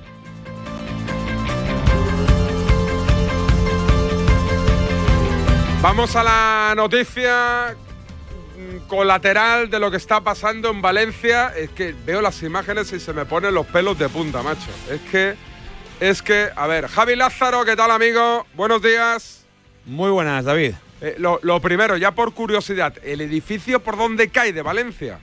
Vamos 5.83 6.15
a 6.15 6.23
la 6.23 6.75
noticia 6.77 7.75
mm, 7.75 8.87
colateral 8.87 9.71
de 9.71 9.79
lo 9.79 9.91
que 9.91 9.97
está 9.97 10.21
pasando 10.21 10.69
en 10.69 10.83
Valencia. 10.83 11.55
Es 11.57 11.71
que 11.71 11.95
veo 12.05 12.21
las 12.21 12.43
imágenes 12.43 12.93
y 12.93 13.01
se 13.01 13.15
me 13.15 13.25
ponen 13.25 13.55
los 13.55 13.67
pelos 13.67 13.99
de 13.99 14.11
punta, 14.11 14.43
macho. 14.43 14.71
Es 14.91 15.01
que, 15.11 15.37
es 15.99 16.21
que, 16.21 16.51
a 16.55 16.67
ver, 16.67 16.87
Javi 16.87 17.17
Lázaro, 17.17 17.65
¿qué 17.65 17.77
tal, 17.77 17.91
amigo? 17.91 18.47
Buenos 18.53 18.83
días. 18.83 19.47
Muy 19.87 20.11
buenas, 20.11 20.45
David. 20.45 20.75
Eh, 21.01 21.15
lo, 21.17 21.41
lo 21.43 21.61
primero, 21.61 21.97
ya 21.97 22.11
por 22.11 22.35
curiosidad, 22.35 22.93
¿el 23.03 23.23
edificio 23.23 23.81
por 23.81 23.97
dónde 23.97 24.29
cae 24.29 24.53
de 24.53 24.61
Valencia? 24.61 25.19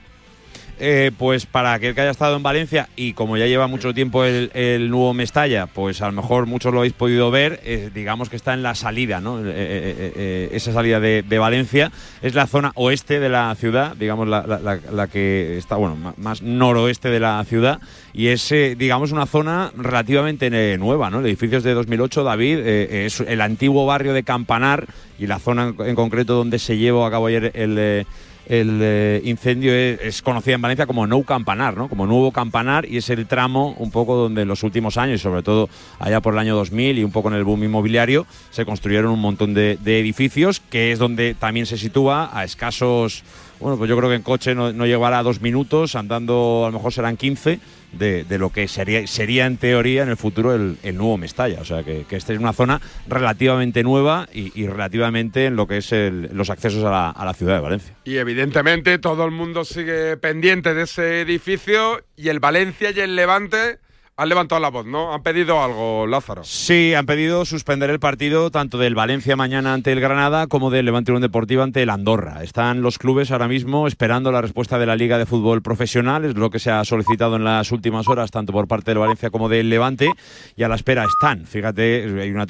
Eh, 0.80 1.10
pues 1.18 1.44
para 1.44 1.72
aquel 1.72 1.92
que 1.92 2.02
haya 2.02 2.12
estado 2.12 2.36
en 2.36 2.42
Valencia 2.42 2.88
y 2.94 3.12
como 3.12 3.36
ya 3.36 3.46
lleva 3.46 3.66
mucho 3.66 3.92
tiempo 3.92 4.24
el, 4.24 4.90
nuevo 4.90 5.12
Mestalla, 5.12 5.66
pues 5.66 6.00
a 6.02 6.06
lo 6.06 6.12
mejor 6.12 6.46
muchos 6.46 6.72
lo 6.72 6.78
habéis 6.78 6.92
podido 6.92 7.32
ver, 7.32 7.60
eh, 7.64 7.90
digamos 7.92 8.28
que 8.28 8.36
está 8.36 8.54
en 8.54 8.62
la 8.62 8.76
salida, 8.76 9.20
¿no? 9.20 9.40
Eh, 9.44 10.50
esa 10.52 10.72
salida 10.72 11.00
de, 11.00 11.38
Valencia 11.38 11.90
es 12.22 12.34
la 12.34 12.46
zona 12.46 12.72
oeste 12.76 13.18
de 13.18 13.28
la 13.28 13.54
ciudad, 13.56 13.96
digamos 13.96 14.28
la, 14.28 15.08
que 15.10 15.58
está, 15.58 15.76
bueno, 15.76 16.14
más 16.16 16.42
noroeste 16.42 17.10
de 17.10 17.20
la 17.20 17.44
ciudad 17.44 17.80
y 18.12 18.28
es, 18.28 18.48
digamos, 18.76 19.10
una 19.10 19.26
zona 19.26 19.72
relativamente 19.76 20.78
nueva, 20.78 21.10
¿no? 21.10 21.20
El 21.20 21.26
edificio 21.26 21.58
es 21.58 21.64
de 21.64 21.74
2008, 21.74 22.22
David, 22.22 22.58
es 22.58 23.20
el 23.20 23.40
antiguo 23.40 23.86
barrio 23.86 24.12
de 24.12 24.22
Campanar 24.22 24.86
y 25.18 25.26
la 25.26 25.38
zona 25.40 25.74
en, 25.78 25.88
en 25.88 25.94
concreto 25.96 26.34
donde 26.34 26.58
se 26.58 26.76
llevó 26.76 27.04
a 27.04 27.10
cabo 27.10 27.26
ayer 27.26 27.50
el... 27.54 28.06
el 28.48 28.80
eh, 28.82 29.20
incendio 29.24 29.74
es, 29.74 30.00
es 30.00 30.22
conocida 30.22 30.54
en 30.54 30.62
Valencia 30.62 30.86
como 30.86 31.06
Nou 31.06 31.22
Campanar, 31.22 31.76
¿no? 31.76 31.88
Como 31.88 32.06
Nuevo 32.06 32.32
Campanar 32.32 32.88
y 32.88 32.96
es 32.96 33.10
el 33.10 33.26
tramo 33.26 33.74
un 33.78 33.90
poco 33.90 34.16
donde 34.16 34.42
en 34.42 34.48
los 34.48 34.62
últimos 34.62 34.96
años, 34.96 35.20
y 35.20 35.22
sobre 35.22 35.42
todo 35.42 35.68
allá 35.98 36.20
por 36.20 36.32
el 36.32 36.40
año 36.40 36.56
2000 36.56 36.98
y 36.98 37.04
un 37.04 37.12
poco 37.12 37.28
en 37.28 37.34
el 37.34 37.44
boom 37.44 37.64
inmobiliario, 37.64 38.26
se 38.50 38.64
construyeron 38.64 39.12
un 39.12 39.20
montón 39.20 39.52
de, 39.54 39.78
edificios, 39.84 40.60
que 40.60 40.92
es 40.92 40.98
donde 40.98 41.34
también 41.34 41.66
se 41.66 41.76
sitúa 41.76 42.30
a 42.32 42.44
escasos, 42.44 43.22
bueno, 43.60 43.76
pues 43.76 43.88
yo 43.88 43.96
creo 43.96 44.08
que 44.08 44.16
en 44.16 44.22
coche 44.22 44.54
no, 44.54 44.72
no 44.72 44.86
llegará 44.86 45.18
a 45.18 45.22
dos 45.22 45.42
minutos, 45.42 45.94
andando 45.94 46.64
a 46.64 46.70
lo 46.70 46.78
mejor 46.78 46.92
serán 46.92 47.16
15, 47.16 47.60
de, 47.92 48.24
de 48.24 48.38
lo 48.38 48.50
que 48.50 48.68
sería, 48.68 49.06
sería 49.06 49.46
en 49.46 49.56
teoría 49.56 50.02
en 50.02 50.08
el 50.08 50.16
futuro 50.16 50.54
el, 50.54 50.76
el 50.82 50.96
nuevo 50.96 51.16
Mestalla. 51.18 51.60
O 51.60 51.64
sea, 51.64 51.82
que, 51.82 52.04
que 52.08 52.16
esta 52.16 52.32
es 52.32 52.38
una 52.38 52.52
zona 52.52 52.80
relativamente 53.06 53.82
nueva 53.82 54.28
y, 54.32 54.52
y 54.60 54.66
relativamente 54.66 55.46
en 55.46 55.56
lo 55.56 55.66
que 55.66 55.78
es 55.78 55.92
los 55.92 56.50
accesos 56.50 56.84
a 56.84 56.90
la, 56.90 57.10
a 57.10 57.24
la 57.24 57.34
ciudad 57.34 57.54
de 57.56 57.60
Valencia. 57.60 57.94
Y 58.04 58.16
evidentemente 58.16 58.98
todo 58.98 59.24
el 59.24 59.30
mundo 59.30 59.64
sigue 59.64 60.16
pendiente 60.16 60.74
de 60.74 60.82
ese 60.82 61.20
edificio 61.20 62.04
y 62.16 62.28
el 62.28 62.40
Valencia 62.40 62.90
y 62.90 63.00
el 63.00 63.16
Levante 63.16 63.78
han 64.20 64.28
levantado 64.28 64.60
la 64.60 64.68
voz, 64.68 64.84
¿no? 64.84 65.14
Han 65.14 65.22
pedido 65.22 65.62
algo, 65.62 66.04
Lázaro. 66.08 66.42
Sí, 66.42 66.92
han 66.92 67.06
pedido 67.06 67.44
suspender 67.44 67.88
el 67.88 68.00
partido 68.00 68.50
tanto 68.50 68.76
del 68.76 68.96
Valencia 68.96 69.36
mañana 69.36 69.72
ante 69.74 69.92
el 69.92 70.00
Granada 70.00 70.48
como 70.48 70.70
del 70.70 70.86
Levante 70.86 71.12
Unión 71.12 71.22
Deportiva 71.22 71.62
ante 71.62 71.82
el 71.84 71.90
Andorra. 71.90 72.42
Están 72.42 72.82
los 72.82 72.98
clubes 72.98 73.30
ahora 73.30 73.46
mismo 73.46 73.86
esperando 73.86 74.32
la 74.32 74.40
respuesta 74.42 74.76
de 74.80 74.86
la 74.86 74.96
Liga 74.96 75.18
de 75.18 75.24
Fútbol 75.26 75.62
Profesional, 75.62 76.24
es 76.24 76.34
lo 76.34 76.50
que 76.50 76.58
se 76.58 76.72
ha 76.72 76.84
solicitado 76.84 77.36
en 77.36 77.44
las 77.44 77.70
últimas 77.70 78.08
horas 78.08 78.32
tanto 78.32 78.52
por 78.52 78.66
parte 78.66 78.90
del 78.90 78.98
Valencia 78.98 79.30
como 79.30 79.48
del 79.48 79.70
Levante 79.70 80.10
y 80.56 80.64
a 80.64 80.68
la 80.68 80.74
espera 80.74 81.04
están. 81.04 81.46
Fíjate, 81.46 82.20
hay 82.20 82.30
una 82.32 82.44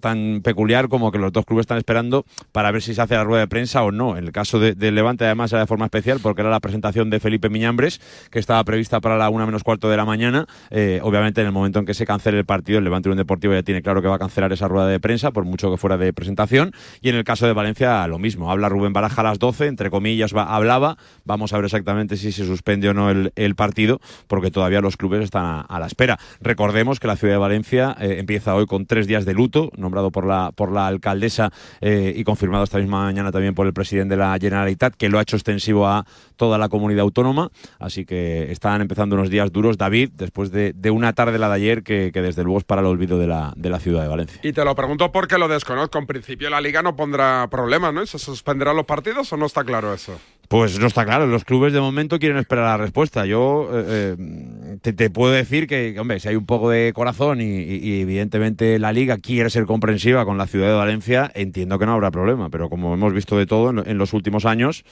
tan 0.00 0.40
peculiar 0.42 0.88
como 0.88 1.12
que 1.12 1.18
los 1.18 1.32
dos 1.32 1.44
clubes 1.44 1.62
están 1.62 1.78
esperando 1.78 2.24
para 2.50 2.72
ver 2.72 2.82
si 2.82 2.92
se 2.94 3.00
hace 3.02 3.14
la 3.14 3.22
rueda 3.22 3.42
de 3.42 3.48
prensa 3.48 3.84
o 3.84 3.92
no. 3.92 4.16
En 4.16 4.24
el 4.24 4.32
caso 4.32 4.58
de- 4.58 4.74
del 4.74 4.96
Levante 4.96 5.24
además 5.26 5.52
era 5.52 5.60
de 5.60 5.68
forma 5.68 5.84
especial 5.84 6.18
porque 6.20 6.40
era 6.40 6.50
la 6.50 6.58
presentación 6.58 7.08
de 7.08 7.20
Felipe 7.20 7.48
Miñambres 7.48 8.00
que 8.32 8.40
estaba 8.40 8.64
prevista 8.64 9.00
para 9.00 9.16
la 9.16 9.28
una 9.30 9.46
menos 9.46 9.62
cuarto 9.62 9.88
de 9.88 9.96
la 9.96 10.04
mañana. 10.04 10.46
Eh, 10.70 10.86
obviamente, 11.02 11.40
en 11.40 11.46
el 11.46 11.52
momento 11.52 11.78
en 11.78 11.86
que 11.86 11.94
se 11.94 12.06
cancele 12.06 12.38
el 12.38 12.44
partido, 12.44 12.78
el 12.78 12.84
Levante 12.84 13.08
Unión 13.08 13.18
Deportivo 13.18 13.54
ya 13.54 13.62
tiene 13.62 13.82
claro 13.82 14.02
que 14.02 14.08
va 14.08 14.16
a 14.16 14.18
cancelar 14.18 14.52
esa 14.52 14.68
rueda 14.68 14.86
de 14.86 15.00
prensa, 15.00 15.30
por 15.30 15.44
mucho 15.44 15.70
que 15.70 15.76
fuera 15.76 15.96
de 15.96 16.12
presentación. 16.12 16.72
Y 17.00 17.08
en 17.08 17.16
el 17.16 17.24
caso 17.24 17.46
de 17.46 17.52
Valencia, 17.52 18.06
lo 18.06 18.18
mismo. 18.18 18.50
Habla 18.50 18.68
Rubén 18.68 18.92
Baraja 18.92 19.20
a 19.20 19.24
las 19.24 19.38
12, 19.38 19.66
entre 19.66 19.90
comillas, 19.90 20.32
hablaba. 20.34 20.96
Vamos 21.24 21.52
a 21.52 21.56
ver 21.56 21.66
exactamente 21.66 22.16
si 22.16 22.32
se 22.32 22.44
suspende 22.44 22.88
o 22.88 22.94
no 22.94 23.10
el, 23.10 23.54
partido, 23.56 24.00
porque 24.26 24.50
todavía 24.50 24.80
los 24.80 24.96
clubes 24.96 25.24
están 25.24 25.44
a, 25.44 25.60
a 25.62 25.80
la 25.80 25.86
espera. 25.86 26.18
Recordemos 26.40 27.00
que 27.00 27.08
la 27.08 27.16
ciudad 27.16 27.34
de 27.34 27.38
Valencia 27.38 27.96
eh, 28.00 28.16
empieza 28.18 28.54
hoy 28.54 28.66
con 28.66 28.86
tres 28.86 29.06
días 29.06 29.24
de 29.24 29.34
luto, 29.34 29.70
nombrado 29.76 30.10
por 30.10 30.26
la, 30.26 30.52
por 30.52 30.72
la 30.72 30.86
alcaldesa 30.86 31.50
eh, 31.80 32.12
y 32.16 32.24
confirmado 32.24 32.64
esta 32.64 32.78
misma 32.78 33.04
mañana 33.04 33.32
también 33.32 33.54
por 33.54 33.66
el 33.66 33.72
presidente 33.72 34.14
de 34.14 34.18
la 34.18 34.36
Generalitat, 34.40 34.94
que 34.94 35.08
lo 35.08 35.18
ha 35.18 35.22
hecho 35.22 35.36
extensivo 35.36 35.86
a 35.86 36.06
toda 36.36 36.58
la 36.58 36.68
comunidad 36.68 37.00
autónoma. 37.00 37.50
Así 37.78 38.04
que 38.04 38.50
están 38.50 38.80
empezando 38.80 39.16
unos 39.16 39.30
días 39.30 39.52
duros, 39.52 39.78
David, 39.78 40.10
después 40.14 40.50
de, 40.50 40.72
de 40.78 40.90
una 40.92 41.12
tarde 41.12 41.38
la 41.38 41.48
de 41.48 41.54
ayer 41.54 41.82
que, 41.82 42.10
que 42.12 42.22
desde 42.22 42.44
luego 42.44 42.58
es 42.58 42.64
para 42.64 42.80
el 42.80 42.86
olvido 42.86 43.18
de 43.18 43.26
la, 43.26 43.52
de 43.56 43.68
la 43.68 43.80
ciudad 43.80 44.02
de 44.02 44.08
Valencia. 44.08 44.40
Y 44.44 44.52
te 44.52 44.64
lo 44.64 44.74
pregunto 44.76 45.10
porque 45.10 45.36
lo 45.36 45.48
desconozco. 45.48 45.98
En 45.98 46.06
principio 46.06 46.48
la 46.50 46.60
liga 46.60 46.82
no 46.82 46.94
pondrá 46.94 47.48
problemas, 47.50 47.92
¿no? 47.92 48.06
¿Se 48.06 48.18
suspenderán 48.18 48.76
los 48.76 48.86
partidos 48.86 49.32
o 49.32 49.36
no 49.36 49.46
está 49.46 49.64
claro 49.64 49.92
eso? 49.92 50.18
Pues 50.46 50.78
no 50.78 50.86
está 50.86 51.04
claro, 51.04 51.26
los 51.26 51.44
clubes 51.44 51.74
de 51.74 51.80
momento 51.80 52.18
quieren 52.18 52.38
esperar 52.38 52.64
la 52.64 52.76
respuesta. 52.78 53.26
Yo 53.26 53.68
eh, 53.70 54.16
eh, 54.18 54.76
te, 54.80 54.94
te 54.94 55.10
puedo 55.10 55.32
decir 55.32 55.66
que, 55.66 55.94
hombre, 55.98 56.20
si 56.20 56.28
hay 56.28 56.36
un 56.36 56.46
poco 56.46 56.70
de 56.70 56.92
corazón 56.94 57.40
y, 57.42 58.00
evidentemente 58.00 58.78
la 58.78 58.92
liga 58.92 59.18
quiere 59.18 59.50
ser 59.50 59.66
comprensiva 59.66 60.24
con 60.24 60.38
la 60.38 60.46
ciudad 60.46 60.68
de 60.68 60.74
Valencia, 60.74 61.30
entiendo 61.34 61.78
que 61.78 61.84
no 61.84 61.92
habrá 61.92 62.10
problema, 62.10 62.48
pero 62.48 62.70
como 62.70 62.94
hemos 62.94 63.12
visto 63.12 63.36
de 63.36 63.44
todo 63.44 63.70
en 63.84 63.98
los 63.98 64.14
últimos 64.14 64.46
años, 64.46 64.84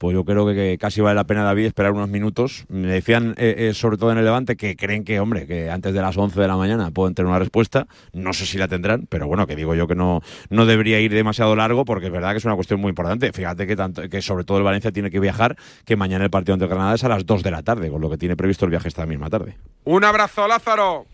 pues 0.00 0.14
yo 0.14 0.24
creo 0.24 0.46
que, 0.46 0.78
casi 0.80 1.02
vale 1.02 1.14
la 1.14 1.24
pena, 1.24 1.44
David, 1.44 1.66
esperar 1.66 1.92
unos 1.92 2.08
minutos. 2.08 2.64
Me 2.70 2.88
decían, 2.88 3.34
eh, 3.36 3.54
eh, 3.58 3.74
sobre 3.74 3.98
todo 3.98 4.10
en 4.10 4.16
el 4.16 4.24
Levante, 4.24 4.56
que 4.56 4.74
creen 4.74 5.04
que, 5.04 5.20
hombre, 5.20 5.46
que 5.46 5.68
antes 5.68 5.92
de 5.92 6.00
las 6.00 6.16
11 6.16 6.40
de 6.40 6.48
la 6.48 6.56
mañana 6.56 6.90
pueden 6.90 7.14
tener 7.14 7.28
una 7.28 7.38
respuesta. 7.38 7.86
No 8.14 8.32
sé 8.32 8.46
si 8.46 8.56
la 8.56 8.66
tendrán, 8.66 9.06
pero 9.10 9.26
bueno, 9.26 9.46
que 9.46 9.54
digo 9.56 9.74
yo 9.74 9.86
que 9.86 9.94
no, 9.94 10.22
no 10.48 10.64
debería 10.64 11.00
ir 11.00 11.12
demasiado 11.12 11.54
largo 11.54 11.84
porque 11.84 12.06
es 12.06 12.12
verdad 12.12 12.30
que 12.30 12.38
es 12.38 12.46
una 12.46 12.54
cuestión 12.54 12.80
muy 12.80 12.88
importante. 12.88 13.30
Fíjate 13.30 13.66
que, 13.66 13.76
tanto, 13.76 14.08
que 14.08 14.22
sobre 14.22 14.44
todo 14.44 14.56
el 14.56 14.64
Valencia 14.64 14.90
tiene 14.90 15.10
que 15.10 15.20
viajar, 15.20 15.58
que 15.84 15.96
mañana 15.96 16.24
el 16.24 16.30
partido 16.30 16.54
ante 16.54 16.66
Granada 16.66 16.94
es 16.94 17.04
a 17.04 17.08
las 17.10 17.26
2 17.26 17.42
de 17.42 17.50
la 17.50 17.62
tarde, 17.62 17.90
con 17.90 18.00
lo 18.00 18.08
que 18.08 18.16
tiene 18.16 18.36
previsto 18.36 18.64
el 18.64 18.70
viaje 18.70 18.88
esta 18.88 19.04
misma 19.04 19.28
tarde. 19.28 19.58
Un 19.84 20.02
abrazo, 20.04 20.48
Lázaro. 20.48 21.04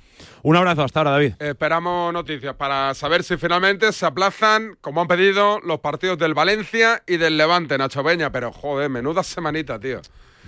Un 0.46 0.54
abrazo, 0.54 0.84
hasta 0.84 1.00
ahora, 1.00 1.10
David. 1.10 1.32
Esperamos 1.40 2.12
noticias 2.12 2.54
para 2.54 2.94
saber 2.94 3.24
si 3.24 3.36
finalmente 3.36 3.90
se 3.90 4.06
aplazan, 4.06 4.76
como 4.80 5.00
han 5.00 5.08
pedido, 5.08 5.58
los 5.64 5.80
partidos 5.80 6.18
del 6.18 6.34
Valencia 6.34 7.02
y 7.04 7.16
del 7.16 7.36
Levante, 7.36 7.76
Nacho 7.76 8.04
Peña. 8.04 8.30
Pero, 8.30 8.52
joder, 8.52 8.88
menuda 8.88 9.24
semanita, 9.24 9.80
tío. 9.80 10.00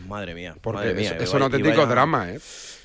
Madre 0.07 0.37
mía. 0.37 0.55
Porque 0.61 0.77
madre 0.77 0.95
mía, 0.95 1.17
es, 1.19 1.35
un 1.35 1.43
auténtico 1.43 1.85
drama, 1.85 2.31
¿eh? 2.31 2.39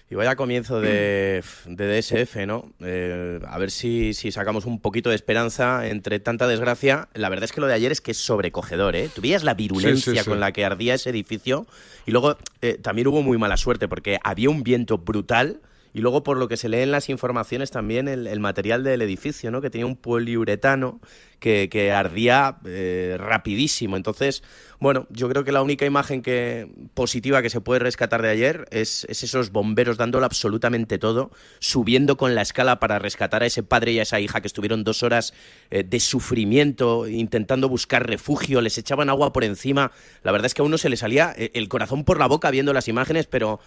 Y 0.10 0.16
vaya 0.16 0.36
comienzo 0.36 0.82
de, 0.82 1.44
de 1.68 2.02
DSF, 2.02 2.48
¿no? 2.48 2.72
Eh, 2.80 3.40
a 3.48 3.60
ver 3.60 3.70
si, 3.70 4.16
si 4.16 4.32
sacamos 4.32 4.66
un 4.66 4.82
poquito 4.82 5.12
de 5.12 5.16
esperanza 5.16 5.86
entre 5.88 6.20
tanta 6.20 6.48
desgracia. 6.48 7.10
La 7.14 7.30
verdad 7.30 7.44
es 7.44 7.52
que 7.52 7.62
lo 7.62 7.68
de 7.68 7.76
ayer 7.76 7.92
es 7.92 8.02
que 8.02 8.10
es 8.10 8.18
sobrecogedor, 8.18 8.96
¿eh? 8.96 9.08
Tú 9.14 9.22
veías 9.22 9.44
la 9.44 9.54
virulencia 9.54 10.14
Sí, 10.14 10.18
sí, 10.18 10.24
sí. 10.24 10.30
con 10.32 10.40
la 10.40 10.52
que 10.52 10.66
ardía 10.66 10.96
ese 10.96 11.12
edificio 11.12 11.68
y 12.08 12.12
luego 12.12 12.38
eh, 12.64 12.80
también 12.82 13.08
hubo 13.08 13.22
muy 13.22 13.38
mala 13.38 13.58
suerte 13.58 13.88
porque 13.88 14.18
había 14.24 14.50
un 14.50 14.64
viento 14.64 14.98
brutal 14.98 15.62
y 15.94 16.02
luego 16.02 16.24
por 16.24 16.38
lo 16.38 16.48
que 16.48 16.58
se 16.58 16.70
lee 16.70 16.80
en 16.80 16.92
las 16.92 17.10
informaciones 17.10 17.70
también 17.70 18.08
el, 18.08 18.40
material 18.40 18.84
del 18.84 19.02
edificio, 19.04 19.52
¿no? 19.52 19.62
Que 19.62 19.70
tenía 19.70 19.86
un 19.86 19.96
poliuretano 19.96 21.00
que, 21.40 21.70
que 21.70 21.92
ardía 21.92 22.58
eh, 22.66 23.16
rapidísimo. 23.20 23.96
Entonces, 23.96 24.44
bueno, 24.80 25.06
yo 25.12 25.30
creo 25.30 25.44
que 25.44 25.52
la 25.52 25.62
única 25.62 25.86
imagen 25.86 26.24
que, 26.24 26.68
positiva 26.96 27.44
que 27.44 27.52
se 27.52 27.62
puede 27.62 27.80
rescatar 27.80 28.24
de 28.24 28.30
ayer 28.30 28.66
es, 28.72 29.06
es 29.08 29.24
esos 29.24 29.52
bomberos 29.52 29.98
dándolo 29.98 30.26
absolutamente 30.26 30.98
todo, 30.98 31.32
subiendo 31.60 32.18
con 32.18 32.34
la 32.34 32.42
escala 32.42 32.80
para 32.80 32.98
rescatar 32.98 33.44
a 33.44 33.46
ese 33.46 33.62
padre 33.62 33.92
y 33.92 34.00
a 34.00 34.02
esa 34.02 34.20
hija 34.20 34.42
que 34.42 34.48
estuvieron 34.48 34.84
dos 34.84 35.04
horas 35.04 35.34
eh, 35.70 35.84
de 35.84 36.00
sufrimiento, 36.00 37.08
intentando 37.08 37.70
buscar 37.70 38.08
refugio, 38.08 38.62
les 38.62 38.80
echaban 38.80 39.10
agua 39.10 39.32
por 39.32 39.44
encima. 39.44 39.92
La 40.24 40.32
verdad 40.32 40.48
es 40.48 40.56
que 40.56 40.64
a 40.64 40.66
uno 40.66 40.80
se 40.80 40.90
le 40.90 40.98
salía 40.98 41.36
eh, 41.38 41.52
el 41.54 41.70
corazón 41.70 42.04
por 42.04 42.18
la 42.18 42.28
boca 42.28 42.50
viendo 42.50 42.74
las 42.74 42.88
imágenes, 42.88 43.28
pero... 43.28 43.60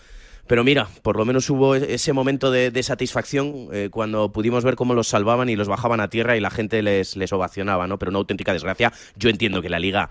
Pero 0.46 0.62
mira, 0.64 0.88
por 1.02 1.16
lo 1.16 1.24
menos 1.24 1.50
hubo 1.50 1.74
e- 1.74 1.94
ese 1.94 2.12
momento 2.12 2.50
de, 2.50 2.82
satisfacción 2.82 3.68
eh, 3.72 3.88
cuando 3.90 4.30
pudimos 4.32 4.62
ver 4.64 4.76
cómo 4.76 4.94
los 4.94 5.08
salvaban 5.08 5.48
y 5.48 5.56
los 5.56 5.68
bajaban 5.68 6.00
a 6.00 6.08
tierra 6.08 6.36
y 6.36 6.40
la 6.40 6.50
gente 6.50 6.82
les, 6.82 7.16
ovacionaba, 7.32 7.86
¿no? 7.88 7.98
Pero 7.98 8.10
una 8.10 8.18
auténtica 8.18 8.52
desgracia. 8.52 8.92
Yo 9.16 9.28
entiendo 9.28 9.60
que 9.60 9.68
la 9.68 9.78
liga, 9.80 10.10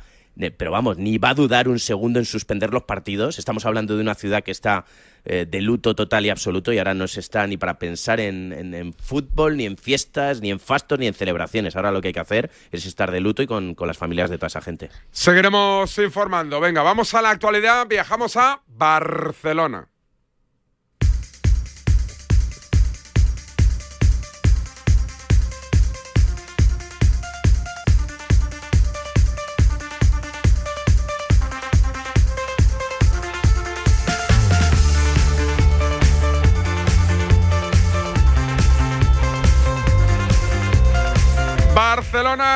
pero 0.58 0.72
vamos, 0.72 0.98
ni 0.98 1.18
va 1.18 1.30
a 1.30 1.34
dudar 1.34 1.70
un 1.70 1.80
segundo 1.80 2.20
en 2.20 2.26
suspender 2.26 2.74
los 2.74 2.84
partidos. 2.84 3.40
Estamos 3.40 3.66
hablando 3.66 3.96
de 3.96 4.02
una 4.02 4.14
ciudad 4.16 4.44
que 4.44 4.52
está 4.52 4.84
eh, 5.24 5.46
de 5.50 5.62
luto 5.62 5.96
total 5.96 6.26
y 6.26 6.30
absoluto 6.30 6.74
y 6.74 6.78
ahora 6.80 6.94
no 6.94 7.08
se 7.08 7.22
está 7.22 7.48
ni 7.48 7.56
para 7.56 7.80
pensar 7.80 8.20
en, 8.20 8.52
en- 8.52 8.74
en 8.74 8.94
fútbol, 8.94 9.56
ni 9.56 9.66
en 9.66 9.78
fiestas, 9.78 10.42
ni 10.42 10.52
en 10.52 10.60
fastos, 10.60 11.00
ni 11.00 11.08
en 11.08 11.14
celebraciones. 11.14 11.78
Ahora 11.78 11.92
lo 11.92 12.02
que 12.02 12.10
hay 12.10 12.14
que 12.14 12.20
hacer 12.20 12.52
es 12.74 12.86
estar 12.86 13.10
de 13.12 13.22
luto 13.22 13.42
y 13.42 13.48
con, 13.48 13.74
con 13.74 13.88
las 13.88 13.98
familias 13.98 14.30
de 14.30 14.38
toda 14.38 14.48
esa 14.48 14.62
gente. 14.62 14.90
Seguiremos 15.12 15.98
informando. 15.98 16.60
Venga, 16.60 16.82
vamos 16.84 17.14
a 17.14 17.22
la 17.22 17.30
actualidad. 17.30 17.88
Viajamos 17.88 18.36
a 18.36 18.62
Barcelona. 18.68 19.88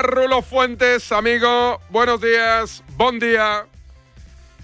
Rulo 0.02 0.42
Fuentes, 0.42 1.12
amigo. 1.12 1.80
Buenos 1.90 2.22
días, 2.22 2.84
buen 2.98 3.20
día. 3.20 3.66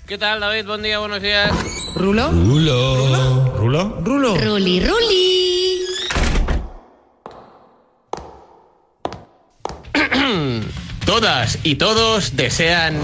¿Qué 0.07 0.17
tal, 0.17 0.39
David? 0.39 0.65
Buen 0.65 0.81
día, 0.81 0.99
buenos 0.99 1.21
días. 1.21 1.51
¿Rulo? 1.95 2.29
Rulo. 2.31 3.53
¿Rulo? 3.57 3.97
Rulo. 4.01 4.35
Ruli, 4.37 4.85
Ruli. 4.85 5.81
Todas 11.05 11.59
y 11.63 11.75
todos 11.75 12.35
desean... 12.35 12.99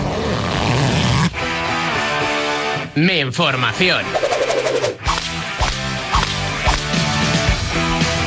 Mi 2.96 3.20
información. 3.20 4.06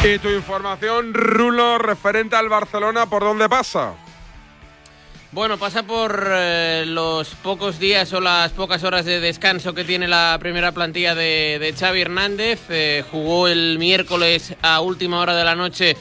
Y 0.05 0.19
tu 0.19 0.29
información, 0.29 1.15
Rulo, 1.15 1.79
referente 1.79 2.37
al 2.37 2.51
Barcelona, 2.51 3.07
¿por 3.07 3.23
dónde 3.23 3.49
pasa? 3.49 3.95
Bueno, 5.33 5.57
pasa 5.57 5.83
por 5.85 6.27
eh, 6.31 6.85
los 6.87 7.31
pocos 7.37 7.79
días 7.79 8.13
o 8.13 8.21
las 8.21 8.53
pocas 8.53 8.85
horas 8.85 9.07
de 9.07 9.19
descanso 9.19 9.73
que 9.73 9.83
tiene 9.83 10.07
la 10.07 10.37
primera 10.39 10.73
plantilla 10.73 11.15
de, 11.15 11.57
de 11.59 11.73
Xavi 11.73 12.03
Hernández. 12.03 12.61
Eh, 12.69 13.03
jugó 13.11 13.49
el 13.49 13.79
miércoles 13.79 14.55
a 14.61 14.83
última 14.83 15.21
hora 15.21 15.35
de 15.35 15.45
la 15.45 15.55
noche 15.55 15.97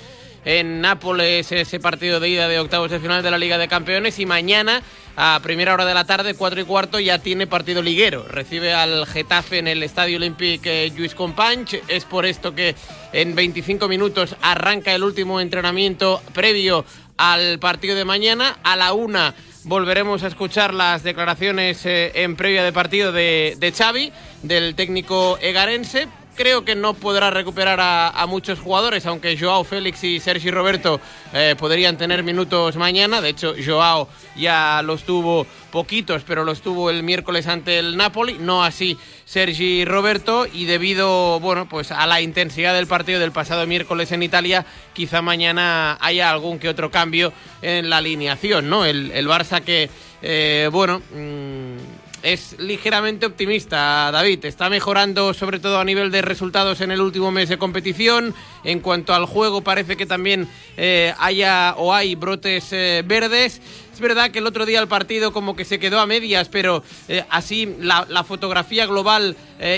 en 0.45 0.81
Nápoles 0.81 1.51
ese 1.51 1.79
partido 1.79 2.19
de 2.19 2.29
ida 2.29 2.47
de 2.47 2.59
octavos 2.59 2.91
de 2.91 2.99
final 2.99 3.23
de 3.23 3.31
la 3.31 3.37
Liga 3.37 3.57
de 3.57 3.67
Campeones 3.67 4.19
y 4.19 4.25
mañana 4.25 4.83
a 5.15 5.39
primera 5.43 5.73
hora 5.73 5.85
de 5.85 5.93
la 5.93 6.05
tarde, 6.05 6.33
cuatro 6.33 6.59
y 6.59 6.63
cuarto, 6.63 6.99
ya 6.99 7.19
tiene 7.19 7.45
partido 7.45 7.83
liguero. 7.83 8.25
Recibe 8.27 8.73
al 8.73 9.05
Getafe 9.05 9.59
en 9.59 9.67
el 9.67 9.83
Estadio 9.83 10.17
Olímpic 10.17 10.63
Lluís 10.95 11.13
Companys. 11.13 11.77
Es 11.87 12.05
por 12.05 12.25
esto 12.25 12.55
que 12.55 12.75
en 13.11 13.35
25 13.35 13.87
minutos 13.87 14.35
arranca 14.41 14.93
el 14.93 15.03
último 15.03 15.39
entrenamiento 15.39 16.19
previo 16.33 16.83
al 17.17 17.59
partido 17.59 17.95
de 17.95 18.05
mañana. 18.05 18.57
A 18.63 18.75
la 18.75 18.93
una 18.93 19.35
volveremos 19.65 20.23
a 20.23 20.27
escuchar 20.27 20.73
las 20.73 21.03
declaraciones 21.03 21.85
eh, 21.85 22.11
en 22.15 22.35
previa 22.35 22.63
de 22.63 22.73
partido 22.73 23.11
de, 23.11 23.55
de 23.59 23.71
Xavi, 23.71 24.11
del 24.41 24.73
técnico 24.73 25.37
egarense. 25.41 26.07
Creo 26.35 26.65
que 26.65 26.75
no 26.75 26.95
podrá 26.95 27.29
recuperar 27.29 27.79
a, 27.79 28.25
muchos 28.27 28.59
jugadores, 28.59 29.05
aunque 29.05 29.37
Joao 29.37 29.63
Félix 29.63 30.03
y 30.03 30.19
Sergi 30.19 30.49
Roberto 30.49 30.99
eh, 31.31 31.55
podrían 31.57 31.95
tener 31.95 32.23
minutos 32.23 32.75
mañana. 32.75 33.21
De 33.21 33.29
hecho, 33.29 33.53
Joao 33.63 34.09
ya 34.35 34.81
los 34.83 35.03
tuvo 35.03 35.45
poquitos, 35.71 36.23
pero 36.25 36.43
los 36.43 36.61
tuvo 36.61 36.89
el 36.89 37.03
miércoles 37.03 37.45
ante 37.45 37.77
el 37.77 37.97
Napoli, 37.97 38.37
no 38.39 38.63
así 38.63 38.97
Sergi 39.25 39.85
Roberto. 39.85 40.47
Y 40.51 40.65
debido 40.65 41.39
bueno, 41.39 41.69
pues 41.69 41.91
a 41.91 42.07
la 42.07 42.19
intensidad 42.19 42.73
del 42.73 42.87
partido 42.87 43.19
del 43.19 43.31
pasado 43.31 43.67
miércoles 43.67 44.11
en 44.11 44.23
Italia, 44.23 44.65
quizá 44.93 45.21
mañana 45.21 45.97
haya 46.01 46.31
algún 46.31 46.57
que 46.57 46.67
otro 46.67 46.89
cambio 46.89 47.31
en 47.61 47.91
la 47.91 47.97
alineación. 47.97 48.69
¿no? 48.69 48.85
El, 48.85 49.11
el 49.11 49.27
Barça 49.27 49.61
que, 49.61 49.87
eh, 50.23 50.67
bueno. 50.71 50.99
mm, 51.13 51.92
es 52.23 52.55
ligeramente 52.57 53.25
optimista, 53.25 54.09
David. 54.11 54.45
Está 54.45 54.69
mejorando 54.69 55.33
sobre 55.33 55.59
todo 55.59 55.79
a 55.79 55.83
nivel 55.83 56.09
de 56.09 56.21
resultados 56.21 56.79
en 56.81 56.91
el 56.91 57.01
último 57.01 57.31
mes 57.31 57.49
de 57.49 57.57
competición. 57.57 58.33
En 58.63 58.79
cuanto 58.79 59.13
al 59.13 59.25
juego, 59.25 59.61
parece 59.61 59.97
que 59.97 60.05
también 60.05 60.47
eh, 60.77 61.13
haya 61.19 61.75
o 61.77 61.93
hay 61.93 62.15
brotes 62.15 62.71
eh, 62.71 63.03
verdes. 63.05 63.61
Es 63.93 63.99
verdad 63.99 64.31
que 64.31 64.39
el 64.39 64.47
otro 64.47 64.65
día 64.65 64.79
el 64.79 64.87
partido 64.87 65.33
como 65.33 65.55
que 65.55 65.65
se 65.65 65.79
quedó 65.79 65.99
a 65.99 66.07
medias, 66.07 66.49
pero 66.49 66.81
eh, 67.09 67.25
así 67.29 67.75
la, 67.79 68.23
fotografía 68.23 68.85
global 68.85 69.35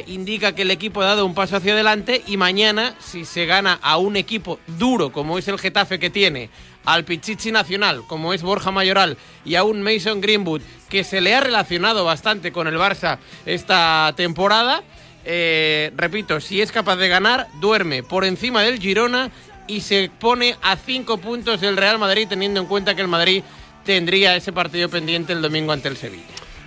indica 0.08 0.56
que 0.56 0.64
el 0.64 0.72
equipo 0.72 1.02
ha 1.02 1.06
dado 1.06 1.26
un 1.26 1.36
paso 1.36 1.58
hacia 1.58 1.74
adelante 1.74 2.24
y 2.26 2.38
mañana, 2.38 2.96
si 3.00 3.24
se 3.24 3.46
gana 3.46 3.78
a 3.84 3.98
un 3.98 4.16
equipo 4.16 4.60
duro 4.80 5.12
como 5.12 5.38
es 5.38 5.48
el 5.48 5.60
Getafe 5.60 6.00
que 6.00 6.10
tiene, 6.10 6.50
al 6.86 7.04
Pichichi 7.04 7.52
Nacional, 7.52 8.04
como 8.08 8.34
es 8.34 8.42
Borja 8.42 8.72
Mayoral, 8.72 9.18
y 9.44 9.56
a 9.56 9.64
un 9.64 9.82
Mason 9.82 10.22
Greenwood, 10.22 10.62
que 10.90 11.04
se 11.04 11.22
le 11.22 11.36
ha 11.36 11.42
relacionado 11.42 12.06
bastante 12.06 12.52
con 12.52 12.68
el 12.68 12.76
Barça 12.76 13.18
esta 13.46 14.14
temporada. 14.16 14.84
eh, 15.26 15.92
repito, 15.96 16.40
si 16.40 16.62
es 16.62 16.72
capaz 16.72 16.98
de 16.98 17.08
ganar, 17.08 17.48
duerme 17.60 18.04
por 18.04 18.26
encima 18.26 18.62
del 18.62 18.80
Girona 18.80 19.32
y 19.68 19.82
se 19.82 20.12
pone 20.20 20.56
a 20.62 20.76
cinco 20.76 21.18
puntos 21.18 21.62
del 21.62 21.78
Real 21.78 21.98
Madrid, 21.98 22.28
teniendo 22.30 22.60
en 22.60 22.68
cuenta 22.68 22.94
que 22.96 23.02
el 23.02 23.08
Madrid 23.08 23.44
tendría 23.84 24.36
ese 24.36 24.54
partido 24.54 24.90
pendiente 24.90 25.34
el 25.34 25.42
domingo 25.42 25.72
ante 25.72 25.88
el 25.88 25.98
Sevilla. 25.98 26.24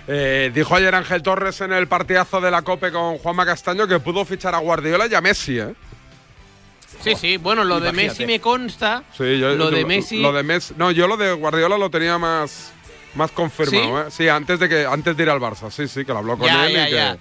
Eh, 0.07 0.51
dijo 0.53 0.75
ayer 0.75 0.93
Ángel 0.95 1.21
Torres 1.21 1.61
en 1.61 1.71
el 1.71 1.87
partidazo 1.87 2.41
de 2.41 2.49
la 2.49 2.63
COPE 2.63 2.91
con 2.91 3.19
Juanma 3.19 3.45
Castaño 3.45 3.87
que 3.87 3.99
pudo 3.99 4.25
fichar 4.25 4.55
a 4.55 4.57
Guardiola 4.57 5.05
y 5.07 5.13
a 5.13 5.21
Messi, 5.21 5.59
¿eh? 5.59 5.75
Sí, 7.03 7.15
sí, 7.15 7.37
bueno, 7.37 7.63
lo 7.63 7.79
de. 7.79 7.91
Messi 7.91 8.25
me 8.25 8.39
consta. 8.39 9.03
Sí, 9.17 9.39
yo, 9.39 9.55
lo 9.55 9.71
de 9.71 9.85
Messi. 9.85 10.19
Lo 10.21 10.33
de 10.33 10.43
Messi. 10.43 10.73
No, 10.77 10.91
yo 10.91 11.07
lo 11.07 11.17
de 11.17 11.33
Guardiola 11.33 11.77
lo 11.77 11.89
tenía 11.89 12.17
más, 12.17 12.71
más 13.15 13.31
confirmado, 13.31 14.01
¿eh? 14.01 14.11
Sí, 14.11 14.27
antes 14.27 14.59
de 14.59 14.67
que 14.67 14.85
antes 14.85 15.15
de 15.15 15.23
ir 15.23 15.29
al 15.29 15.39
Barça. 15.39 15.71
Sí, 15.71 15.87
sí, 15.87 16.03
que 16.03 16.11
lo 16.11 16.19
habló 16.19 16.37
con 16.37 16.47
Ya, 16.47 16.67
él 16.67 16.73
ya, 16.73 16.87
y 16.87 16.91
que. 16.91 17.19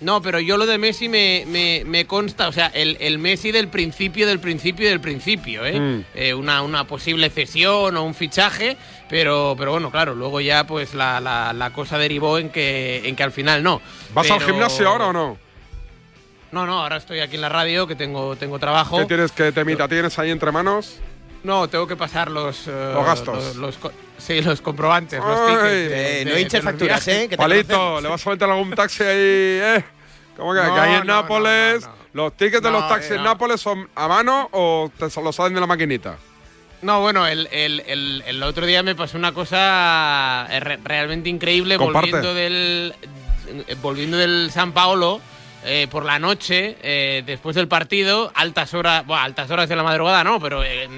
No, 0.00 0.22
pero 0.22 0.38
yo 0.38 0.56
lo 0.56 0.64
de 0.66 0.78
Messi 0.78 1.08
me, 1.08 1.42
me, 1.48 1.82
me 1.84 2.06
consta, 2.06 2.46
o 2.46 2.52
sea, 2.52 2.68
el, 2.68 2.96
el 3.00 3.18
Messi 3.18 3.50
del 3.50 3.66
principio, 3.66 4.28
del 4.28 4.38
principio, 4.38 4.88
del 4.88 5.00
principio, 5.00 5.66
¿eh? 5.66 5.80
Mm. 5.80 6.04
Eh, 6.14 6.34
una, 6.34 6.62
una 6.62 6.84
posible 6.84 7.30
cesión 7.30 7.96
o 7.96 8.04
un 8.04 8.14
fichaje, 8.14 8.76
pero, 9.08 9.56
pero 9.58 9.72
bueno, 9.72 9.90
claro, 9.90 10.14
luego 10.14 10.40
ya 10.40 10.64
pues 10.68 10.94
la, 10.94 11.20
la, 11.20 11.52
la 11.52 11.72
cosa 11.72 11.98
derivó 11.98 12.38
en 12.38 12.50
que, 12.50 13.08
en 13.08 13.16
que 13.16 13.24
al 13.24 13.32
final 13.32 13.64
no. 13.64 13.82
¿Vas 14.14 14.30
al 14.30 14.40
gimnasio 14.40 14.88
ahora 14.88 15.08
o 15.08 15.12
no? 15.12 15.47
No, 16.52 16.66
no, 16.66 16.80
ahora 16.82 16.96
estoy 16.96 17.20
aquí 17.20 17.34
en 17.36 17.42
la 17.42 17.48
radio, 17.50 17.86
que 17.86 17.94
tengo, 17.94 18.34
tengo 18.36 18.58
trabajo. 18.58 18.98
¿Qué 18.98 19.04
tienes 19.06 19.32
que 19.32 19.52
temita? 19.52 19.86
¿Tienes 19.86 20.18
ahí 20.18 20.30
entre 20.30 20.50
manos? 20.50 20.96
No, 21.44 21.68
tengo 21.68 21.86
que 21.86 21.94
pasar 21.96 22.30
los... 22.30 22.66
eh, 22.66 22.92
Los 22.94 23.04
gastos. 23.04 23.56
Los, 23.56 23.78
los 23.80 23.92
sí, 24.16 24.40
los 24.40 24.60
comprobantes, 24.60 25.20
los 25.20 25.38
Ay. 25.40 25.46
tickets. 25.46 25.62
de- 25.64 26.20
Eh, 26.20 26.24
de- 26.24 26.30
no 26.32 26.38
hinches 26.38 26.64
los 26.64 26.72
facturas. 26.72 27.08
¿eh? 27.08 27.22
Que 27.22 27.28
te 27.28 27.36
Palito. 27.36 28.00
¿le 28.00 28.08
vas 28.08 28.26
a 28.26 28.30
meter 28.30 28.50
algún 28.50 28.70
taxi 28.72 29.02
ahí, 29.04 29.10
eh? 29.14 29.84
¿Cómo 30.36 30.54
que, 30.54 30.60
No, 30.62 30.74
que 30.74 30.80
ahí 30.80 30.94
en 30.94 31.06
no, 31.06 31.14
Nápoles 31.22 31.88
los 32.14 32.32
tickets 32.36 32.62
de 32.62 32.70
No, 32.70 32.80
los 32.80 32.88
taxis 32.88 33.10
eh, 33.12 33.16
en. 33.16 33.24
Nápoles 33.24 33.60
son 33.60 33.88
a 33.94 34.08
mano 34.08 34.48
o 34.52 34.90
te 34.98 35.08
los 35.20 35.36
salen 35.36 35.54
de 35.54 35.60
la 35.60 35.66
maquinita? 35.66 36.16
No, 36.80 37.00
bueno, 37.00 37.26
el, 37.26 37.48
el, 37.52 37.80
el, 37.86 38.22
el 38.26 38.42
otro 38.42 38.64
día 38.64 38.82
me 38.82 38.94
pasó 38.94 39.18
una 39.18 39.32
cosa 39.32 40.46
eh, 40.50 40.60
re- 40.60 40.78
realmente 40.82 41.28
increíble 41.28 41.76
Comparte. 41.76 42.10
volviendo 42.12 42.34
del 42.34 42.94
eh, 43.48 43.76
volviendo 43.82 44.16
del 44.16 44.50
San 44.52 44.72
Paolo 44.72 45.20
eh, 45.64 45.88
por 45.90 46.04
la 46.04 46.18
noche 46.18 46.76
eh, 46.82 47.22
después 47.26 47.56
del 47.56 47.68
partido, 47.68 48.30
altas 48.34 48.74
horas, 48.74 49.04
bueno, 49.06 49.22
altas 49.22 49.50
horas 49.50 49.68
de 49.68 49.76
la 49.76 49.82
madrugada, 49.82 50.22
no, 50.22 50.40
pero 50.40 50.62
eh, 50.64 50.88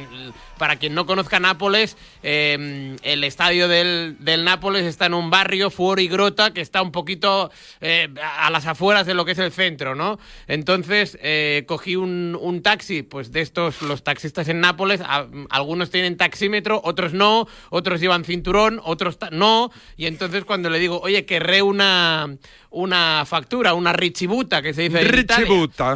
para 0.61 0.77
quien 0.77 0.95
no 0.95 1.07
conozca 1.07 1.41
Nápoles, 1.41 1.97
eh, 2.23 2.95
el 3.03 3.25
estadio 3.25 3.67
del, 3.67 4.17
del 4.21 4.45
Nápoles 4.45 4.85
está 4.85 5.07
en 5.07 5.15
un 5.15 5.31
barrio, 5.31 5.71
Fuori 5.71 6.07
Grota, 6.07 6.53
que 6.53 6.61
está 6.61 6.83
un 6.83 6.93
poquito 6.93 7.51
eh, 7.81 8.09
a 8.39 8.51
las 8.51 8.67
afueras 8.67 9.07
de 9.07 9.15
lo 9.15 9.25
que 9.25 9.33
es 9.33 9.39
el 9.39 9.53
centro, 9.53 9.95
¿no? 9.95 10.19
Entonces 10.49 11.17
eh, 11.23 11.65
cogí 11.67 11.97
un, 11.97 12.37
un 12.39 12.61
taxi, 12.63 13.03
pues 13.03 13.33
de 13.33 13.41
estos, 13.41 13.81
los 13.81 14.05
taxistas 14.05 14.49
en 14.49 14.61
Nápoles, 14.61 15.01
a- 15.01 15.27
algunos 15.49 15.91
tienen 15.91 16.19
taxímetro, 16.19 16.79
otros 16.85 17.15
no, 17.15 17.49
otros 17.71 17.99
llevan 17.99 18.25
cinturón, 18.25 18.83
otros 18.85 19.19
ta- 19.19 19.31
no, 19.31 19.71
y 19.97 20.05
entonces 20.05 20.45
cuando 20.45 20.69
le 20.69 20.79
digo, 20.79 21.01
oye, 21.01 21.25
querré 21.25 21.63
una, 21.63 22.37
una 22.69 23.25
factura, 23.25 23.73
una 23.73 23.95
richibuta, 23.95 24.61
que 24.61 24.75
se 24.75 24.83
dice 24.83 25.01
en 25.01 25.07
Italia. 25.21 25.47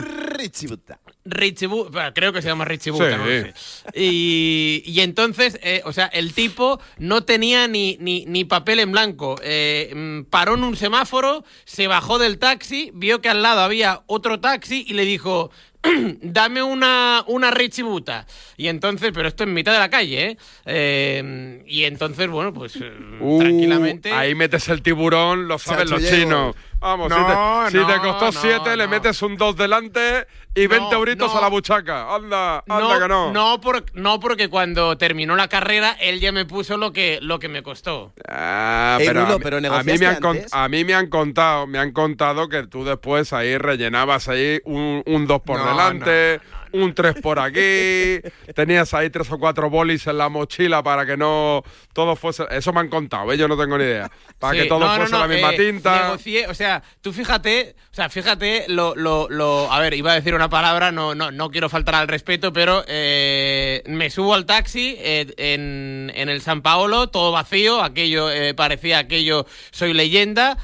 Richibuta. 0.01 0.99
Bueno, 1.25 2.13
creo 2.15 2.33
que 2.33 2.43
se 2.43 2.49
llama 2.49 2.65
Richibuta, 2.65 3.11
Sí. 3.11 3.17
no 3.17 3.25
lo 3.25 3.31
sé. 3.31 3.55
Y, 3.95 4.83
y 4.85 5.01
entonces, 5.01 5.59
eh, 5.63 5.81
o 5.85 5.93
sea, 5.93 6.07
el 6.07 6.35
tipo 6.35 6.81
no 6.99 7.25
tenía 7.25 7.67
ni, 7.67 7.97
ni, 8.01 8.27
ni 8.27 8.45
papel 8.45 8.81
en 8.81 8.93
blanco. 8.93 9.37
Eh, 9.43 9.93
mm, 9.95 10.25
paró 10.31 10.55
en 10.55 10.65
un 10.65 10.77
semáforo, 10.77 11.45
se 11.65 11.87
bajó 11.87 12.19
del 12.19 12.39
taxi, 12.39 12.91
vio 12.95 13.21
que 13.21 13.29
al 13.29 13.43
lado 13.43 13.61
había 13.63 14.03
otro 14.07 14.41
taxi 14.41 14.85
y 14.87 14.93
le 14.95 15.05
dijo. 15.05 15.51
Dame 16.23 16.63
una, 16.63 17.25
una 17.27 17.51
richibuta. 17.51 18.27
Y 18.57 18.69
entonces, 18.69 19.11
pero 19.13 19.29
esto 19.29 19.45
en 19.45 19.53
mitad 19.53 19.71
de 19.75 19.79
la 19.81 19.91
calle, 19.91 20.29
¿eh? 20.31 20.39
Eh, 20.65 21.63
y 21.67 21.85
entonces, 21.85 22.27
bueno, 22.29 22.55
pues 22.55 22.77
eh, 22.77 22.91
Uh, 23.21 23.39
tranquilamente. 23.41 24.11
Ahí 24.11 24.35
metes 24.35 24.67
el 24.71 24.81
tiburón, 24.81 25.47
lo 25.47 25.59
saben 25.59 25.91
los 25.91 26.03
chinos. 26.03 26.57
Vamos, 26.85 27.11
si 27.11 27.19
No, 27.19 27.65
te, 27.65 27.71
si 27.71 27.79
te 27.87 27.99
costó 27.99 28.27
no, 28.27 28.33
7, 28.33 28.77
le 28.77 28.87
metes 28.87 29.23
un 29.23 29.37
2 29.39 29.57
delante 29.57 30.27
y 30.55 30.67
20 30.67 30.91
No, 30.91 30.93
euritos 30.99 31.33
no. 31.33 31.39
a 31.39 31.41
la 31.41 31.49
buchaca. 31.49 32.15
Anda, 32.15 32.63
anda 32.69 33.01
que 33.01 33.09
no. 33.09 33.33
No, 33.33 33.59
por- 33.59 33.87
no, 33.95 34.21
porque 34.21 34.49
cuando 34.51 34.99
terminó 34.99 35.35
la 35.35 35.49
carrera, 35.49 35.97
él 35.99 36.21
ya 36.21 36.31
me 36.31 36.45
puso 36.45 36.77
lo 36.77 36.93
que, 36.93 37.19
lo 37.23 37.39
que 37.39 37.49
me 37.49 37.63
costó. 37.63 38.13
Ah, 38.29 38.97
pero, 38.99 39.23
a, 39.23 39.25
mí- 39.27 39.39
pero 39.43 39.57
a 39.57 39.61
mí 39.61 39.69
¿negociaste 39.69 39.99
me 39.99 40.07
han 40.07 40.27
antes? 40.27 40.53
a 40.53 40.69
mí 40.69 40.85
me 40.85 40.93
han 40.95 41.07
contado, 41.09 41.67
me 41.67 41.79
han 41.79 41.93
contado 41.93 42.49
que 42.51 42.67
tú 42.67 42.85
después 42.85 43.33
ahí 43.33 43.57
rellenabas 43.57 44.29
ahí 44.29 44.61
un, 44.67 45.03
un 45.07 45.27
2 45.27 45.41
por 45.41 45.59
No, 45.59 45.67
delante, 45.67 46.41
un 46.75 46.93
3 46.93 47.21
por 47.23 47.39
aquí, 47.39 48.21
tenías 48.55 48.93
ahí 48.95 49.09
tres 49.09 49.31
o 49.31 49.39
cuatro 49.39 49.71
bolis 49.71 50.07
en 50.07 50.19
la 50.19 50.29
mochila 50.29 50.83
para 50.83 51.07
que 51.07 51.17
no 51.17 51.63
todo 51.93 52.17
fuese, 52.17 52.45
eso 52.51 52.73
me 52.73 52.81
han 52.81 52.89
contado, 52.89 53.33
¿eh? 53.33 53.39
yo 53.39 53.47
no 53.47 53.57
tengo 53.57 53.79
ni 53.79 53.85
idea, 53.85 54.11
para 54.39 54.55
Sí, 54.55 54.63
que 54.63 54.67
todo 54.67 54.81
no, 54.81 54.95
fuese 54.97 55.13
no, 55.13 55.21
la 55.21 55.29
misma 55.29 55.53
eh, 55.53 55.57
tinta. 55.57 56.03
negocié, 56.03 56.49
o 56.49 56.55
sea, 56.55 56.83
tú 57.01 57.13
fíjate, 57.13 57.77
o 57.93 57.95
sea, 57.95 58.09
fíjate 58.09 58.65
lo, 58.69 58.95
lo, 58.97 59.29
lo, 59.31 59.73
a 59.73 59.79
ver, 59.81 59.95
iba 59.95 60.13
a 60.13 60.15
decir 60.17 60.35
una 60.35 60.51
palabra, 60.51 60.91
no, 60.91 61.15
no, 61.15 61.31
no 61.31 61.51
quiero 61.51 61.69
faltar 61.69 61.95
al 61.95 62.09
respeto, 62.09 62.53
pero 62.53 62.85
eh, 62.89 63.83
me 63.87 64.11
subo 64.11 64.35
al 64.35 64.45
taxi 64.45 64.97
eh, 64.99 65.33
en, 65.37 66.11
en 66.15 66.29
el 66.29 66.41
San 66.43 66.61
Paolo, 66.61 67.09
todo 67.09 67.31
vacío, 67.31 67.83
aquello 67.83 68.31
eh, 68.31 68.53
parecía 68.55 68.99
aquello, 68.99 69.47
soy 69.71 69.93
leyenda, 69.93 70.59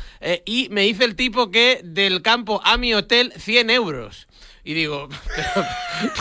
y 0.44 0.68
me 0.70 0.82
dice 0.82 1.04
el 1.04 1.14
tipo 1.14 1.50
que 1.50 1.80
del 1.84 2.22
campo 2.22 2.60
a 2.64 2.76
mi 2.76 2.94
hotel 2.94 3.32
100 3.36 3.70
euros. 3.70 4.26
Y 4.62 4.74
digo, 4.74 5.08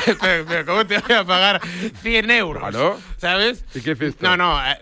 pero, 0.05 0.17
pero- 0.21 0.45
pero 0.45 0.65
¿cómo 0.65 0.85
te 0.87 0.97
voy 0.99 1.15
a 1.15 1.23
pagar 1.25 1.61
100 2.01 2.31
euros? 2.31 2.61
Claro. 2.61 2.99
¿Sabes? 3.17 3.65
¿Y 3.75 3.81
qué 3.81 3.91
hiciste? 3.91 4.23
No, 4.25 4.37
no, 4.37 4.57
eh, 4.65 4.77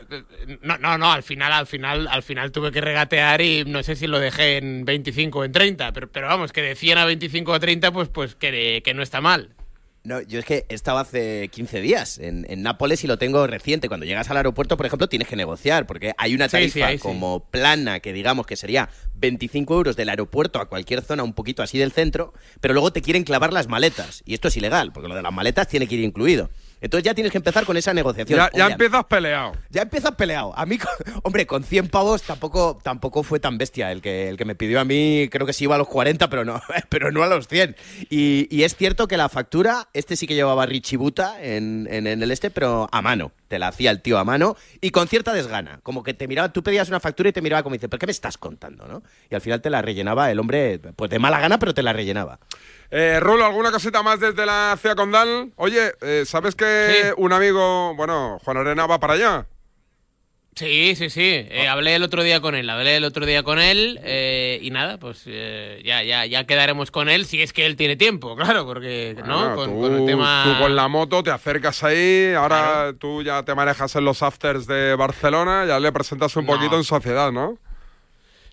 no, 0.62 0.78
no, 0.78 0.97
no, 0.97 1.12
al 1.12 1.24
final, 1.24 1.51
al 1.53 1.68
final, 1.68 2.08
al 2.08 2.24
final 2.24 2.51
tuve 2.51 2.72
que 2.72 2.82
regatear 2.82 3.41
y 3.41 3.66
no 3.66 3.82
sé 3.84 3.95
si 3.95 4.08
lo 4.08 4.20
dejé 4.20 4.58
en 4.58 4.86
25 4.86 5.39
o 5.39 5.43
en 5.43 5.51
30, 5.51 5.91
pero, 5.91 6.12
pero 6.12 6.28
vamos, 6.28 6.51
que 6.51 6.62
de 6.62 6.76
100 6.76 6.97
a 6.99 7.05
25 7.05 7.51
o 7.51 7.60
30, 7.60 7.91
pues, 7.91 8.10
pues 8.10 8.36
que, 8.36 8.82
que 8.84 8.93
no 8.93 9.01
está 9.01 9.22
mal. 9.22 9.55
No, 10.03 10.22
yo 10.22 10.39
es 10.39 10.45
que 10.45 10.66
estaba 10.70 11.01
hace 11.01 11.49
15 11.49 11.82
días 11.82 12.18
en, 12.18 12.45
en 12.49 12.62
Nápoles 12.64 13.03
y 13.03 13.08
lo 13.08 13.18
tengo 13.18 13.45
reciente. 13.45 13.89
Cuando 13.89 14.05
llegas 14.05 14.30
al 14.30 14.38
aeropuerto, 14.38 14.78
por 14.78 14.86
ejemplo, 14.86 15.08
tienes 15.10 15.28
que 15.28 15.36
negociar, 15.36 15.86
porque 15.86 16.14
hay 16.18 16.34
una 16.34 16.47
tarifa 16.47 16.74
sí, 16.76 16.82
ahí 16.82 16.97
sí. 16.97 17.01
como 17.03 17.41
plana 17.49 17.99
que 17.99 18.14
digamos 18.14 18.47
que 18.47 18.55
sería 18.55 18.88
25 19.20 19.74
euros 19.76 19.95
del 19.95 20.09
aeropuerto 20.09 20.59
a 20.59 20.65
cualquier 20.70 21.01
zona 21.01 21.24
un 21.24 21.34
poquito 21.34 21.63
así 21.63 21.78
del 21.78 21.91
centro, 21.91 22.34
pero 22.61 22.74
luego 22.74 22.91
te 22.91 23.01
quieren 23.01 23.24
clavar 23.24 23.53
las 23.53 23.68
maletas. 23.68 24.22
Y 24.26 24.34
esto 24.34 24.47
es 24.47 24.57
ilegal, 24.57 24.91
porque 24.93 25.09
lo 25.09 25.15
de 25.15 25.22
las 25.22 25.34
maletas 25.34 25.68
tiene 25.68 25.88
que 25.88 25.95
ir 25.95 26.01
incluido. 26.03 26.49
Entonces 26.80 27.05
ya 27.05 27.15
tienes 27.15 27.32
que 27.32 27.39
empezar 27.39 27.65
con 27.65 27.76
esa 27.76 27.91
negociación. 27.91 28.38
Ya, 28.38 28.51
ya 28.55 28.68
empiezas 28.68 29.03
peleado. 29.05 29.53
Ya 29.72 29.82
empiezas 29.82 30.11
peleado. 30.11 30.53
A 30.55 30.65
mí, 30.68 30.78
con- 30.78 31.22
hombre, 31.24 31.47
con 31.47 31.63
100 31.63 31.88
pavos 31.89 32.22
tampoco, 32.22 32.78
tampoco 32.84 33.24
fue 33.24 33.39
tan 33.39 33.57
bestia. 33.57 33.91
El 33.91 34.01
que, 34.01 34.30
el 34.30 34.38
que 34.38 34.45
me 34.45 34.53
pidió 34.53 34.80
a 34.80 34.86
mí, 34.86 35.28
creo 35.32 35.47
que 35.47 35.53
sí 35.53 35.63
iba 35.63 35.74
a 35.74 35.80
los 35.80 35.88
40, 35.88 36.30
pero 36.30 36.45
no, 36.45 36.61
pero 36.89 37.11
no 37.11 37.24
a 37.24 37.28
los 37.28 37.47
100. 37.47 37.76
Y, 38.11 38.47
y 38.55 38.61
es 38.63 38.76
cierto 38.76 39.07
que 39.07 39.18
la 39.18 39.28
factura, 39.28 39.89
este 39.93 40.15
sí 40.15 40.28
que 40.28 40.36
llevaba 40.36 40.68
Richibuta 40.68 41.41
en, 41.41 41.88
en, 41.89 42.05
en 42.05 42.22
el 42.22 42.30
este, 42.30 42.51
pero 42.51 42.88
a 42.91 43.01
mano. 43.01 43.32
Te 43.48 43.60
la 43.60 43.70
hacía 43.70 43.91
el 43.91 44.02
tío 44.02 44.18
a 44.18 44.24
mano 44.24 44.56
y 44.82 44.91
con 44.91 45.08
cierta 45.08 45.34
desgana. 45.34 45.80
Como 45.84 46.04
que 46.04 46.14
te 46.14 46.28
miraba, 46.28 46.52
tú 46.52 46.64
pedías 46.64 46.89
una 46.89 47.00
factura 47.00 47.30
y 47.30 47.34
te 47.34 47.41
miraba 47.41 47.64
como 47.64 47.74
dice, 47.74 47.89
¿pero 47.89 48.00
qué 48.00 48.06
me 48.06 48.12
estás 48.12 48.38
contando? 48.38 48.88
¿no? 48.88 49.04
Y 49.30 49.36
al 49.36 49.41
final 49.41 49.62
te 49.62 49.70
la 49.70 49.82
rellenaba 49.82 50.32
el 50.32 50.39
hombre, 50.39 50.80
pues 50.95 51.10
de 51.10 51.20
mala 51.20 51.39
gana, 51.39 51.60
pero 51.60 51.74
te 51.74 51.84
la 51.84 51.93
rellenaba. 51.93 52.39
Eh, 52.89 53.20
Rulo, 53.20 53.45
¿alguna 53.45 53.72
cosita 53.72 54.02
más 54.04 54.20
desde 54.20 54.45
la 54.45 54.78
ciudad 54.80 54.95
condal? 54.95 55.52
Oye, 55.56 55.93
eh, 56.02 56.24
¿sabes 56.26 56.56
que 56.56 57.14
un 57.18 57.34
amigo, 57.34 57.93
bueno, 57.95 58.39
Juan 58.43 58.58
Arena 58.58 58.86
va 58.86 59.00
para 59.00 59.14
allá? 59.14 59.45
Sí, 60.58 60.95
sí, 60.95 61.12
sí. 61.12 61.22
eh, 61.22 61.68
hablé 61.70 61.93
el 61.93 62.01
otro 62.01 62.24
día 62.24 62.41
con 62.41 62.55
él, 62.55 62.68
hablé 62.70 62.97
el 62.97 63.03
otro 63.03 63.28
día 63.28 63.43
con 63.43 63.60
él 63.60 63.99
eh, 64.03 64.58
y 64.64 64.72
nada, 64.72 64.97
pues 64.97 65.22
eh, 65.28 65.82
ya, 65.86 66.01
ya, 66.01 66.26
ya 66.26 66.45
quedaremos 66.45 66.89
con 66.89 67.10
él 67.10 67.28
si 67.28 67.41
es 67.43 67.53
que 67.53 67.68
él 67.68 67.76
tiene 67.76 67.95
tiempo, 67.95 68.36
claro, 68.36 68.66
porque 68.66 69.16
¿no? 69.24 69.53
Con, 69.55 69.70
tú, 69.76 69.82
con 69.82 69.95
el 69.99 70.05
tema. 70.08 70.43
tú 70.45 70.64
con 70.64 70.76
la 70.76 70.88
moto 70.88 71.22
te 71.22 71.30
acercas 71.30 71.84
ahí, 71.84 72.34
ahora 72.34 72.93
tú 72.99 73.22
ya 73.22 73.43
te 73.43 73.53
manejas 73.53 73.95
en 73.95 74.05
los 74.05 74.24
afters 74.24 74.66
de 74.66 74.95
Barcelona, 74.95 75.66
ya 75.68 75.80
le 75.80 75.91
presentas 75.91 76.36
un 76.36 76.45
No. 76.47 76.53
poquito 76.53 76.76
en 76.76 76.84
sociedad, 76.84 77.32
¿no? 77.32 77.60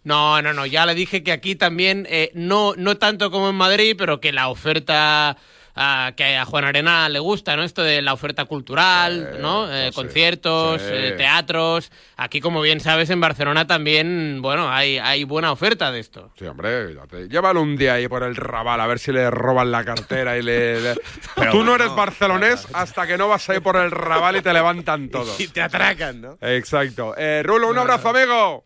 No, 0.02 0.42
no, 0.42 0.52
no. 0.52 0.66
Ya 0.66 0.84
le 0.84 0.94
dije 0.94 1.22
que 1.22 1.32
aquí 1.32 1.54
también, 1.54 2.06
eh, 2.10 2.30
no, 2.34 2.74
no 2.76 2.98
tanto 2.98 3.30
como 3.30 3.48
en 3.48 3.54
Madrid, 3.54 3.94
pero 3.96 4.20
que 4.20 4.32
la 4.32 4.48
oferta 4.48 5.38
que 5.74 6.36
a 6.36 6.44
Juan 6.44 6.64
Arena 6.64 7.08
le 7.08 7.18
gusta, 7.18 7.56
¿no? 7.56 7.64
Esto 7.64 7.82
de 7.82 8.00
la 8.00 8.12
oferta 8.12 8.44
cultural, 8.44 9.38
¿no? 9.40 9.72
Eh, 9.74 9.90
conciertos, 9.92 10.80
sí. 10.80 10.88
eh, 10.90 11.14
teatros. 11.16 11.90
Aquí, 12.16 12.40
como 12.40 12.60
bien 12.60 12.78
sabes, 12.80 13.10
en 13.10 13.20
Barcelona 13.20 13.66
también, 13.66 14.38
bueno, 14.40 14.70
hay, 14.70 14.98
hay 14.98 15.24
buena 15.24 15.50
oferta 15.50 15.90
de 15.90 15.98
esto. 15.98 16.30
Sí, 16.38 16.44
hombre, 16.46 16.94
te- 17.10 17.28
llévalo 17.28 17.60
un 17.60 17.76
día 17.76 17.94
ahí 17.94 18.06
por 18.06 18.22
el 18.22 18.36
Raval 18.36 18.80
a 18.80 18.86
ver 18.86 18.98
si 19.00 19.10
le 19.10 19.28
roban 19.30 19.72
la 19.72 19.84
cartera 19.84 20.38
y 20.38 20.42
le... 20.42 20.80
le- 20.80 20.94
Tú 21.50 21.64
no 21.64 21.74
eres 21.74 21.94
barcelonés 21.94 22.68
hasta 22.72 23.06
que 23.06 23.18
no 23.18 23.26
vas 23.28 23.48
ahí 23.50 23.58
por 23.60 23.76
el 23.76 23.90
Raval 23.90 24.36
y 24.36 24.42
te 24.42 24.52
levantan 24.52 25.08
todos. 25.10 25.40
Y 25.40 25.48
te 25.48 25.60
atracan, 25.60 26.20
¿no? 26.20 26.38
Exacto. 26.40 27.14
Eh, 27.16 27.42
Rulo, 27.44 27.68
un 27.68 27.78
abrazo, 27.78 28.10
amigo. 28.10 28.64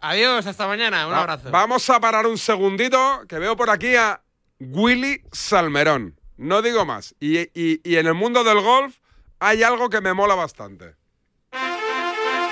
Adiós, 0.00 0.44
hasta 0.46 0.66
mañana. 0.66 1.06
Un 1.06 1.12
Va- 1.12 1.20
abrazo. 1.20 1.50
Vamos 1.50 1.88
a 1.88 2.00
parar 2.00 2.26
un 2.26 2.36
segundito, 2.36 3.22
que 3.28 3.38
veo 3.38 3.56
por 3.56 3.70
aquí 3.70 3.94
a 3.96 4.20
Willy 4.58 5.20
Salmerón. 5.32 6.15
No 6.36 6.62
digo 6.62 6.84
más. 6.84 7.14
Y, 7.20 7.38
y- 7.58 7.80
y 7.84 7.96
en 7.96 8.06
el 8.06 8.14
mundo 8.14 8.44
del 8.44 8.60
golf 8.60 8.98
hay 9.38 9.62
algo 9.62 9.88
que 9.90 10.00
me 10.00 10.14
mola 10.14 10.34
bastante. 10.34 10.95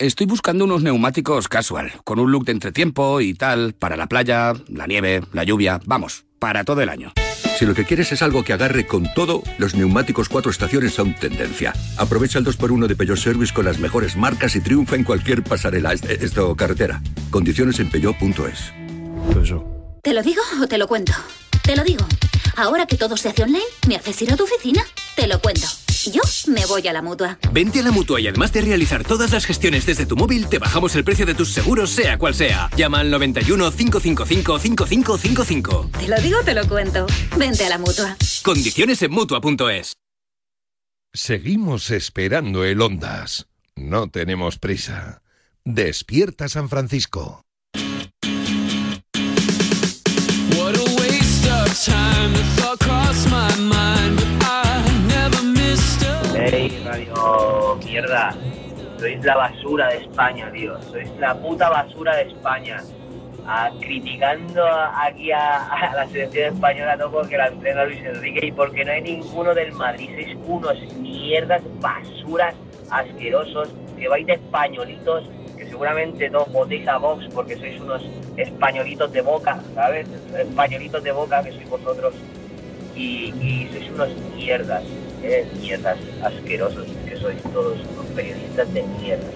Estoy 0.00 0.26
buscando 0.26 0.64
unos 0.64 0.82
neumáticos 0.84 1.48
casual, 1.48 1.90
con 2.04 2.20
un 2.20 2.30
look 2.30 2.44
de 2.44 2.52
entretiempo 2.52 3.20
y 3.20 3.34
tal, 3.34 3.72
para 3.72 3.96
la 3.96 4.06
playa, 4.06 4.52
la 4.68 4.86
nieve, 4.86 5.22
la 5.32 5.42
lluvia, 5.42 5.80
vamos, 5.86 6.24
para 6.38 6.62
todo 6.62 6.80
el 6.82 6.88
año. 6.88 7.12
Si 7.58 7.66
lo 7.66 7.74
que 7.74 7.84
quieres 7.84 8.12
es 8.12 8.22
algo 8.22 8.44
que 8.44 8.52
agarre 8.52 8.86
con 8.86 9.12
todo, 9.14 9.42
los 9.58 9.74
neumáticos 9.74 10.28
cuatro 10.28 10.52
estaciones 10.52 10.94
son 10.94 11.16
tendencia. 11.16 11.72
Aprovecha 11.96 12.38
el 12.38 12.44
2x1 12.46 12.86
de 12.86 12.94
Peugeot 12.94 13.18
Service 13.18 13.52
con 13.52 13.64
las 13.64 13.80
mejores 13.80 14.14
marcas 14.16 14.54
y 14.54 14.60
triunfa 14.60 14.94
en 14.94 15.02
cualquier 15.02 15.42
pasarela, 15.42 15.92
est- 15.92 16.04
esto 16.08 16.54
carretera. 16.54 17.02
Condiciones 17.30 17.80
en 17.80 17.90
peugeot.es. 17.90 18.72
¿Te 20.02 20.14
lo 20.14 20.22
digo 20.22 20.42
o 20.62 20.68
te 20.68 20.78
lo 20.78 20.86
cuento? 20.86 21.12
Te 21.64 21.74
lo 21.74 21.82
digo. 21.82 22.06
Ahora 22.54 22.86
que 22.86 22.96
todo 22.96 23.16
se 23.16 23.30
hace 23.30 23.42
online, 23.42 23.64
¿me 23.88 23.96
haces 23.96 24.22
ir 24.22 24.32
a 24.32 24.36
tu 24.36 24.44
oficina? 24.44 24.82
Te 25.18 25.26
lo 25.26 25.40
cuento. 25.40 25.66
Yo 26.12 26.22
me 26.46 26.64
voy 26.66 26.86
a 26.86 26.92
la 26.92 27.02
mutua. 27.02 27.40
Vente 27.52 27.80
a 27.80 27.82
la 27.82 27.90
mutua 27.90 28.20
y 28.20 28.28
además 28.28 28.52
de 28.52 28.60
realizar 28.60 29.02
todas 29.02 29.32
las 29.32 29.46
gestiones 29.46 29.84
desde 29.84 30.06
tu 30.06 30.14
móvil, 30.14 30.48
te 30.48 30.60
bajamos 30.60 30.94
el 30.94 31.02
precio 31.02 31.26
de 31.26 31.34
tus 31.34 31.48
seguros, 31.48 31.90
sea 31.90 32.16
cual 32.18 32.36
sea. 32.36 32.70
Llama 32.76 33.00
al 33.00 33.10
91 33.10 33.72
555 33.72 34.58
5555. 34.60 35.90
Te 35.98 36.06
lo 36.06 36.16
digo 36.20 36.38
o 36.38 36.44
te 36.44 36.54
lo 36.54 36.68
cuento. 36.68 37.04
Vente 37.36 37.66
a 37.66 37.68
la 37.68 37.78
mutua. 37.78 38.16
Condiciones 38.44 39.02
en 39.02 39.10
mutua.es. 39.10 39.96
Seguimos 41.12 41.90
esperando 41.90 42.62
el 42.62 42.80
Ondas. 42.80 43.48
No 43.74 44.08
tenemos 44.10 44.60
prisa. 44.60 45.22
Despierta 45.64 46.48
San 46.48 46.68
Francisco. 46.68 47.42
What 50.56 50.76
a 50.76 50.84
waste 51.00 51.50
of 51.50 51.84
time. 51.84 52.34
The 52.34 52.44
thought 52.56 52.78
crossed 52.78 53.28
my 53.30 53.56
mind, 53.56 54.16
but 54.16 54.26
I 54.26 54.47
never 54.47 54.47
missed 56.38 56.54
a. 56.54 56.56
Ey, 56.56 56.82
radio 56.84 57.78
mierda. 57.84 58.34
Sois 58.98 59.24
la 59.24 59.36
basura 59.36 59.88
de 59.88 59.96
España, 59.98 60.50
tío. 60.52 60.80
Sois 60.82 61.10
la 61.18 61.34
puta 61.34 61.68
basura 61.68 62.16
de 62.16 62.22
España. 62.22 62.82
Criticando 63.80 64.62
aquí 64.66 65.32
a, 65.32 65.68
a 65.68 65.94
la 65.94 66.06
selección 66.08 66.54
española 66.54 66.96
no 66.96 67.10
porque 67.10 67.38
la 67.38 67.46
entrena 67.46 67.84
Luis 67.84 68.00
Enrique 68.04 68.46
y 68.46 68.52
porque 68.52 68.84
no 68.84 68.92
hay 68.92 69.02
ninguno 69.02 69.54
del 69.54 69.72
Madrid. 69.72 70.10
Sois 70.14 70.36
unos 70.46 70.94
mierdas, 70.96 71.62
basuras, 71.80 72.54
asquerosos, 72.90 73.70
que 73.98 74.08
vais 74.08 74.26
de 74.26 74.34
españolitos, 74.34 75.24
que 75.56 75.66
seguramente 75.66 76.28
no 76.28 76.44
votéis 76.46 76.86
a 76.88 76.98
Vox 76.98 77.26
porque 77.32 77.56
sois 77.56 77.80
unos 77.80 78.04
españolitos 78.36 79.10
de 79.12 79.22
boca, 79.22 79.58
¿sabes? 79.74 80.06
Españolitos 80.36 81.02
de 81.02 81.12
boca 81.12 81.42
que 81.42 81.52
sois 81.52 81.70
vosotros 81.70 82.14
y, 82.94 83.32
y 83.40 83.68
sois 83.72 83.90
unos 83.90 84.10
mierdas, 84.36 84.82
mierdas 85.60 85.98
asquerosos 86.22 86.86
que 87.06 87.16
sois 87.16 87.42
todos, 87.52 87.78
unos 87.92 88.06
periodistas 88.14 88.72
de 88.72 88.82
mierda. 88.82 89.26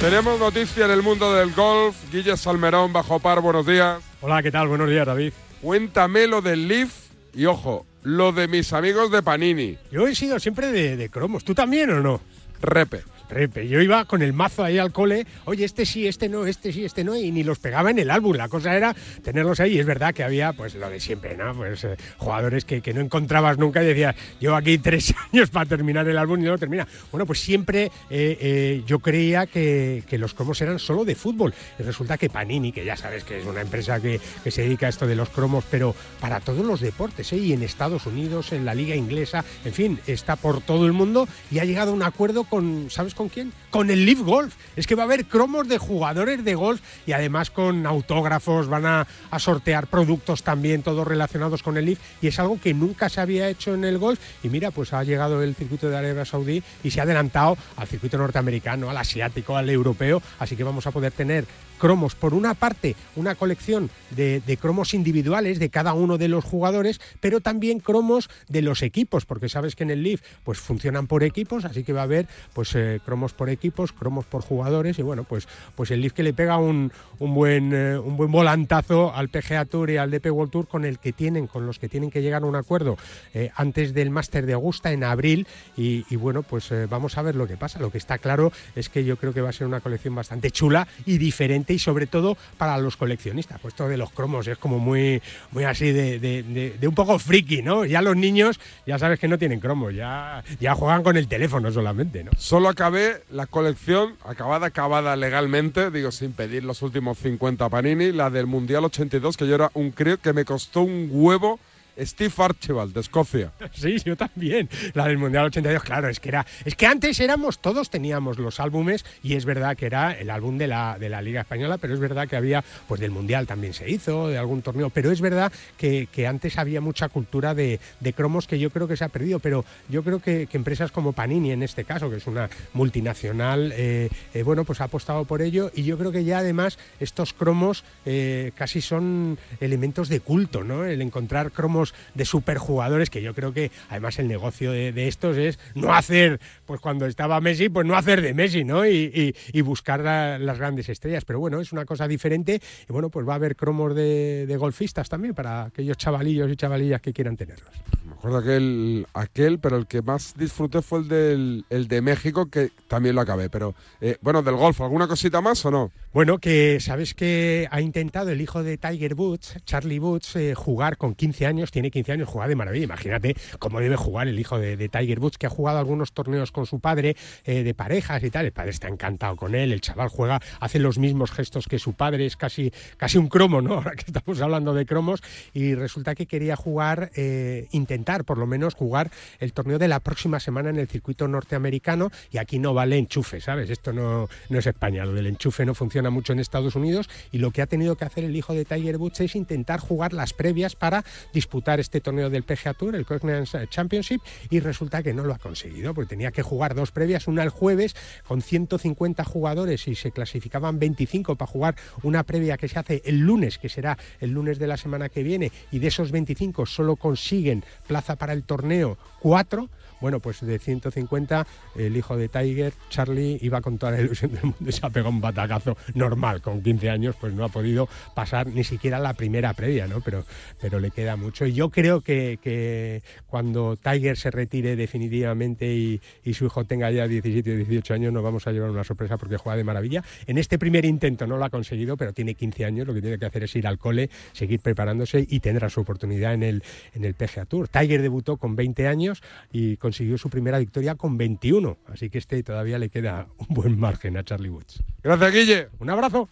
Tenemos 0.00 0.38
noticia 0.38 0.84
en 0.84 0.90
el 0.90 1.02
mundo 1.02 1.32
del 1.32 1.52
golf. 1.52 1.96
Guille 2.12 2.36
Salmerón, 2.36 2.92
bajo 2.92 3.20
par, 3.20 3.40
buenos 3.40 3.66
días. 3.66 4.02
Hola, 4.20 4.42
¿qué 4.42 4.50
tal? 4.50 4.68
Buenos 4.68 4.90
días, 4.90 5.06
David. 5.06 5.32
Cuéntame 5.62 6.26
lo 6.26 6.42
del 6.42 6.68
Leaf 6.68 6.92
y 7.32 7.46
ojo, 7.46 7.86
lo 8.02 8.32
de 8.32 8.46
mis 8.46 8.74
amigos 8.74 9.10
de 9.10 9.22
Panini. 9.22 9.78
Yo 9.90 10.06
he 10.06 10.14
sido 10.14 10.38
siempre 10.38 10.70
de, 10.72 10.96
de 10.98 11.08
cromos. 11.08 11.42
¿Tú 11.42 11.54
también 11.54 11.88
o 11.90 12.00
no? 12.00 12.20
Repe. 12.60 13.02
Yo 13.34 13.80
iba 13.80 14.04
con 14.04 14.22
el 14.22 14.32
mazo 14.32 14.64
ahí 14.64 14.78
al 14.78 14.92
cole. 14.92 15.26
Oye, 15.44 15.64
este 15.64 15.84
sí, 15.86 16.06
este 16.06 16.28
no, 16.28 16.46
este 16.46 16.72
sí, 16.72 16.84
este 16.84 17.04
no. 17.04 17.16
Y 17.16 17.32
ni 17.32 17.42
los 17.42 17.58
pegaba 17.58 17.90
en 17.90 17.98
el 17.98 18.10
álbum. 18.10 18.36
La 18.36 18.48
cosa 18.48 18.76
era 18.76 18.94
tenerlos 19.22 19.60
ahí. 19.60 19.74
Y 19.74 19.80
es 19.80 19.86
verdad 19.86 20.14
que 20.14 20.22
había, 20.22 20.52
pues 20.52 20.74
lo 20.74 20.88
de 20.88 21.00
siempre, 21.00 21.36
¿no? 21.36 21.54
Pues 21.54 21.84
eh, 21.84 21.96
jugadores 22.18 22.64
que, 22.64 22.80
que 22.80 22.94
no 22.94 23.00
encontrabas 23.00 23.58
nunca 23.58 23.82
y 23.82 23.86
decías, 23.86 24.14
llevo 24.38 24.54
aquí 24.54 24.78
tres 24.84 25.14
años 25.32 25.50
para 25.50 25.66
terminar 25.66 26.08
el 26.08 26.18
álbum 26.18 26.40
y 26.40 26.44
no 26.44 26.52
lo 26.52 26.58
termina. 26.58 26.86
Bueno, 27.10 27.26
pues 27.26 27.40
siempre 27.40 27.84
eh, 27.84 28.38
eh, 28.40 28.82
yo 28.86 29.00
creía 29.00 29.46
que, 29.46 30.04
que 30.08 30.18
los 30.18 30.34
cromos 30.34 30.60
eran 30.60 30.78
solo 30.78 31.04
de 31.04 31.14
fútbol. 31.14 31.54
Y 31.78 31.82
resulta 31.82 32.16
que 32.16 32.30
Panini, 32.30 32.72
que 32.72 32.84
ya 32.84 32.96
sabes 32.96 33.24
que 33.24 33.40
es 33.40 33.46
una 33.46 33.60
empresa 33.60 34.00
que, 34.00 34.20
que 34.42 34.50
se 34.50 34.62
dedica 34.62 34.86
a 34.86 34.90
esto 34.90 35.06
de 35.06 35.16
los 35.16 35.28
cromos, 35.28 35.64
pero 35.70 35.94
para 36.20 36.40
todos 36.40 36.64
los 36.64 36.80
deportes. 36.80 37.32
Y 37.32 37.52
en 37.52 37.62
Estados 37.62 38.06
Unidos, 38.06 38.52
en 38.52 38.64
la 38.64 38.74
liga 38.74 38.94
inglesa, 38.94 39.44
en 39.64 39.72
fin, 39.72 39.98
está 40.06 40.36
por 40.36 40.60
todo 40.60 40.86
el 40.86 40.92
mundo 40.92 41.26
y 41.50 41.58
ha 41.58 41.64
llegado 41.64 41.90
a 41.90 41.94
un 41.94 42.02
acuerdo 42.02 42.44
con, 42.44 42.90
¿sabes 42.90 43.14
con 43.24 43.28
quién? 43.30 43.52
Con 43.70 43.90
el 43.90 44.04
Leaf 44.04 44.20
Golf. 44.20 44.54
Es 44.76 44.86
que 44.86 44.94
va 44.94 45.04
a 45.04 45.06
haber 45.06 45.24
cromos 45.26 45.66
de 45.66 45.78
jugadores 45.78 46.44
de 46.44 46.54
golf 46.54 46.80
y 47.06 47.12
además 47.12 47.50
con 47.50 47.86
autógrafos, 47.86 48.68
van 48.68 48.84
a, 48.84 49.06
a 49.30 49.38
sortear 49.38 49.86
productos 49.86 50.42
también, 50.42 50.82
todos 50.82 51.06
relacionados 51.06 51.62
con 51.62 51.76
el 51.78 51.86
Leaf 51.86 51.98
y 52.20 52.26
es 52.26 52.38
algo 52.38 52.60
que 52.60 52.74
nunca 52.74 53.08
se 53.08 53.20
había 53.20 53.48
hecho 53.48 53.74
en 53.74 53.84
el 53.84 53.98
golf 53.98 54.20
y 54.42 54.48
mira, 54.48 54.70
pues 54.70 54.92
ha 54.92 55.02
llegado 55.04 55.42
el 55.42 55.54
circuito 55.54 55.88
de 55.88 55.96
Arabia 55.96 56.24
Saudí 56.24 56.62
y 56.82 56.90
se 56.90 57.00
ha 57.00 57.04
adelantado 57.04 57.56
al 57.76 57.88
circuito 57.88 58.18
norteamericano, 58.18 58.90
al 58.90 58.96
asiático, 58.98 59.56
al 59.56 59.70
europeo, 59.70 60.20
así 60.38 60.56
que 60.56 60.64
vamos 60.64 60.86
a 60.86 60.90
poder 60.90 61.12
tener 61.12 61.46
cromos. 61.78 62.14
Por 62.14 62.34
una 62.34 62.54
parte, 62.54 62.96
una 63.16 63.34
colección 63.34 63.90
de, 64.10 64.40
de 64.40 64.56
cromos 64.56 64.94
individuales 64.94 65.58
de 65.58 65.70
cada 65.70 65.94
uno 65.94 66.18
de 66.18 66.28
los 66.28 66.44
jugadores, 66.44 67.00
pero 67.20 67.40
también 67.40 67.80
cromos 67.80 68.28
de 68.48 68.62
los 68.62 68.82
equipos, 68.82 69.24
porque 69.26 69.48
sabes 69.48 69.74
que 69.76 69.84
en 69.84 69.90
el 69.90 70.02
Leaf 70.02 70.20
pues 70.42 70.58
funcionan 70.58 71.06
por 71.06 71.22
equipos, 71.22 71.64
así 71.64 71.84
que 71.84 71.92
va 71.92 72.00
a 72.00 72.04
haber 72.04 72.26
pues 72.52 72.74
eh, 72.74 73.00
cromos 73.04 73.32
por 73.32 73.50
equipos, 73.50 73.92
cromos 73.92 74.24
por 74.24 74.42
jugadores 74.42 74.98
y 74.98 75.02
bueno, 75.02 75.24
pues 75.24 75.48
pues 75.74 75.90
el 75.90 76.00
Leaf 76.00 76.12
que 76.12 76.22
le 76.22 76.32
pega 76.32 76.58
un, 76.58 76.92
un 77.18 77.34
buen 77.34 77.72
eh, 77.72 77.98
un 77.98 78.16
buen 78.16 78.30
volantazo 78.30 79.14
al 79.14 79.28
PGA 79.28 79.64
Tour 79.64 79.90
y 79.90 79.96
al 79.96 80.10
DP 80.10 80.26
World 80.26 80.52
Tour 80.52 80.68
con 80.68 80.84
el 80.84 80.98
que 80.98 81.12
tienen 81.12 81.46
con 81.46 81.66
los 81.66 81.78
que 81.78 81.88
tienen 81.88 82.10
que 82.10 82.22
llegar 82.22 82.42
a 82.42 82.46
un 82.46 82.56
acuerdo 82.56 82.96
eh, 83.32 83.50
antes 83.56 83.94
del 83.94 84.10
Máster 84.10 84.46
de 84.46 84.52
Augusta 84.52 84.92
en 84.92 85.04
abril 85.04 85.46
y, 85.76 86.04
bueno, 86.16 86.42
pues 86.42 86.72
vamos 86.88 87.18
a 87.18 87.22
ver 87.22 87.34
lo 87.34 87.46
que 87.46 87.56
pasa. 87.56 87.78
Lo 87.78 87.90
que 87.90 87.98
está 87.98 88.18
claro 88.18 88.52
es 88.74 88.88
que 88.88 89.04
yo 89.04 89.16
creo 89.16 89.32
que 89.32 89.40
va 89.40 89.50
a 89.50 89.52
ser 89.52 89.66
una 89.66 89.80
colección 89.80 90.14
bastante 90.14 90.50
chula 90.50 90.86
y 91.04 91.18
diferente 91.18 91.63
y 91.72 91.78
sobre 91.78 92.06
todo 92.06 92.36
para 92.58 92.76
los 92.78 92.96
coleccionistas. 92.96 93.58
Pues 93.60 93.72
esto 93.72 93.88
de 93.88 93.96
los 93.96 94.10
cromos 94.10 94.46
es 94.46 94.58
como 94.58 94.78
muy, 94.78 95.22
muy 95.52 95.64
así 95.64 95.90
de, 95.92 96.18
de- 96.18 96.88
un 96.88 96.94
poco 96.94 97.18
friki, 97.18 97.62
¿no? 97.62 97.84
Ya 97.86 98.02
los 98.02 98.16
niños 98.16 98.60
ya 98.86 98.98
sabes 98.98 99.18
que 99.18 99.28
no 99.28 99.38
tienen 99.38 99.60
cromos, 99.60 99.94
ya, 99.94 100.44
ya 100.60 100.74
juegan 100.74 101.02
con 101.02 101.16
el 101.16 101.28
teléfono 101.28 101.72
solamente, 101.72 102.22
¿no? 102.22 102.32
Solo 102.36 102.68
acabé 102.68 103.22
la 103.30 103.46
colección, 103.46 104.16
acabada, 104.24 104.66
acabada 104.66 105.16
legalmente, 105.16 105.90
digo 105.90 106.10
sin 106.12 106.32
pedir 106.32 106.64
los 106.64 106.82
últimos 106.82 107.16
50 107.18 107.68
Panini, 107.70 108.12
la 108.12 108.28
del 108.28 108.46
Mundial 108.46 108.84
82, 108.84 109.36
que 109.36 109.46
yo 109.46 109.54
era 109.54 109.70
un 109.74 109.92
crío 109.92 110.18
que 110.20 110.32
me 110.32 110.44
costó 110.44 110.82
un 110.82 111.08
huevo. 111.10 111.58
Steve 111.98 112.32
Archibald, 112.38 112.94
de 112.94 113.00
Escocia. 113.00 113.52
Sí, 113.74 113.96
yo 114.04 114.16
también. 114.16 114.68
La 114.94 115.06
del 115.08 115.18
Mundial 115.18 115.46
82, 115.46 115.82
claro, 115.82 116.08
es 116.08 116.20
que 116.20 116.28
era. 116.28 116.46
Es 116.64 116.74
que 116.74 116.86
antes 116.86 117.18
éramos, 117.20 117.58
todos 117.58 117.90
teníamos 117.90 118.38
los 118.38 118.60
álbumes, 118.60 119.04
y 119.22 119.34
es 119.34 119.44
verdad 119.44 119.76
que 119.76 119.86
era 119.86 120.12
el 120.12 120.30
álbum 120.30 120.58
de 120.58 120.68
la, 120.68 120.96
de 120.98 121.08
la 121.08 121.20
Liga 121.20 121.40
Española, 121.40 121.78
pero 121.78 121.92
es 121.92 122.00
verdad 122.00 122.28
que 122.28 122.36
había, 122.36 122.64
pues 122.88 123.00
del 123.00 123.10
Mundial 123.10 123.46
también 123.46 123.74
se 123.74 123.90
hizo, 123.90 124.28
de 124.28 124.38
algún 124.38 124.62
torneo, 124.62 124.90
pero 124.90 125.10
es 125.10 125.20
verdad 125.20 125.52
que, 125.76 126.08
que 126.10 126.26
antes 126.26 126.56
había 126.56 126.80
mucha 126.80 127.08
cultura 127.08 127.54
de, 127.54 127.80
de 128.00 128.12
cromos 128.12 128.46
que 128.46 128.58
yo 128.58 128.70
creo 128.70 128.88
que 128.88 128.96
se 128.96 129.04
ha 129.04 129.08
perdido, 129.08 129.38
pero 129.38 129.64
yo 129.88 130.02
creo 130.02 130.20
que, 130.20 130.48
empresas 130.54 130.92
como 130.92 131.12
Panini, 131.12 131.50
en 131.50 131.62
este 131.64 131.84
caso, 131.84 132.08
que 132.08 132.16
es 132.16 132.26
una 132.28 132.48
multinacional, 132.74 133.72
eh, 133.74 134.08
eh, 134.32 134.42
bueno, 134.44 134.64
pues 134.64 134.80
ha 134.80 134.84
apostado 134.84 135.24
por 135.24 135.42
ello, 135.42 135.70
y 135.74 135.82
yo 135.82 135.98
creo 135.98 136.12
que 136.12 136.24
ya 136.24 136.38
además 136.38 136.78
estos 137.00 137.32
cromos 137.32 137.84
eh, 138.06 138.52
casi 138.54 138.80
son 138.80 139.36
elementos 139.60 140.08
de 140.08 140.20
culto, 140.20 140.62
¿no? 140.62 140.84
El 140.84 141.02
encontrar 141.02 141.50
cromos 141.50 141.83
de 142.14 142.24
superjugadores, 142.24 143.10
que 143.10 143.20
yo 143.20 143.34
creo 143.34 143.52
que 143.52 143.70
además 143.90 144.18
el 144.18 144.28
negocio 144.28 144.70
de, 144.72 144.92
de 144.92 145.08
estos 145.08 145.36
es 145.36 145.58
no 145.74 145.92
hacer, 145.92 146.40
pues 146.64 146.80
cuando 146.80 147.06
estaba 147.06 147.40
Messi, 147.40 147.68
pues 147.68 147.86
no 147.86 147.96
hacer 147.96 148.22
de 148.22 148.32
Messi, 148.32 148.64
¿no? 148.64 148.86
Y, 148.86 149.10
y- 149.12 149.34
y 149.52 149.60
buscar 149.62 150.00
la- 150.00 150.38
las 150.38 150.58
grandes 150.58 150.88
estrellas. 150.88 151.24
Pero 151.24 151.40
bueno, 151.40 151.60
es 151.60 151.72
una 151.72 151.84
cosa 151.84 152.06
diferente 152.08 152.60
y 152.88 152.92
bueno, 152.92 153.10
pues 153.10 153.26
va 153.28 153.32
a 153.32 153.36
haber 153.36 153.56
cromos 153.56 153.94
de, 153.94 154.46
de 154.46 154.56
golfistas 154.56 155.08
también 155.08 155.34
para 155.34 155.64
aquellos 155.64 155.96
chavalillos 155.96 156.50
y 156.50 156.56
chavalillas 156.56 157.00
que 157.00 157.12
quieran 157.12 157.36
tenerlos. 157.36 157.68
Me 158.06 158.12
acuerdo 158.12 158.38
aquel, 158.38 159.06
aquel, 159.14 159.58
pero 159.58 159.76
el 159.76 159.86
que 159.86 160.00
más 160.02 160.34
disfruté 160.36 160.80
fue 160.82 161.00
el, 161.00 161.08
del, 161.08 161.64
el 161.70 161.88
de 161.88 162.00
México, 162.00 162.46
que 162.46 162.70
también 162.88 163.14
lo 163.14 163.20
acabé. 163.20 163.50
Pero 163.50 163.74
eh, 164.00 164.16
bueno, 164.20 164.42
del 164.42 164.54
golf, 164.56 164.80
¿alguna 164.80 165.06
cosita 165.08 165.40
más 165.40 165.64
o 165.64 165.70
no? 165.70 165.90
Bueno, 166.12 166.38
que 166.38 166.78
sabes 166.80 167.12
que 167.14 167.66
ha 167.70 167.80
intentado 167.80 168.30
el 168.30 168.40
hijo 168.40 168.62
de 168.62 168.78
Tiger 168.78 169.14
Woods, 169.14 169.56
Charlie 169.64 169.98
Woods, 169.98 170.36
eh, 170.36 170.54
jugar 170.54 170.96
con 170.96 171.14
15 171.14 171.46
años, 171.46 171.70
tiene 171.74 171.90
15 171.90 172.12
años, 172.12 172.28
juega 172.28 172.46
de 172.46 172.54
maravilla. 172.54 172.84
Imagínate 172.84 173.34
cómo 173.58 173.80
debe 173.80 173.96
jugar 173.96 174.28
el 174.28 174.38
hijo 174.38 174.60
de, 174.60 174.88
Tiger 174.88 175.18
Woods, 175.18 175.38
que 175.38 175.46
ha 175.46 175.50
jugado 175.50 175.78
algunos 175.80 176.12
torneos 176.12 176.52
con 176.52 176.66
su 176.66 176.78
padre 176.78 177.16
eh, 177.44 177.64
de 177.64 177.74
parejas 177.74 178.22
y 178.22 178.30
tal. 178.30 178.46
El 178.46 178.52
padre 178.52 178.70
está 178.70 178.86
encantado 178.86 179.34
con 179.34 179.56
él, 179.56 179.72
el 179.72 179.80
chaval 179.80 180.08
juega, 180.08 180.40
hace 180.60 180.78
los 180.78 180.98
mismos 180.98 181.32
gestos 181.32 181.66
que 181.66 181.80
su 181.80 181.94
padre, 181.94 182.26
es 182.26 182.36
casi, 182.36 182.72
casi 182.96 183.18
un 183.18 183.28
cromo, 183.28 183.60
¿no? 183.60 183.74
Ahora 183.84 183.96
que 183.96 184.04
estamos 184.06 184.40
hablando 184.40 184.72
de 184.72 184.86
cromos, 184.86 185.20
y 185.52 185.74
resulta 185.74 186.14
que 186.14 186.26
quería 186.26 186.54
jugar, 186.54 187.10
eh, 187.16 187.66
intentar 187.72 188.24
por 188.24 188.38
lo 188.38 188.46
menos 188.46 188.74
jugar 188.74 189.10
el 189.40 189.52
torneo 189.52 189.80
de 189.80 189.88
la 189.88 189.98
próxima 189.98 190.38
semana 190.38 190.70
en 190.70 190.76
el 190.76 190.86
circuito 190.86 191.26
norteamericano, 191.26 192.12
y 192.30 192.38
aquí 192.38 192.60
no 192.60 192.72
vale 192.72 192.98
enchufe, 192.98 193.40
¿sabes? 193.40 193.68
Esto 193.68 193.92
no, 193.92 194.28
no 194.48 194.58
es 194.60 194.66
España, 194.68 195.04
lo 195.04 195.12
del 195.12 195.26
enchufe 195.26 195.66
no 195.66 195.74
funciona 195.74 196.10
mucho 196.10 196.32
en 196.32 196.38
Estados 196.38 196.76
Unidos, 196.76 197.10
y 197.32 197.38
lo 197.38 197.50
que 197.50 197.62
ha 197.62 197.66
tenido 197.66 197.96
que 197.96 198.04
hacer 198.04 198.22
el 198.22 198.36
hijo 198.36 198.54
de 198.54 198.64
Tiger 198.64 198.96
Woods 198.96 199.18
es 199.22 199.34
intentar 199.34 199.80
jugar 199.80 200.12
las 200.12 200.32
previas 200.32 200.76
para 200.76 201.04
disputar 201.32 201.63
este 201.80 202.00
torneo 202.00 202.30
del 202.30 202.44
PGA 202.44 202.74
Tour, 202.74 202.94
el 202.94 203.06
Cognance 203.06 203.66
Championship, 203.68 204.20
y 204.50 204.60
resulta 204.60 205.02
que 205.02 205.14
no 205.14 205.24
lo 205.24 205.34
ha 205.34 205.38
conseguido, 205.38 205.94
porque 205.94 206.10
tenía 206.10 206.30
que 206.30 206.42
jugar 206.42 206.74
dos 206.74 206.90
previas, 206.92 207.26
una 207.26 207.42
el 207.42 207.48
jueves 207.48 207.96
con 208.26 208.42
150 208.42 209.24
jugadores 209.24 209.88
y 209.88 209.94
se 209.94 210.12
clasificaban 210.12 210.78
25 210.78 211.36
para 211.36 211.50
jugar 211.50 211.76
una 212.02 212.22
previa 212.22 212.56
que 212.56 212.68
se 212.68 212.78
hace 212.78 213.02
el 213.04 213.20
lunes, 213.20 213.58
que 213.58 213.68
será 213.68 213.98
el 214.20 214.30
lunes 214.30 214.58
de 214.58 214.66
la 214.66 214.76
semana 214.76 215.08
que 215.08 215.22
viene, 215.22 215.52
y 215.70 215.78
de 215.78 215.88
esos 215.88 216.10
25 216.10 216.66
solo 216.66 216.96
consiguen 216.96 217.64
plaza 217.86 218.16
para 218.16 218.32
el 218.32 218.44
torneo 218.44 218.98
cuatro. 219.20 219.68
Bueno, 220.00 220.20
pues 220.20 220.40
de 220.40 220.58
150, 220.58 221.46
el 221.76 221.96
hijo 221.96 222.16
de 222.16 222.28
Tiger, 222.28 222.72
Charlie, 222.90 223.38
iba 223.40 223.60
con 223.60 223.78
toda 223.78 223.92
la 223.92 224.00
ilusión 224.00 224.32
del 224.32 224.42
mundo 224.44 224.68
y 224.68 224.72
se 224.72 224.84
ha 224.84 224.90
pegado 224.90 225.10
un 225.10 225.20
batacazo 225.20 225.76
normal. 225.94 226.42
Con 226.42 226.62
15 226.62 226.90
años, 226.90 227.16
pues 227.20 227.32
no 227.32 227.44
ha 227.44 227.48
podido 227.48 227.88
pasar 228.14 228.46
ni 228.48 228.64
siquiera 228.64 228.98
la 228.98 229.14
primera 229.14 229.54
previa, 229.54 229.86
¿no? 229.86 230.00
Pero, 230.00 230.24
pero 230.60 230.80
le 230.80 230.90
queda 230.90 231.16
mucho. 231.16 231.46
Y 231.46 231.52
yo 231.52 231.70
creo 231.70 232.00
que, 232.00 233.02
cuando 233.26 233.76
Tiger 233.76 234.16
se 234.16 234.30
retire 234.30 234.76
definitivamente 234.76 235.72
y, 235.74 236.00
y 236.22 236.34
su 236.34 236.46
hijo 236.46 236.64
tenga 236.64 236.90
ya 236.90 237.06
17 237.06 237.52
o 237.52 237.56
18 237.56 237.94
años, 237.94 238.12
nos 238.12 238.22
vamos 238.22 238.46
a 238.46 238.52
llevar 238.52 238.70
una 238.70 238.84
sorpresa 238.84 239.16
porque 239.16 239.36
juega 239.36 239.56
de 239.56 239.64
maravilla. 239.64 240.04
En 240.26 240.38
este 240.38 240.58
primer 240.58 240.84
intento 240.84 241.26
no 241.26 241.36
lo 241.36 241.44
ha 241.44 241.50
conseguido, 241.50 241.96
pero 241.96 242.12
tiene 242.12 242.34
15 242.34 242.64
años. 242.64 242.86
Lo 242.86 242.94
que 242.94 243.00
tiene 243.00 243.18
que 243.18 243.26
hacer 243.26 243.44
es 243.44 243.56
ir 243.56 243.66
al 243.66 243.78
cole, 243.78 244.10
seguir 244.32 244.60
preparándose 244.60 245.26
y 245.28 245.40
tendrá 245.40 245.68
su 245.70 245.80
oportunidad 245.80 246.34
en 246.34 246.42
el, 246.42 246.62
en 246.94 247.04
el 247.04 247.14
PGA 247.14 247.44
Tour. 247.46 247.68
Tiger 247.68 248.02
debutó 248.02 248.36
con 248.36 248.56
20 248.56 248.86
años 248.86 249.22
y 249.52 249.76
consiguió 249.84 250.16
su 250.16 250.30
primera 250.30 250.58
victoria 250.58 250.94
con 250.94 251.18
21. 251.18 251.76
Así 251.92 252.08
que 252.08 252.16
este 252.16 252.42
todavía 252.42 252.78
le 252.78 252.88
queda 252.88 253.26
un 253.36 253.48
buen 253.50 253.78
margen 253.78 254.16
a 254.16 254.24
Charlie 254.24 254.48
Woods. 254.48 254.82
Gracias, 255.02 255.30
Guille. 255.30 255.68
Un 255.78 255.90
abrazo. 255.90 256.26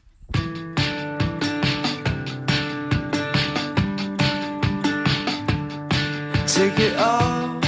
Take 6.46 6.78
it 6.78 6.96
off, 6.98 7.60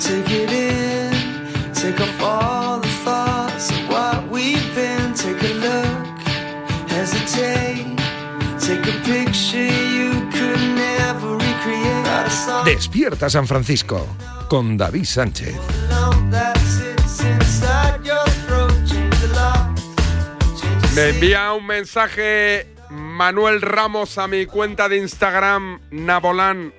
take 0.00 0.34
it 0.34 0.50
in, 0.50 1.72
take 1.74 2.02
off 2.02 2.22
all 2.22 2.69
Despierta 12.70 13.28
San 13.28 13.48
Francisco 13.48 14.06
con 14.48 14.76
David 14.76 15.04
Sánchez. 15.04 15.56
Me 20.94 21.08
envía 21.08 21.52
un 21.52 21.66
mensaje 21.66 22.68
Manuel 22.88 23.60
Ramos 23.60 24.18
a 24.18 24.28
mi 24.28 24.46
cuenta 24.46 24.88
de 24.88 24.98
Instagram 24.98 25.80
Nabolán, 25.90 26.72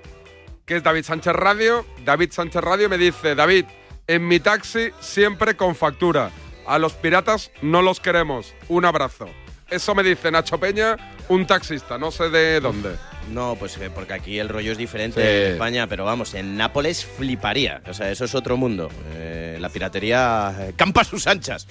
que 0.65 0.77
es 0.77 0.83
David 0.83 1.03
Sánchez 1.03 1.33
Radio. 1.33 1.85
David 2.05 2.31
Sánchez 2.31 2.63
Radio 2.63 2.87
me 2.87 2.97
dice, 2.97 3.35
David, 3.35 3.65
en 4.07 4.25
mi 4.29 4.39
taxi 4.39 4.91
siempre 5.01 5.57
con 5.57 5.75
factura. 5.75 6.31
A 6.67 6.79
los 6.79 6.93
piratas 6.93 7.51
no 7.61 7.81
los 7.81 7.99
queremos. 7.99 8.55
Un 8.69 8.85
abrazo. 8.85 9.27
Eso 9.69 9.93
me 9.93 10.03
dice 10.03 10.31
Nacho 10.31 10.57
Peña, 10.57 10.95
un 11.27 11.45
taxista, 11.45 11.97
no 11.97 12.11
sé 12.11 12.29
de 12.29 12.61
dónde. 12.61 13.10
No, 13.31 13.55
pues 13.55 13.77
eh, 13.77 13.89
porque 13.93 14.13
aquí 14.13 14.39
el 14.39 14.49
rollo 14.49 14.71
es 14.73 14.77
diferente 14.77 15.21
Sí. 15.21 15.45
en 15.45 15.51
España, 15.53 15.87
pero 15.87 16.03
vamos, 16.05 16.33
en 16.33 16.57
Nápoles 16.57 17.05
fliparía. 17.05 17.81
O 17.87 17.93
sea, 17.93 18.11
eso 18.11 18.25
es 18.25 18.35
otro 18.35 18.57
mundo. 18.57 18.89
Eh, 19.15 19.57
la 19.59 19.69
piratería 19.69 20.53
eh, 20.59 20.73
campa 20.75 21.01
a 21.01 21.05
sus 21.05 21.27
anchas. 21.27 21.67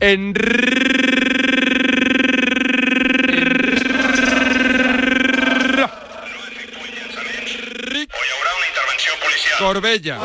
En 0.00 0.32
Corbella. 9.58 10.18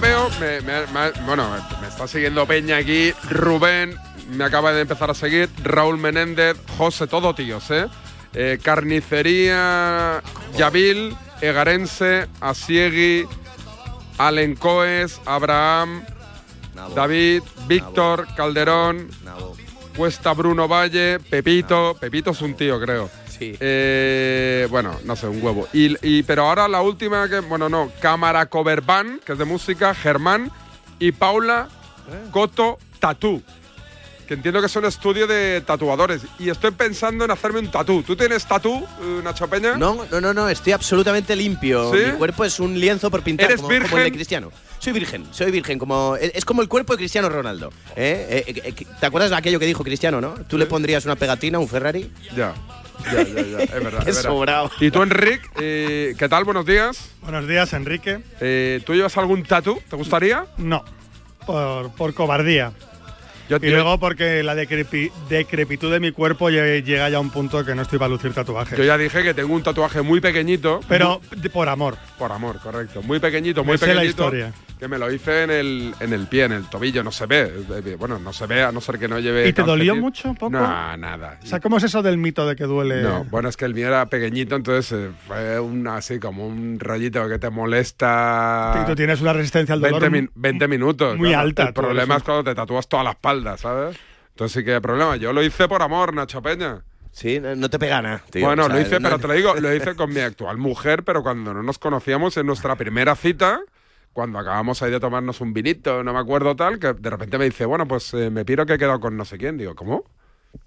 Veo, 0.00 0.23
me- 0.40 0.60
me- 0.60 0.86
me- 0.86 1.10
bueno, 1.26 1.48
me 1.80 1.88
está 1.88 2.06
siguiendo 2.08 2.46
Peña 2.46 2.76
aquí, 2.78 3.12
Rubén, 3.30 3.96
me 4.30 4.44
acaba 4.44 4.72
de 4.72 4.82
empezar 4.82 5.10
a 5.10 5.14
seguir, 5.14 5.48
Raúl 5.62 5.98
Menéndez, 5.98 6.56
José, 6.76 7.06
todo 7.06 7.34
tíos, 7.34 7.70
¿eh? 7.70 7.86
Eh, 8.34 8.58
Carnicería, 8.62 10.22
Yavil, 10.56 11.16
Egarense, 11.40 12.26
Asiegui, 12.40 13.26
Alencoes, 14.18 15.20
Abraham, 15.24 16.04
David, 16.94 17.42
Víctor, 17.66 18.26
Calderón, 18.36 19.08
Cuesta 19.96 20.32
Bruno 20.32 20.66
Valle, 20.66 21.20
Pepito, 21.20 21.96
Pepito 22.00 22.30
es 22.32 22.40
un 22.40 22.54
tío, 22.54 22.80
creo. 22.80 23.08
Eh, 23.60 24.66
bueno, 24.70 24.98
no 25.04 25.16
sé, 25.16 25.26
un 25.28 25.42
huevo. 25.42 25.68
Y, 25.72 25.96
y- 26.06 26.22
pero 26.22 26.46
ahora 26.48 26.66
la 26.68 26.80
última 26.82 27.28
que, 27.28 27.40
bueno, 27.40 27.68
no, 27.68 27.90
Cámara 28.00 28.46
Cover 28.46 28.80
Band, 28.80 29.20
que 29.20 29.32
es 29.32 29.38
de 29.38 29.44
música, 29.44 29.94
Germán 29.94 30.50
y 30.98 31.12
Paula 31.12 31.68
Coto 32.30 32.78
Tatú. 32.98 33.42
Que 34.26 34.32
entiendo 34.32 34.60
que 34.60 34.66
es 34.68 34.76
un 34.76 34.86
estudio 34.86 35.26
de 35.26 35.60
tatuadores. 35.60 36.22
Y 36.38 36.48
estoy 36.48 36.70
pensando 36.70 37.26
en 37.26 37.30
hacerme 37.30 37.58
un 37.58 37.70
tatú. 37.70 38.02
¿Tú 38.02 38.16
tienes 38.16 38.46
tatú, 38.46 38.82
eh, 39.02 39.20
Nacho 39.22 39.46
Peña? 39.48 39.76
No, 39.76 40.06
no, 40.10 40.18
no, 40.18 40.32
no, 40.32 40.48
estoy 40.48 40.72
absolutamente 40.72 41.36
limpio. 41.36 41.92
¿Sí? 41.92 41.98
Mi 42.06 42.12
cuerpo 42.12 42.42
es 42.46 42.58
un 42.58 42.78
lienzo 42.80 43.10
por 43.10 43.20
pintar, 43.22 43.50
¿Eres 43.50 43.60
como, 43.60 43.68
como 43.68 43.80
el 43.80 43.82
de 43.82 43.88
virgen? 43.96 44.14
Cristiano. 44.14 44.50
Soy 44.78 44.92
virgen, 44.94 45.26
soy 45.30 45.50
virgen, 45.50 45.78
como 45.78 46.16
es 46.16 46.44
como 46.46 46.62
el 46.62 46.68
cuerpo 46.68 46.94
de 46.94 46.98
Cristiano 46.98 47.28
Ronaldo. 47.28 47.70
¿eh? 47.96 48.44
Eh, 48.46 48.62
eh, 48.64 48.86
¿Te 48.98 49.04
acuerdas 49.06 49.28
de 49.30 49.36
aquello 49.36 49.58
que 49.58 49.66
dijo 49.66 49.84
Cristiano, 49.84 50.20
no? 50.22 50.34
¿Tú 50.48 50.56
le 50.56 50.64
pondrías 50.64 51.04
una 51.04 51.16
pegatina 51.16 51.58
un 51.58 51.68
Ferrari? 51.68 52.10
Ya. 52.34 52.54
Ya, 53.04 53.22
ya, 53.22 53.42
ya. 53.42 53.58
Es 53.64 53.70
verdad. 53.84 54.00
Qué 54.04 54.10
es 54.10 54.16
verdad. 54.16 54.22
sobrado. 54.30 54.70
¿Y 54.80 54.90
tú, 54.90 55.02
Enric? 55.02 55.50
eh, 55.60 56.14
¿Qué 56.18 56.28
tal? 56.28 56.44
Buenos 56.44 56.64
días. 56.66 57.10
Buenos 57.22 57.46
días, 57.48 57.72
Enrique. 57.72 58.20
Eh, 58.40 58.80
¿Tú 58.84 58.94
llevas 58.94 59.16
algún 59.18 59.42
tatú? 59.42 59.80
¿Te 59.88 59.96
gustaría? 59.96 60.46
No, 60.58 60.84
por, 61.46 61.90
por 61.92 62.14
cobardía. 62.14 62.72
Yo- 63.48 63.58
y 63.58 63.66
yo- 63.66 63.72
luego 63.72 63.98
porque 64.00 64.42
la 64.42 64.54
decrepi- 64.56 65.12
decrepitud 65.28 65.92
de 65.92 66.00
mi 66.00 66.12
cuerpo 66.12 66.48
lle- 66.48 66.82
llega 66.82 67.10
ya 67.10 67.18
a 67.18 67.20
un 67.20 67.28
punto 67.30 67.62
que 67.62 67.74
no 67.74 67.82
estoy 67.82 67.98
para 67.98 68.08
lucir 68.08 68.32
tatuajes. 68.32 68.78
Yo 68.78 68.84
ya 68.84 68.96
dije 68.96 69.22
que 69.22 69.34
tengo 69.34 69.52
un 69.54 69.62
tatuaje 69.62 70.00
muy 70.00 70.20
pequeñito. 70.22 70.80
Pero 70.88 71.20
por 71.52 71.68
amor. 71.68 71.98
Por 72.18 72.32
amor, 72.32 72.58
correcto. 72.60 73.02
Muy 73.02 73.18
pequeñito, 73.18 73.62
muy 73.62 73.72
Me 73.72 73.78
sé 73.78 73.86
pequeñito. 73.86 74.02
la 74.30 74.38
historia. 74.38 74.52
Que 74.78 74.88
me 74.88 74.98
lo 74.98 75.10
hice 75.10 75.44
en 75.44 75.50
el, 75.50 75.94
en 76.00 76.12
el 76.12 76.26
pie, 76.26 76.44
en 76.44 76.52
el 76.52 76.64
tobillo, 76.68 77.02
no 77.04 77.12
se 77.12 77.26
ve. 77.26 77.50
Eh, 77.86 77.96
Bueno, 77.98 78.18
no 78.18 78.32
se 78.32 78.46
ve 78.46 78.62
a 78.64 78.72
no 78.72 78.80
ser 78.80 78.98
que 78.98 79.06
no 79.08 79.18
lleve. 79.20 79.48
¿Y 79.48 79.52
te 79.52 79.62
dolió 79.62 79.94
mucho, 79.96 80.34
poco? 80.34 80.50
No, 80.50 80.96
nada. 80.96 81.38
O 81.42 81.46
sea, 81.46 81.60
¿cómo 81.60 81.76
es 81.78 81.84
eso 81.84 82.02
del 82.02 82.18
mito 82.18 82.46
de 82.46 82.56
que 82.56 82.64
duele? 82.64 83.02
No, 83.02 83.24
bueno, 83.30 83.48
es 83.48 83.56
que 83.56 83.64
el 83.64 83.72
mío 83.74 83.86
era 83.86 84.06
pequeñito, 84.06 84.56
entonces 84.56 84.90
eh, 84.92 85.10
fue 85.26 85.60
un, 85.60 85.86
así 85.86 86.18
como 86.18 86.46
un 86.46 86.78
rollito 86.80 87.26
que 87.28 87.38
te 87.38 87.50
molesta. 87.50 88.80
Y 88.82 88.86
tú 88.86 88.94
tienes 88.94 89.20
una 89.20 89.32
resistencia 89.32 89.74
al 89.74 89.80
dolor 89.80 90.00
20, 90.02 90.10
min- 90.20 90.30
20 90.34 90.68
minutos. 90.68 91.16
muy 91.16 91.28
claro. 91.28 91.42
alta, 91.44 91.62
El 91.68 91.72
problema 91.72 92.16
es 92.16 92.22
cuando 92.22 92.44
te 92.44 92.54
tatúas 92.54 92.88
toda 92.88 93.04
la 93.04 93.10
espalda, 93.10 93.56
¿sabes? 93.56 93.96
Entonces 94.30 94.58
sí 94.60 94.64
que 94.64 94.74
hay 94.74 94.80
problema. 94.80 95.16
Yo 95.16 95.32
lo 95.32 95.42
hice 95.42 95.68
por 95.68 95.82
amor, 95.82 96.12
Nacho 96.14 96.42
Peña. 96.42 96.82
Sí, 97.12 97.38
no 97.38 97.54
no 97.54 97.70
te 97.70 97.78
pega 97.78 98.02
nada. 98.02 98.22
tío. 98.28 98.44
bueno, 98.44 98.64
O 98.64 98.66
sea, 98.66 98.74
lo 98.74 98.80
hice, 98.82 98.98
no- 98.98 99.08
pero 99.08 99.20
te 99.20 99.28
lo 99.28 99.34
digo, 99.34 99.54
lo 99.54 99.72
hice 99.72 99.94
con 99.94 100.12
mi 100.12 100.18
actual 100.20 100.58
mujer, 100.58 101.04
pero 101.04 101.22
cuando 101.22 101.54
no 101.54 101.62
nos 101.62 101.78
conocíamos 101.78 102.36
en 102.36 102.46
nuestra 102.46 102.74
primera 102.74 103.14
cita, 103.14 103.60
cuando 104.14 104.38
acabamos 104.38 104.80
ahí 104.80 104.92
de 104.92 105.00
tomarnos 105.00 105.40
un 105.40 105.52
vinito, 105.52 106.02
no 106.04 106.14
me 106.14 106.20
acuerdo 106.20 106.54
tal, 106.54 106.78
que 106.78 106.94
de 106.94 107.10
repente 107.10 107.36
me 107.36 107.44
dice, 107.46 107.66
bueno, 107.66 107.86
pues 107.86 108.14
eh, 108.14 108.30
me 108.30 108.44
piro 108.44 108.64
que 108.64 108.74
he 108.74 108.78
quedado 108.78 109.00
con 109.00 109.16
no 109.16 109.24
sé 109.24 109.36
quién. 109.36 109.58
Digo, 109.58 109.74
¿cómo? 109.74 110.04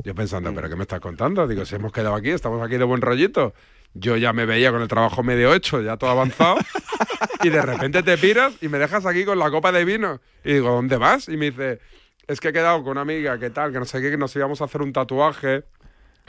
Yo 0.04 0.14
pensando, 0.14 0.54
¿pero 0.54 0.70
qué 0.70 0.76
me 0.76 0.82
estás 0.84 1.00
contando? 1.00 1.48
Digo, 1.48 1.66
si 1.66 1.76
hemos 1.76 1.94
quedado 1.94 2.14
aquí, 2.14 2.30
estamos 2.30 2.62
aquí 2.62 2.78
de 2.78 2.84
buen 2.84 3.02
rollito. 3.02 3.54
Yo 3.94 4.18
ya 4.18 4.34
me 4.34 4.46
veía 4.46 4.72
con 4.72 4.82
el 4.82 4.90
trabajo 4.90 5.24
medio 5.24 5.54
hecho, 5.54 5.82
ya 5.82 5.96
todo 5.96 6.10
avanzado, 6.10 6.58
y 7.44 7.50
de 7.50 7.62
repente 7.62 8.04
te 8.04 8.18
piras 8.18 8.54
y 8.62 8.68
me 8.68 8.80
dejas 8.80 9.06
aquí 9.06 9.24
con 9.24 9.40
la 9.40 9.50
copa 9.50 9.72
de 9.72 9.86
vino. 9.86 10.20
Y 10.44 10.56
digo, 10.56 10.70
¿dónde 10.70 10.98
vas? 10.98 11.30
Y 11.30 11.38
me 11.38 11.46
dice, 11.52 11.80
es 12.28 12.42
que 12.42 12.50
he 12.50 12.54
quedado 12.54 12.84
con 12.84 12.92
una 12.92 13.02
amiga, 13.02 13.40
¿qué 13.40 13.50
tal? 13.50 13.72
Que 13.72 13.80
no 13.80 13.86
sé 13.86 14.02
qué, 14.02 14.12
que 14.12 14.18
nos 14.18 14.36
íbamos 14.36 14.62
a 14.62 14.66
hacer 14.66 14.82
un 14.82 14.92
tatuaje. 14.92 15.64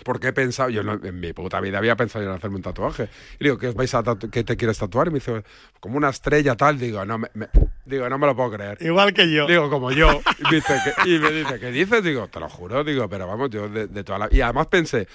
Porque 0.05 0.29
he 0.29 0.33
pensado, 0.33 0.71
yo 0.71 0.83
no- 0.83 1.01
en 1.03 1.21
mi 1.21 1.33
puta 1.33 1.61
vida 1.61 1.79
había 1.79 1.97
pensado 1.97 2.25
en 2.25 2.31
hacerme 2.31 2.57
un 2.57 2.63
tatuaje. 2.63 3.09
Y 3.41 3.45
digo, 3.45 3.59
¿qué, 3.59 3.69
os 3.69 3.75
vais 3.75 3.93
a 3.95 4.03
qué 4.31 4.45
te 4.45 4.57
quieres 4.57 4.79
tatuar? 4.79 5.09
Y 5.09 5.11
me 5.11 5.15
dice, 5.19 5.43
como 5.81 5.97
una 5.97 6.09
estrella 6.11 6.57
tal. 6.57 6.79
Digo, 6.79 7.05
no 7.05 7.19
me, 7.19 7.29
me- 7.35 7.49
digo, 7.85 8.09
no 8.09 8.17
me 8.19 8.27
lo 8.27 8.37
puedo 8.37 8.53
creer. 8.53 8.79
Igual 8.81 9.13
que 9.13 9.31
yo. 9.31 9.47
Digo, 9.47 9.69
como 9.71 9.91
yo. 9.91 10.21
Y 10.39 10.43
me 10.45 10.51
dice, 10.57 10.75
¿qué, 10.85 11.11
y 11.11 11.19
me 11.19 11.31
dice, 11.33 11.59
¿qué 11.59 11.71
dices? 11.73 12.03
Digo, 12.03 12.29
te 12.29 12.41
lo 12.41 12.49
juro. 12.49 12.85
Digo, 12.85 13.09
pero 13.09 13.27
vamos, 13.27 13.51
yo 13.51 13.69
de, 13.69 13.87
de 13.87 14.05
toda 14.05 14.19
la... 14.21 14.29
Y 14.31 14.41
además 14.41 14.69
pensé, 14.69 15.09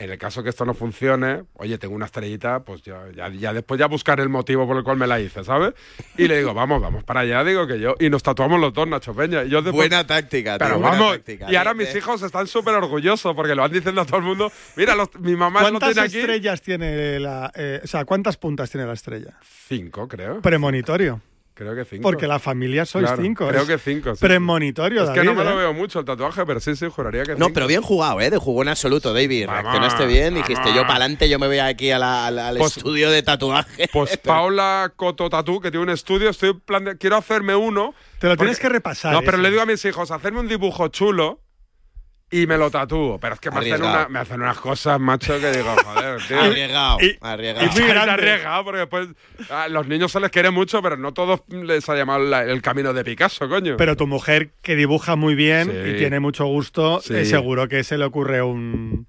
en 0.00 0.10
el 0.10 0.16
caso 0.18 0.44
que 0.44 0.50
esto 0.50 0.64
no 0.64 0.74
funcione, 0.74 1.42
oye, 1.54 1.76
tengo 1.76 1.94
una 1.96 2.06
estrellita, 2.06 2.60
pues 2.60 2.82
yo 2.82 3.10
ya, 3.10 3.28
ya 3.30 3.52
después 3.52 3.80
ya 3.80 3.86
buscaré 3.86 4.22
el 4.22 4.28
motivo 4.28 4.64
por 4.64 4.76
el 4.76 4.84
cual 4.84 4.96
me 4.96 5.08
la 5.08 5.18
hice, 5.18 5.42
¿sabes? 5.42 5.74
Y 6.16 6.28
le 6.28 6.38
digo, 6.38 6.54
vamos, 6.54 6.80
vamos 6.80 7.02
para 7.02 7.20
allá, 7.20 7.42
digo 7.42 7.66
que 7.66 7.80
yo... 7.80 7.96
Y 7.98 8.08
nos 8.08 8.22
tatuamos 8.22 8.60
los 8.60 8.72
dos, 8.72 8.86
Nacho 8.86 9.12
Peña. 9.12 9.42
Y 9.42 9.48
yo 9.48 9.60
después- 9.60 9.88
Buena 9.88 10.06
táctica, 10.06 10.56
tío, 10.56 10.66
Pero 10.68 10.78
buena 10.80 10.96
vamos, 10.98 11.12
táctica. 11.16 11.50
y 11.50 11.56
ahora 11.56 11.74
mis 11.74 11.92
hijos 11.96 12.22
están 12.22 12.46
súper 12.46 12.74
orgullosos 12.76 13.34
porque 13.34 13.56
lo 13.56 13.62
van 13.62 13.72
diciendo 13.72 14.02
a 14.02 14.06
todo 14.06 14.18
el 14.18 14.22
mundo. 14.22 14.52
Mira, 14.76 14.94
los- 14.94 15.12
mi 15.18 15.34
mamá 15.34 15.62
¿Cuántas 15.62 15.92
tiene 15.94 16.06
aquí. 16.06 16.18
estrellas 16.18 16.62
tiene 16.62 17.18
la. 17.18 17.50
eh, 17.56 17.80
o 17.82 17.86
sea, 17.88 18.04
¿cuántas 18.04 18.36
puntas 18.36 18.70
tiene 18.70 18.86
la 18.86 18.92
estrella? 18.92 19.36
Cinco, 19.66 20.06
creo. 20.06 20.40
Premonitorio. 20.42 21.20
Creo 21.58 21.74
que 21.74 21.84
cinco. 21.84 22.02
Porque 22.04 22.28
la 22.28 22.38
familia 22.38 22.86
sois 22.86 23.04
Claro, 23.04 23.20
cinco. 23.20 23.48
Creo 23.48 23.66
que 23.66 23.78
cinco. 23.78 24.14
sí. 24.14 24.20
Premonitorio, 24.24 25.02
Es 25.02 25.10
que 25.10 25.24
no 25.24 25.34
me 25.34 25.42
lo 25.42 25.50
¿eh? 25.50 25.56
veo 25.56 25.74
mucho 25.74 25.98
el 25.98 26.04
tatuaje, 26.04 26.46
pero 26.46 26.60
sí, 26.60 26.76
sí, 26.76 26.86
juraría 26.88 27.24
que 27.24 27.32
No, 27.32 27.46
cinco. 27.46 27.50
pero 27.54 27.66
bien 27.66 27.82
jugado, 27.82 28.20
¿eh? 28.20 28.30
De 28.30 28.38
jugó 28.38 28.62
en 28.62 28.68
absoluto, 28.68 29.12
David. 29.12 29.48
Reaccionaste 29.48 30.06
bien, 30.06 30.34
dijiste 30.34 30.72
yo 30.72 30.82
para 30.82 30.94
adelante, 31.00 31.28
yo 31.28 31.40
me 31.40 31.48
voy 31.48 31.58
aquí 31.58 31.90
a 31.90 31.98
la- 31.98 32.26
al, 32.28 32.38
al 32.38 32.56
Pues- 32.58 32.76
estudio 32.76 33.10
de 33.10 33.22
tatuaje. 33.24 33.88
Pues 33.92 34.16
Paula 34.22 34.92
Coto 34.94 35.28
Tatú, 35.28 35.60
que 35.60 35.70
tiene 35.72 35.82
un 35.82 35.90
estudio, 35.90 36.30
estoy 36.30 36.52
plane- 36.54 36.96
quiero 36.96 37.16
hacerme 37.16 37.56
uno. 37.56 37.92
Te 38.20 38.28
lo 38.28 38.32
porque- 38.34 38.44
tienes 38.44 38.60
que 38.60 38.68
repasar. 38.68 39.12
No, 39.12 39.20
pero 39.20 39.32
eso. 39.38 39.42
le 39.42 39.50
digo 39.50 39.62
a 39.62 39.66
mis 39.66 39.84
hijos, 39.84 40.10
hacerme 40.12 40.38
un 40.40 40.46
dibujo 40.48 40.86
chulo 40.88 41.40
y 42.30 42.46
me 42.46 42.58
lo 42.58 42.70
tatúo. 42.70 43.18
Pero 43.18 43.34
es 43.34 43.40
que 43.40 43.50
me 43.50 43.56
hacen, 43.58 43.72
Arriesgado. 43.72 44.00
una- 44.00 44.08
me 44.08 44.18
hacen 44.18 44.40
unas 44.42 44.58
cosas, 44.58 45.00
macho, 45.00 45.40
que 45.40 45.50
digo, 45.50 45.74
joder, 45.84 46.20
tío. 46.28 46.40
Arriesgado, 46.40 46.98
Y- 47.00 47.16
arriesgado. 47.20 47.66
Y 47.66 47.80
muy 47.80 47.90
arriesgado, 47.90 48.64
porque 48.64 48.78
después 48.80 49.08
a 49.50 49.68
los 49.68 49.86
niños 49.86 50.12
se 50.12 50.20
les 50.20 50.30
quiere 50.30 50.50
mucho, 50.50 50.82
pero 50.82 50.96
no 50.96 51.12
todos 51.14 51.40
les 51.48 51.88
ha 51.88 51.94
llamado 51.96 52.20
la- 52.20 52.42
el 52.44 52.60
camino 52.62 52.92
de 52.92 53.04
Picasso, 53.04 53.48
coño. 53.48 53.76
Pero 53.78 53.96
tu 53.96 54.06
mujer, 54.06 54.50
que 54.62 54.76
dibuja 54.76 55.16
muy 55.16 55.34
bien 55.34 55.70
Sí. 55.70 55.90
y 55.90 55.96
tiene 55.98 56.20
mucho 56.20 56.44
gusto, 56.46 57.00
Sí. 57.00 57.14
eh, 57.14 57.24
seguro 57.24 57.68
que 57.68 57.82
se 57.84 57.96
le 57.98 58.04
ocurre 58.04 58.42
un, 58.42 59.06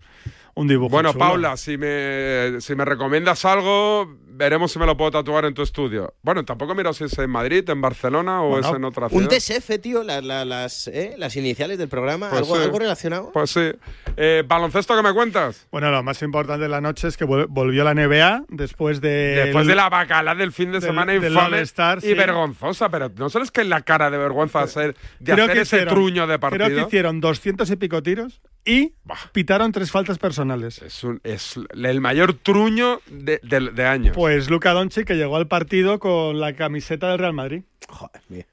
un 0.56 0.68
dibujo. 0.68 0.90
Bueno, 0.90 1.12
chulo. 1.14 1.26
Paula, 1.26 1.58
si 1.58 1.78
me, 1.78 2.60
si 2.62 2.76
me 2.76 2.86
recomiendas 2.86 3.44
algo, 3.46 4.16
veremos 4.40 4.72
si 4.72 4.80
me 4.80 4.86
lo 4.86 4.96
puedo 4.96 5.12
tatuar 5.12 5.44
en 5.46 5.54
tu 5.54 5.62
estudio. 5.62 6.14
Bueno, 6.24 6.46
tampoco 6.46 6.74
miro 6.74 6.94
si 6.94 7.04
es 7.04 7.18
en 7.20 7.30
Madrid, 7.30 7.70
en 7.70 7.82
Barcelona 7.82 8.42
o 8.42 8.50
Bueno, 8.52 8.70
es 8.70 8.74
en 8.76 8.84
otra 8.86 9.10
ciudad. 9.10 9.22
Un 9.22 9.28
TSF, 9.30 9.78
tío, 9.80 10.02
la- 10.04 10.22
la- 10.22 10.46
las, 10.46 10.88
¿eh? 10.88 11.16
las 11.18 11.36
iniciales 11.36 11.78
del 11.78 11.90
programa, 11.90 12.30
Pues 12.30 12.42
¿algo, 12.44 12.56
sí. 12.56 12.64
algo 12.64 12.80
relacionado. 12.80 13.32
Pues 13.34 13.52
sí. 13.52 13.72
Eh, 14.16 14.44
¿Baloncesto 14.48 14.96
que 14.96 15.04
me 15.04 15.14
cuentas? 15.14 15.68
Bueno, 15.72 15.92
lo 15.92 16.02
más 16.04 16.22
importante 16.22 16.64
de 16.64 16.70
la 16.70 16.80
noche 16.80 17.10
es 17.10 17.18
que 17.18 17.26
vol- 17.26 17.48
volvió 17.50 17.84
la 17.84 17.94
NBA 17.94 18.46
después 18.48 19.02
de. 19.02 19.42
Después 19.46 19.68
de 19.68 19.76
la 19.76 19.90
bacala 19.90 20.34
del 20.36 20.52
fin 20.54 20.68
de 20.72 20.80
del- 20.80 20.90
semana 20.90 21.14
infame 21.14 21.62
y 21.62 21.66
sí. 22.02 22.14
vergonzosa, 22.14 22.90
pero 22.90 23.12
¿no 23.18 23.30
sabes 23.30 23.52
que 23.52 23.64
la 23.66 23.82
cara 23.82 24.10
de 24.10 24.18
vergüenza 24.18 24.66
ser 24.68 24.96
de 25.20 25.34
Creo 25.34 25.46
hacer 25.46 25.56
que 25.58 25.62
ese 25.64 25.76
hicieron- 25.78 25.94
truño 25.94 26.28
de 26.28 26.40
partido? 26.40 26.66
Creo 26.66 26.78
que 26.78 26.88
hicieron 26.88 27.20
200 27.20 27.70
y 27.72 27.76
pico 27.76 28.02
tiros 28.02 28.42
y 28.66 28.94
pitaron 29.32 29.72
tres 29.72 29.92
faltas 29.92 30.18
personales. 30.18 30.82
Es, 30.82 31.04
un- 31.04 31.20
es 31.24 31.56
el 31.74 32.02
mayor 32.02 32.34
truño 32.34 33.02
de, 33.10 33.40
de- 33.44 33.72
de 33.72 33.86
años. 33.86 34.16
Pues 34.16 34.29
Luka 34.50 34.74
Doncic 34.74 35.06
que 35.08 35.16
llegó 35.16 35.36
al 35.38 35.48
partido 35.48 36.00
con 36.00 36.40
la 36.40 36.54
camiseta 36.54 37.10
del 37.10 37.20
Real 37.20 37.34
Madrid. 37.34 37.64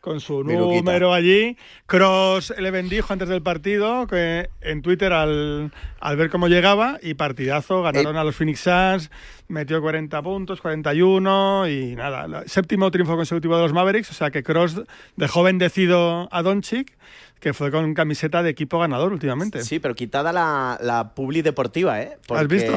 con 0.01 0.21
su 0.21 0.43
número 0.43 1.13
allí. 1.13 1.57
Cross 1.87 2.55
le 2.59 2.71
bendijo 2.71 3.13
antes 3.13 3.29
del 3.29 3.43
partido 3.43 4.07
que 4.07 4.49
en 4.63 4.81
Twitter 4.83 5.13
al, 5.13 5.73
al 6.01 6.17
ver 6.17 6.31
cómo 6.31 6.49
llegaba 6.49 6.99
y 7.03 7.15
partidazo. 7.15 7.83
Ganaron 7.83 8.17
a 8.17 8.25
los 8.25 8.35
Phoenix 8.35 8.61
Suns, 8.61 9.11
metió 9.49 9.81
40 9.83 10.23
puntos, 10.23 10.61
41 10.61 11.69
y 11.69 11.95
nada. 11.97 12.45
séptimo 12.47 12.91
triunfo 12.91 13.17
consecutivo 13.17 13.57
de 13.57 13.63
los 13.63 13.73
Mavericks. 13.73 14.11
O 14.11 14.15
sea 14.15 14.31
que 14.31 14.43
Cross 14.43 14.83
dejó 15.17 15.43
bendecido 15.43 16.29
a 16.33 16.43
Doncic, 16.43 16.97
que 17.41 17.53
fue 17.53 17.71
con 17.71 17.93
camiseta 17.93 18.43
de 18.43 18.51
equipo 18.51 18.79
ganador 18.79 19.13
últimamente. 19.13 19.63
Sí, 19.63 19.79
pero 19.79 19.95
quitada 19.95 20.33
la, 20.33 20.79
la 20.81 21.15
publi 21.15 21.43
deportiva, 21.43 22.01
¿eh? 22.01 22.17
¿Has 22.31 22.49
visto? 22.49 22.73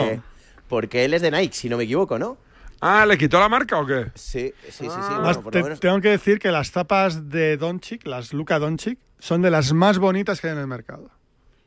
Porque 0.68 1.06
él 1.06 1.14
es 1.14 1.22
de 1.22 1.32
Nike, 1.32 1.56
si 1.56 1.70
no 1.70 1.78
me 1.78 1.86
equivoco, 1.86 2.20
¿no? 2.20 2.38
Ah, 2.82 3.06
¿le 3.06 3.18
quitó 3.18 3.40
la 3.40 3.50
marca 3.50 3.80
o 3.80 3.86
qué? 3.86 4.08
Sí, 4.16 4.54
sí, 4.66 4.72
sí. 4.72 4.86
sí 4.86 4.88
Además, 4.90 5.38
bueno, 5.38 5.42
por 5.42 5.52
te- 5.54 5.60
lo 5.60 5.64
menos- 5.66 5.80
tengo 5.80 6.02
que 6.02 6.10
decir 6.10 6.40
que 6.40 6.52
las 6.52 6.72
tapas 6.72 7.30
de 7.30 7.58
Doncic, 7.58 8.06
las 8.08 8.34
Luka 8.34 8.58
Doncic, 8.60 8.98
son 9.20 9.42
de 9.42 9.52
las 9.52 9.74
más 9.74 9.98
bonitas 10.00 10.40
que 10.42 10.48
hay 10.48 10.54
en 10.54 10.60
el 10.60 10.68
mercado. 10.68 11.10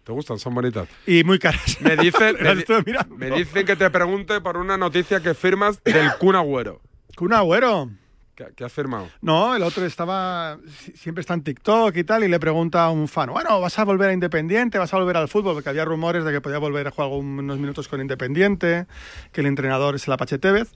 ¿Te 0.05 0.11
gustan? 0.13 0.39
Son 0.39 0.55
bonitas. 0.55 0.89
Y 1.07 1.23
muy 1.23 1.39
caras. 1.39 1.79
Me 1.81 1.97
dicen, 1.97 2.37
me, 2.41 3.29
me 3.29 3.37
dicen 3.37 3.65
que 3.67 3.77
te 3.77 3.89
pregunte 3.91 4.41
por 4.41 4.57
una 4.57 4.77
noticia 4.77 5.21
que 5.21 5.35
firmas 5.35 5.83
del 5.85 6.11
Kun 6.19 6.35
Agüero. 6.35 6.81
Kun 7.17 7.33
Agüero. 7.33 7.91
¿Qué, 8.35 8.65
has 8.65 8.73
firmado? 8.73 9.09
No, 9.21 9.55
el 9.55 9.63
otro 9.63 9.85
estaba. 9.85 10.59
si- 10.79 10.93
Siempre 10.93 11.21
está 11.21 11.35
en 11.35 11.43
TikTok 11.43 11.95
y 11.97 12.03
tal, 12.05 12.25
y 12.25 12.29
le 12.29 12.41
pregunta 12.41 12.85
a 12.85 12.91
un 12.91 13.07
fan: 13.07 13.31
Bueno, 13.31 13.61
¿vas 13.61 13.79
a 13.79 13.85
volver 13.85 14.09
a 14.09 14.13
Independiente? 14.15 14.79
¿Vas 14.79 14.93
a 14.95 14.97
volver 14.99 15.19
al 15.19 15.29
fútbol? 15.29 15.55
Porque 15.55 15.69
había 15.69 15.85
rumores 15.85 16.25
de 16.25 16.33
que 16.33 16.41
podía 16.41 16.59
volver 16.59 16.87
a 16.87 16.91
jugar 16.93 17.11
unos 17.11 17.59
minutos 17.59 17.89
con 17.89 18.01
Independiente, 18.01 18.87
que 19.33 19.43
el 19.43 19.47
entrenador 19.47 19.95
es 19.97 20.07
el 20.07 20.15
Apache 20.15 20.39
Tevez. 20.39 20.73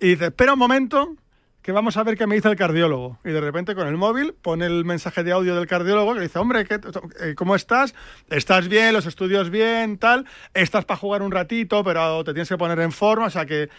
Y 0.00 0.08
dice: 0.10 0.26
Espera 0.26 0.52
un 0.52 0.58
momento, 0.58 1.16
que 1.62 1.72
vamos 1.72 1.96
a 1.96 2.02
ver 2.04 2.18
qué 2.18 2.26
me 2.26 2.34
dice 2.34 2.48
el 2.50 2.56
cardiólogo. 2.56 3.18
Y 3.24 3.30
de 3.30 3.40
repente 3.40 3.74
con 3.74 3.88
el 3.88 3.96
móvil 3.96 4.34
pone 4.34 4.66
el 4.66 4.84
mensaje 4.84 5.24
de 5.24 5.32
audio 5.32 5.54
del 5.56 5.66
cardiólogo 5.66 6.14
que 6.14 6.20
dice: 6.20 6.38
Hombre, 6.38 6.66
¿qué- 6.66 6.78
eh, 7.22 7.34
¿cómo 7.34 7.54
estás? 7.56 7.94
¿Estás 8.28 8.68
bien? 8.68 8.92
¿Los 8.92 9.06
estudios 9.06 9.48
bien? 9.48 9.96
Tal. 9.96 10.26
Estás 10.52 10.84
para 10.84 10.98
jugar 10.98 11.22
un 11.22 11.32
ratito, 11.32 11.82
pero 11.82 12.22
te 12.22 12.34
tienes 12.34 12.50
que 12.50 12.58
poner 12.58 12.78
en 12.80 12.92
forma. 12.92 13.26
O 13.26 13.30
sea, 13.30 13.46
que, 13.46 13.70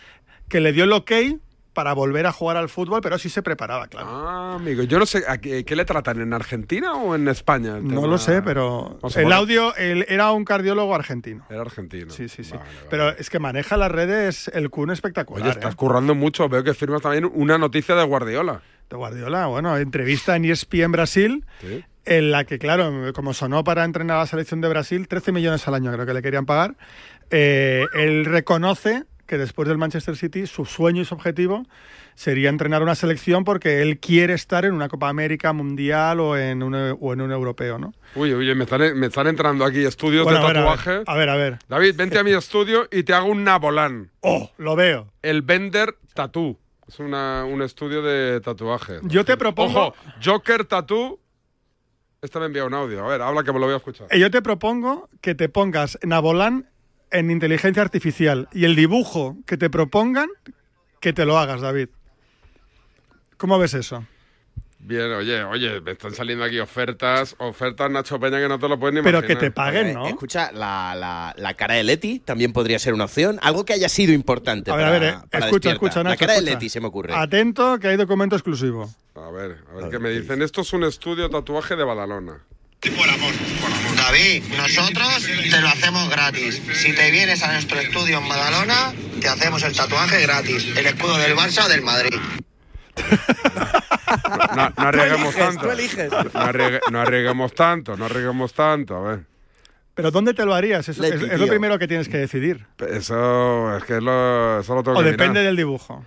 que 0.50 0.60
le 0.62 0.74
dio 0.74 0.86
el 0.86 0.94
ok 0.94 1.12
para 1.80 1.94
volver 1.94 2.26
a 2.26 2.34
jugar 2.34 2.58
al 2.58 2.68
fútbol, 2.68 3.00
pero 3.00 3.18
sí 3.18 3.30
se 3.30 3.42
preparaba, 3.42 3.88
claro. 3.88 4.08
Ah, 4.12 4.56
amigo. 4.56 4.84
Yo 4.84 5.00
no 5.00 5.06
sé, 5.06 5.24
¿a 5.26 5.38
qué, 5.38 5.64
qué 5.64 5.78
le 5.78 5.86
tratan? 5.86 6.20
¿En 6.20 6.34
Argentina 6.34 6.94
o 6.96 7.16
en 7.16 7.30
España? 7.30 7.78
el 7.78 7.88
No 7.88 8.06
lo 8.06 8.18
sé, 8.18 8.42
pero 8.42 9.00
el 9.16 9.32
audio 9.32 9.74
él 9.78 10.06
era 10.10 10.30
un 10.34 10.44
cardiólogo 10.44 10.94
argentino. 10.94 11.46
Era 11.50 11.62
argentino. 11.62 12.12
Sí, 12.12 12.28
sí, 12.28 12.44
sí. 12.44 12.54
Pero 12.90 13.12
es 13.12 13.30
que 13.30 13.40
maneja 13.40 13.78
las 13.78 13.90
redes 13.90 14.52
el 14.54 14.70
Kun 14.70 14.92
espectacular. 14.92 15.42
Oye, 15.44 15.52
estás 15.52 15.74
¿eh? 15.74 15.78
currando 15.78 16.16
mucho. 16.16 16.50
Veo 16.50 16.66
que 16.66 16.74
firmas 16.74 17.02
también 17.02 17.32
una 17.34 17.58
noticia 17.58 17.96
de 17.96 18.04
Guardiola. 18.04 18.62
De 18.90 18.98
Guardiola, 18.98 19.46
bueno, 19.46 19.78
entrevista 19.78 20.36
en 20.36 20.44
ESPN 20.44 20.92
Brasil, 20.92 21.46
Sí. 21.62 21.86
en 22.04 22.32
la 22.32 22.44
que, 22.44 22.60
claro, 22.60 23.14
como 23.14 23.34
sonó 23.34 23.64
para 23.64 23.86
entrenar 23.86 24.18
a 24.18 24.20
la 24.20 24.28
selección 24.28 24.60
de 24.60 24.68
Brasil, 24.68 25.08
13 25.08 25.32
millones 25.32 25.66
al 25.70 25.76
año 25.76 25.94
creo 25.94 26.06
que 26.06 26.14
le 26.14 26.22
querían 26.22 26.46
pagar, 26.46 26.76
eh, 27.32 27.86
él 27.94 28.26
reconoce 28.26 29.06
que 29.30 29.38
después 29.38 29.68
del 29.70 29.78
Manchester 29.78 30.18
City 30.18 30.46
su 30.48 30.66
sueño 30.66 31.02
y 31.04 31.06
su 31.06 31.14
objetivo 31.16 31.64
sería 32.16 32.50
entrenar 32.50 32.82
una 32.84 32.96
selección 32.96 33.46
porque 33.46 33.82
él 33.82 34.00
quiere 34.00 34.34
estar 34.34 34.66
en 34.66 34.74
una 34.74 34.90
Copa 34.90 35.08
América 35.08 35.54
Mundial 35.54 36.20
o 36.20 36.36
en 36.36 36.64
un, 36.64 36.74
o 37.00 37.14
en 37.14 37.22
un 37.22 37.32
europeo, 37.32 37.78
¿no? 37.78 37.94
Uy, 38.16 38.34
oye, 38.34 38.56
me 38.56 38.64
están, 38.66 38.98
me 39.00 39.08
están 39.08 39.28
entrando 39.28 39.64
aquí 39.64 39.86
estudios 39.86 40.24
Bueno, 40.26 40.40
de 40.40 40.46
a 40.46 40.48
ver, 40.48 40.56
tatuaje. 40.58 41.04
a 41.06 41.16
ver, 41.16 41.30
a 41.30 41.36
ver. 41.38 41.60
David, 41.70 41.96
vente 41.96 42.18
a 42.20 42.24
mi 42.24 42.32
estudio 42.32 42.88
y 42.92 43.04
te 43.04 43.14
hago 43.14 43.28
un 43.30 43.44
Nabolán. 43.46 44.10
¡Oh, 44.22 44.52
lo 44.58 44.76
veo! 44.76 45.14
El 45.22 45.44
Bender 45.44 45.96
Tattoo. 46.14 46.58
Es 46.88 47.00
una- 47.00 47.46
un 47.46 47.62
estudio 47.62 48.02
de 48.02 48.42
tatuaje. 48.42 48.96
Yo 49.04 49.24
te 49.24 49.38
propongo- 49.38 49.90
Ojo, 49.90 49.96
Joker 50.26 50.66
Tattoo. 50.66 51.20
Este 52.22 52.40
me 52.40 52.48
envía 52.48 52.66
un 52.66 52.74
audio. 52.74 53.06
A 53.06 53.08
ver, 53.08 53.22
habla 53.22 53.44
que 53.44 53.54
me 53.54 53.60
lo 53.60 53.66
voy 53.68 53.76
a 53.76 53.78
escuchar. 53.78 54.08
Eh, 54.10 54.20
Yo 54.20 54.30
te 54.32 54.42
propongo 54.42 55.08
que 55.22 55.36
te 55.36 55.48
pongas 55.48 55.98
Nabolán 56.04 56.68
en 57.12 57.32
inteligencia 57.32 57.82
artificial 57.82 58.48
y 58.54 58.66
el 58.66 58.76
dibujo 58.76 59.38
que 59.46 59.58
te 59.58 59.70
propongan, 59.70 60.30
que 61.00 61.14
te 61.14 61.26
lo 61.26 61.38
hagas, 61.38 61.62
David. 61.62 61.90
¿Cómo 63.38 63.58
ves 63.58 63.74
eso? 63.74 64.06
Bien, 64.82 65.12
oye, 65.12 65.44
oye, 65.44 65.82
me 65.82 65.92
están 65.92 66.14
saliendo 66.14 66.46
aquí 66.46 66.58
ofertas, 66.60 67.36
ofertas 67.40 67.92
Nacho 67.92 68.18
Peña 68.18 68.40
que 68.40 68.48
no 68.48 68.60
te 68.60 68.70
lo 68.70 68.80
puedes 68.80 68.96
ni 68.96 69.02
Pero 69.02 69.20
que 69.20 69.34
imaginar. 69.34 69.42
te 69.42 69.52
paguen, 69.52 69.88
Eh, 69.88 69.94
¿no? 69.94 70.08
Escucha, 70.08 70.54
la, 70.54 70.96
la- 70.98 71.34
la 71.38 71.54
cara 71.56 71.74
de 71.76 71.84
Leti 71.84 72.20
también 72.20 72.54
podría 72.54 72.80
ser 72.80 72.94
una 72.94 73.04
opción. 73.06 73.40
Algo 73.42 73.66
que 73.66 73.74
haya 73.74 73.90
sido 73.90 74.14
importante 74.14 74.72
A 74.72 74.76
ver, 74.78 74.86
para, 74.86 74.96
a 74.96 75.00
ver, 75.00 75.04
eh, 75.10 75.28
para 75.30 75.46
escucha, 75.48 75.70
Despierta. 75.70 75.70
escucha, 75.74 76.04
Nacho. 76.04 76.10
La 76.14 76.18
cara 76.18 76.34
escucha. 76.36 76.50
de 76.50 76.56
Leti 76.56 76.70
se 76.70 76.80
me 76.80 76.88
ocurre. 76.88 77.14
Atento, 77.14 77.78
que 77.78 77.88
hay 77.90 77.98
documento 77.98 78.36
exclusivo. 78.38 78.90
A 79.16 79.30
ver, 79.32 79.58
a 79.70 79.76
ver 79.76 79.90
qué 79.90 80.00
me 80.00 80.10
dicen. 80.12 80.42
Esto 80.42 80.62
es 80.62 80.72
un 80.72 80.86
estudio 80.86 81.30
tatuaje 81.30 81.76
de 81.76 81.84
Badalona. 81.84 82.40
David, 83.98 84.44
nosotros 84.56 85.28
te 85.52 85.62
lo 85.62 85.68
hacemos 85.68 86.10
gratis. 86.10 86.62
Si 86.76 86.94
te 86.96 87.12
vienes 87.12 87.44
a 87.44 87.52
nuestro 87.52 87.80
estudio 87.80 88.20
en 88.20 88.30
Badalona, 88.30 88.94
te 89.20 89.28
hacemos 89.28 89.62
el 89.64 89.76
tatuaje 89.76 90.22
gratis. 90.22 90.66
El 90.78 90.86
escudo 90.86 91.18
del 91.18 91.36
Barça 91.36 91.66
o 91.66 91.70
del 91.70 91.82
Madrid. 91.82 92.18
No, 94.56 94.70
no 94.78 94.88
arriesguemos 94.88 95.36
tanto. 95.36 95.62
tú 95.66 95.72
eliges. 95.72 96.10
No, 96.12 96.20
arriesgue- 96.22 96.80
no 96.92 97.02
arriesguemos 97.02 97.54
tanto, 97.54 97.98
no 97.98 98.06
arriesguemos 98.06 98.54
tanto. 98.54 98.96
A 98.96 99.02
ver. 99.10 99.20
Pero 99.96 100.12
¿dónde 100.12 100.34
te 100.34 100.46
lo 100.46 100.54
harías? 100.54 100.88
Eso 100.88 101.02
Leti, 101.02 101.26
es, 101.26 101.32
es 101.34 101.40
lo 101.40 101.48
primero 101.48 101.78
que 101.80 101.88
tienes 101.88 102.08
que 102.08 102.18
decidir. 102.18 102.66
Eso 102.78 103.76
es 103.78 103.84
que 103.84 103.98
es 103.98 104.04
lo, 104.04 104.62
eso 104.62 104.74
lo 104.76 104.84
tengo 104.84 104.98
O 105.00 105.04
que 105.04 105.12
depende 105.12 105.32
mirar. 105.40 105.46
del 105.48 105.56
dibujo. 105.58 106.06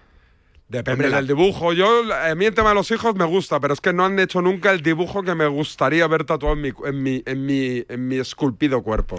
Depende 0.73 1.05
Hombre, 1.05 1.17
del 1.17 1.27
dibujo. 1.27 1.75
Yo, 1.75 2.03
a 2.15 2.35
mí 2.35 2.47
el 2.47 2.55
tema 2.55 2.71
de 2.71 2.75
los 2.77 2.91
hijos 2.91 3.15
me 3.15 3.27
gusta, 3.27 3.61
pero 3.61 3.75
es 3.75 3.81
que 3.83 3.93
no 3.93 4.07
han 4.07 4.19
hecho 4.19 4.41
nunca 4.41 4.71
el 4.73 4.81
dibujo 4.83 5.23
que 5.23 5.35
me 5.35 5.47
gustaría 5.47 6.07
ver 6.07 6.25
tatuado 6.25 6.55
en 6.57 6.63
mi, 6.63 6.73
en 6.85 7.03
mi, 7.03 7.23
en 7.27 7.45
mi, 7.47 7.85
en 7.89 8.09
mi 8.09 8.17
esculpido 8.17 8.83
cuerpo. 8.83 9.19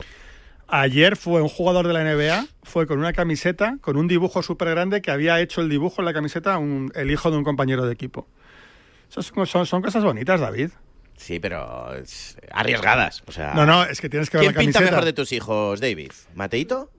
Ayer 0.68 1.16
fue 1.16 1.42
un 1.44 1.50
jugador 1.50 1.86
de 1.88 1.94
la 1.94 2.04
NBA, 2.04 2.48
fue 2.64 2.88
con 2.88 2.98
una 2.98 3.14
camiseta, 3.14 3.78
con 3.82 3.98
un 3.98 4.08
dibujo 4.08 4.42
súper 4.42 4.70
grande 4.70 5.04
que 5.04 5.12
había 5.12 5.40
hecho 5.40 5.62
el 5.62 5.70
dibujo 5.70 6.02
en 6.02 6.06
la 6.06 6.14
camiseta 6.14 6.58
un- 6.58 6.92
el 6.96 7.12
hijo 7.12 7.30
de 7.30 7.38
un 7.38 7.44
compañero 7.44 7.86
de 7.86 7.94
equipo. 7.94 8.28
Son, 9.10 9.46
son- 9.46 9.66
son 9.68 9.82
cosas 9.84 10.04
bonitas, 10.04 10.40
David. 10.42 10.72
Sí, 11.16 11.40
pero 11.40 11.94
es- 11.94 12.36
arriesgadas. 12.52 13.22
O 13.28 13.32
sea, 13.32 13.54
No, 13.54 13.68
no, 13.68 13.84
es 13.84 14.02
que 14.02 14.10
tienes 14.10 14.32
que 14.32 14.38
ver 14.38 14.46
¿Quién 14.48 14.56
la 14.56 14.60
pinta 14.62 14.80
camiseta. 14.80 14.96
mejor 14.96 15.06
de 15.06 15.14
tus 15.14 15.32
hijos, 15.32 15.80
David? 15.80 16.12
¿Mateito? 16.34 16.90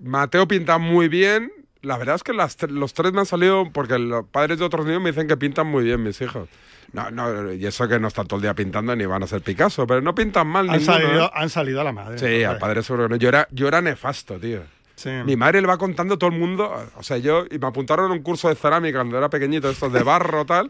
Mateo 0.00 0.48
pinta 0.48 0.78
muy 0.78 1.08
bien. 1.08 1.52
La 1.88 1.96
verdad 1.96 2.16
es 2.16 2.22
que 2.22 2.34
las 2.34 2.54
los 2.70 2.92
tres 2.92 3.14
me 3.14 3.20
han 3.20 3.26
salido 3.26 3.70
porque 3.72 3.98
los 3.98 4.26
padres 4.26 4.58
de 4.58 4.64
otros 4.66 4.84
niños 4.84 5.00
me 5.00 5.10
dicen 5.10 5.26
que 5.26 5.38
pintan 5.38 5.68
muy 5.68 5.84
bien 5.84 6.02
mis 6.02 6.20
hijos. 6.20 6.46
No, 6.92 7.10
no, 7.10 7.50
y 7.50 7.64
eso 7.64 7.88
que 7.88 7.98
no 7.98 8.08
están 8.08 8.26
todo 8.26 8.36
el 8.36 8.42
día 8.42 8.52
pintando 8.52 8.94
ni 8.94 9.06
van 9.06 9.22
a 9.22 9.26
ser 9.26 9.40
Picasso, 9.40 9.86
pero 9.86 10.02
no 10.02 10.14
pintan 10.14 10.46
mal 10.48 10.68
Han 10.68 10.80
ninguno, 10.80 10.92
salido, 10.98 11.24
¿eh? 11.24 11.30
han 11.32 11.48
salido 11.48 11.80
a 11.80 11.84
la 11.84 11.92
madre. 11.92 12.18
Sí, 12.18 12.44
al 12.44 12.58
padre 12.58 12.82
seguro 12.82 13.04
que 13.04 13.14
no. 13.14 13.16
Yo 13.16 13.30
era, 13.30 13.48
yo 13.52 13.68
era 13.68 13.80
nefasto, 13.80 14.38
tío. 14.38 14.60
Sí. 14.96 15.08
Mi 15.24 15.34
madre 15.34 15.62
le 15.62 15.66
va 15.66 15.78
contando 15.78 16.14
a 16.14 16.18
todo 16.18 16.28
el 16.28 16.38
mundo. 16.38 16.70
O 16.96 17.02
sea, 17.02 17.16
yo 17.16 17.46
y 17.50 17.58
me 17.58 17.68
apuntaron 17.68 18.10
a 18.10 18.14
un 18.14 18.22
curso 18.22 18.50
de 18.50 18.54
cerámica 18.54 18.98
cuando 18.98 19.16
era 19.16 19.30
pequeñito, 19.30 19.70
estos 19.70 19.90
de 19.90 20.02
barro 20.02 20.44
tal. 20.44 20.68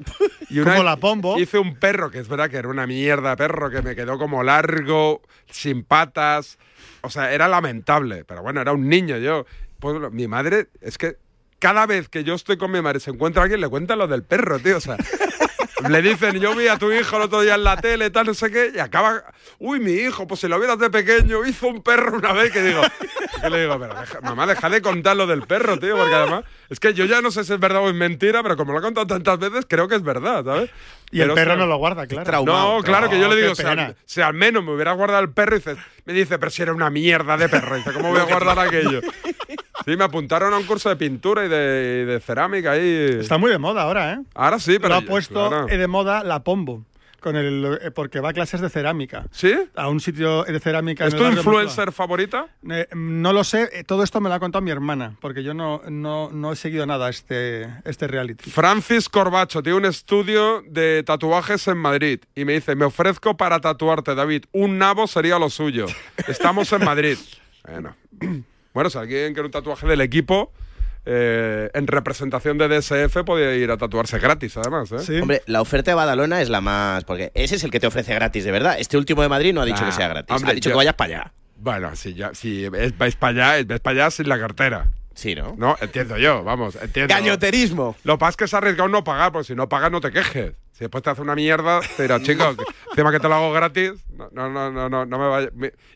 Y 0.50 0.58
una 0.60 0.72
Como 0.72 0.84
la 0.84 0.96
Pombo. 0.98 1.36
Hice 1.36 1.58
un 1.58 1.74
perro, 1.74 2.12
que 2.12 2.20
es 2.20 2.28
verdad 2.28 2.48
que 2.48 2.58
era 2.58 2.68
una 2.68 2.86
mierda 2.86 3.34
perro, 3.34 3.70
que 3.70 3.82
me 3.82 3.96
quedó 3.96 4.18
como 4.18 4.44
largo, 4.44 5.22
sin 5.50 5.82
patas. 5.82 6.58
O 7.00 7.10
sea, 7.10 7.32
era 7.32 7.48
lamentable. 7.48 8.24
Pero 8.24 8.42
bueno, 8.42 8.60
era 8.60 8.72
un 8.72 8.88
niño 8.88 9.16
yo. 9.16 9.46
Pues 9.80 9.96
mi 10.12 10.26
madre, 10.28 10.68
es 10.80 10.98
que 10.98 11.16
cada 11.58 11.86
vez 11.86 12.08
que 12.08 12.24
yo 12.24 12.34
estoy 12.34 12.56
con 12.56 12.70
mi 12.70 12.80
madre, 12.80 13.00
se 13.00 13.10
encuentra 13.10 13.42
alguien, 13.42 13.60
le 13.60 13.68
cuenta 13.68 13.96
lo 13.96 14.06
del 14.08 14.22
perro, 14.24 14.58
tío. 14.58 14.76
O 14.76 14.80
sea. 14.80 14.96
Le 15.88 16.02
dicen, 16.02 16.40
yo 16.40 16.56
vi 16.56 16.66
a 16.66 16.76
tu 16.76 16.90
hijo 16.90 17.16
el 17.18 17.22
otro 17.22 17.40
día 17.40 17.54
en 17.54 17.62
la 17.62 17.76
tele, 17.76 18.10
tal, 18.10 18.26
no 18.26 18.34
sé 18.34 18.50
qué, 18.50 18.72
y 18.74 18.80
acaba, 18.80 19.22
uy, 19.60 19.78
mi 19.78 19.92
hijo, 19.92 20.26
pues 20.26 20.40
si 20.40 20.48
lo 20.48 20.58
vieras 20.58 20.76
de 20.80 20.90
pequeño, 20.90 21.46
hizo 21.46 21.68
un 21.68 21.84
perro 21.84 22.16
una 22.18 22.32
vez, 22.32 22.50
que 22.50 22.60
digo, 22.62 22.80
que 23.40 23.48
le 23.48 23.60
digo, 23.60 23.78
pero 23.78 23.94
deja- 23.94 24.20
mamá, 24.22 24.44
deja 24.48 24.68
de 24.70 24.82
contar 24.82 25.16
lo 25.16 25.28
del 25.28 25.42
perro, 25.42 25.78
tío, 25.78 25.96
porque 25.96 26.16
además, 26.16 26.42
es 26.68 26.80
que 26.80 26.94
yo 26.94 27.04
ya 27.04 27.20
no 27.22 27.30
sé 27.30 27.44
si 27.44 27.52
es 27.52 27.60
verdad 27.60 27.80
o 27.80 27.88
es 27.88 27.94
mentira, 27.94 28.42
pero 28.42 28.56
como 28.56 28.72
lo 28.72 28.80
he 28.80 28.82
contado 28.82 29.06
tantas 29.06 29.38
veces, 29.38 29.66
creo 29.68 29.86
que 29.86 29.94
es 29.94 30.02
verdad, 30.02 30.44
¿sabes? 30.44 30.68
Y 31.12 31.20
el 31.20 31.28
Pero, 31.28 31.34
perro 31.36 31.50
hostia, 31.52 31.64
no 31.64 31.66
lo 31.70 31.76
guarda, 31.76 32.06
claro. 32.08 32.24
traumado. 32.24 32.76
no, 32.78 32.82
claro, 32.82 33.08
que 33.08 33.20
yo 33.20 33.28
le 33.28 33.36
digo, 33.40 33.54
si 33.54 33.62
al, 33.62 33.96
si 34.04 34.20
al 34.20 34.34
menos 34.34 34.64
me 34.64 34.72
hubiera 34.74 34.90
guardado 34.94 35.22
el 35.22 35.30
perro, 35.30 35.54
y 35.54 35.58
dice, 35.60 35.76
me 36.06 36.12
dice, 36.12 36.40
pero 36.40 36.50
si 36.50 36.62
era 36.62 36.72
una 36.74 36.90
mierda 36.90 37.36
de 37.36 37.48
perro. 37.48 37.76
Dice, 37.76 37.92
¿cómo 37.92 38.08
voy 38.10 38.18
a 38.18 38.24
guardar 38.24 38.58
aquello? 38.58 39.00
Sí, 39.88 39.96
me 39.96 40.04
apuntaron 40.04 40.52
a 40.52 40.58
un 40.58 40.64
curso 40.64 40.90
de 40.90 40.96
pintura 40.96 41.46
y 41.46 41.48
de, 41.48 42.20
cerámica 42.22 42.72
ahí. 42.72 43.16
Está 43.20 43.38
muy 43.38 43.50
de 43.50 43.56
moda 43.56 43.84
ahora, 43.84 44.12
¿eh? 44.12 44.18
Ahora 44.34 44.58
sí, 44.58 44.76
pero. 44.78 44.90
Lo 44.90 44.96
ha 44.96 45.00
puesto 45.00 45.48
claro. 45.48 45.66
eh, 45.66 45.78
de 45.78 45.86
moda 45.86 46.22
la 46.24 46.44
Pombo. 46.44 46.84
Con 47.20 47.36
el, 47.36 47.78
eh, 47.80 47.90
porque 47.90 48.20
va 48.20 48.28
a 48.28 48.32
clases 48.34 48.60
de 48.60 48.68
cerámica. 48.68 49.24
¿Sí? 49.30 49.54
A 49.74 49.88
un 49.88 50.00
sitio 50.00 50.44
de 50.44 50.60
cerámica. 50.60 51.06
¿Es 51.06 51.14
en 51.14 51.20
tu 51.20 51.26
influencer 51.26 51.90
favorita? 51.90 52.48
Eh, 52.70 52.86
no 52.94 53.32
lo 53.32 53.44
sé, 53.44 53.70
eh, 53.72 53.82
todo 53.82 54.02
esto 54.02 54.20
me 54.20 54.28
lo 54.28 54.34
ha 54.34 54.40
contado 54.40 54.60
mi 54.62 54.70
hermana, 54.70 55.16
porque 55.22 55.42
yo 55.42 55.54
no, 55.54 55.80
no, 55.88 56.28
no 56.30 56.52
he 56.52 56.56
seguido 56.56 56.84
nada 56.84 57.08
este, 57.08 57.66
este 57.86 58.08
reality. 58.08 58.50
Francis 58.50 59.08
Corbacho 59.08 59.62
tiene 59.62 59.78
un 59.78 59.86
estudio 59.86 60.62
de 60.68 61.02
tatuajes 61.02 61.66
en 61.66 61.78
Madrid 61.78 62.20
y 62.34 62.44
me 62.44 62.52
dice, 62.52 62.76
me 62.76 62.84
ofrezco 62.84 63.38
para 63.38 63.58
tatuarte, 63.58 64.14
David. 64.14 64.44
Un 64.52 64.76
nabo 64.76 65.06
sería 65.06 65.38
lo 65.38 65.48
suyo. 65.48 65.86
Estamos 66.26 66.70
en 66.74 66.84
Madrid. 66.84 67.16
Bueno, 67.68 67.94
bueno 68.78 68.90
si 68.90 68.98
alguien 68.98 69.34
quiere 69.34 69.46
un 69.46 69.50
tatuaje 69.52 69.86
del 69.88 70.00
equipo, 70.00 70.52
eh, 71.04 71.70
en 71.74 71.86
representación 71.86 72.58
de 72.58 72.68
DSF 72.68 73.24
podía 73.24 73.54
ir 73.56 73.70
a 73.70 73.76
tatuarse 73.76 74.18
gratis, 74.18 74.56
además. 74.56 74.92
¿eh? 74.92 75.20
Hombre, 75.20 75.42
la 75.46 75.60
oferta 75.62 75.90
de 75.90 75.94
Badalona 75.94 76.40
es 76.42 76.48
la 76.48 76.60
más. 76.60 77.04
Porque 77.04 77.32
ese 77.34 77.56
es 77.56 77.64
el 77.64 77.70
que 77.70 77.80
te 77.80 77.86
ofrece 77.86 78.14
gratis, 78.14 78.44
de 78.44 78.50
verdad. 78.52 78.76
Este 78.78 78.96
último 78.96 79.22
de 79.22 79.28
Madrid 79.28 79.52
no 79.54 79.62
ha 79.62 79.64
dicho 79.64 79.82
Ah, 79.82 79.86
que 79.86 79.92
sea 79.92 80.08
gratis. 80.08 80.34
hombre, 80.36 80.52
ha 80.52 80.54
dicho 80.54 80.68
yo- 80.68 80.74
que 80.74 80.76
vayas 80.78 80.94
para 80.94 81.14
allá. 81.20 81.32
Bueno, 81.56 81.96
si, 81.96 82.14
ya, 82.14 82.34
si 82.34 82.66
es- 82.72 82.96
vais 82.98 83.16
para 83.16 83.54
allá, 83.54 83.64
vais 83.66 83.80
para 83.80 84.02
allá 84.04 84.10
sin 84.10 84.28
la 84.28 84.38
cartera. 84.38 84.90
Sí, 85.14 85.34
¿no? 85.34 85.56
No, 85.58 85.76
entiendo 85.80 86.16
yo, 86.16 86.44
vamos, 86.44 86.76
entiendo. 86.80 87.12
Gañoterismo. 87.12 87.96
Lo 88.04 88.14
que 88.14 88.18
pasa 88.20 88.30
es 88.30 88.36
que 88.36 88.44
es 88.44 88.54
arriesgado 88.54 88.88
no 88.88 89.02
pagar, 89.02 89.32
porque 89.32 89.48
si 89.48 89.54
no 89.56 89.68
pagas 89.68 89.90
no 89.90 90.00
te 90.00 90.12
quejes. 90.12 90.52
Si 90.72 90.84
después 90.84 91.02
te 91.02 91.10
hace 91.10 91.22
una 91.22 91.34
mierda, 91.34 91.80
te 91.96 92.02
dirá, 92.02 92.22
chico, 92.22 92.54
que- 92.56 92.62
encima 92.90 93.10
que 93.10 93.18
te 93.18 93.28
lo 93.28 93.34
hago 93.34 93.52
gratis, 93.52 93.92
no, 94.16 94.28
no, 94.30 94.48
no, 94.70 94.88
no, 94.88 95.04
no, 95.06 95.18
me 95.18 95.26
vaya. 95.28 95.48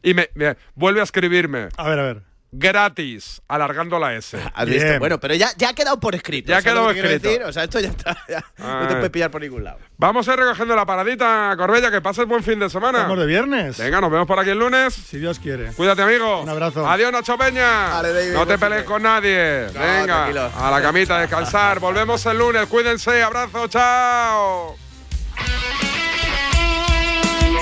y 0.02 0.14
me, 0.14 0.28
me- 0.34 0.56
vuelve 0.74 0.98
a 1.00 1.04
escribirme. 1.04 1.68
A 1.76 1.88
ver, 1.88 1.98
a 2.00 2.02
ver. 2.02 2.22
Gratis, 2.54 3.40
alargando 3.48 3.98
la 3.98 4.14
S. 4.14 4.38
Has 4.54 4.66
visto. 4.68 4.98
Bueno, 4.98 5.18
pero 5.18 5.34
ya, 5.34 5.48
ya 5.56 5.70
ha 5.70 5.74
quedado 5.74 5.98
por 5.98 6.14
escrito. 6.14 6.50
Ya 6.50 6.58
ha 6.58 6.60
¿sabes 6.60 6.74
lo 6.76 6.88
quedado 6.92 7.08
escrito. 7.08 7.28
decir? 7.28 7.42
O 7.44 7.52
sea, 7.52 7.64
esto 7.64 7.80
ya 7.80 7.88
está. 7.88 8.16
ya 8.28 8.44
no 8.58 8.86
te 8.88 8.94
puedes 8.94 9.10
pillar 9.10 9.30
por 9.30 9.40
ningún 9.40 9.64
lado. 9.64 9.78
Vamos 9.96 10.28
a 10.28 10.34
ir 10.34 10.38
recogiendo 10.38 10.76
la 10.76 10.84
paradita, 10.84 11.54
Corbella, 11.56 11.90
que 11.90 12.02
pases 12.02 12.26
buen 12.26 12.42
fin 12.44 12.58
de 12.58 12.68
semana. 12.68 12.98
Estamos 12.98 13.18
de 13.18 13.26
viernes. 13.26 13.78
Venga, 13.78 14.02
nos 14.02 14.10
vemos 14.10 14.26
por 14.26 14.38
aquí 14.38 14.50
el 14.50 14.58
lunes. 14.58 14.92
Si 14.92 15.18
Dios 15.18 15.38
quiere. 15.38 15.72
Cuídate, 15.72 16.02
amigo. 16.02 16.42
Un 16.42 16.48
abrazo. 16.50 16.86
Adiós, 16.86 17.10
Nacho 17.10 17.38
Peña. 17.38 17.88
Vale, 17.88 18.12
David, 18.12 18.32
no 18.34 18.46
te 18.46 18.58
pelees 18.58 18.84
con 18.84 19.02
nadie. 19.02 19.68
No, 19.72 19.80
Venga, 19.80 20.04
tranquilo. 20.04 20.50
a 20.54 20.70
la 20.70 20.82
camita 20.82 21.16
a 21.16 21.20
descansar. 21.22 21.80
Volvemos 21.80 22.26
el 22.26 22.36
lunes. 22.36 22.66
Cuídense. 22.66 23.22
Abrazo. 23.22 23.66
Chao. 23.68 24.76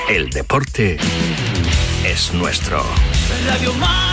El 0.09 0.31
deporte 0.31 0.99
es 2.05 2.33
nuestro. 2.35 2.83
Radio 3.47 3.73
Marca. 3.75 4.10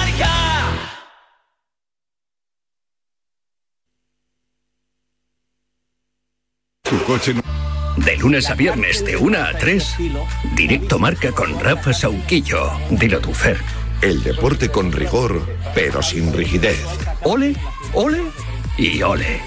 Tu 6.89 7.03
coche 7.03 7.33
no... 7.33 7.41
De 7.97 8.15
lunes 8.15 8.49
a 8.49 8.53
viernes, 8.53 9.03
de 9.03 9.17
1 9.17 9.37
a 9.37 9.53
3, 9.57 9.95
directo 10.55 10.97
marca 10.97 11.33
con 11.33 11.59
Rafa 11.59 11.91
Sauquillo. 11.91 12.71
Dilo 12.91 13.19
tu 13.19 13.33
Fer. 13.33 13.57
El 14.01 14.23
deporte 14.23 14.69
con 14.69 14.91
rigor, 14.91 15.41
pero 15.75 16.01
sin 16.01 16.31
rigidez. 16.31 16.81
Ole, 17.23 17.55
ole 17.93 18.21
y 18.77 19.01
ole. 19.01 19.41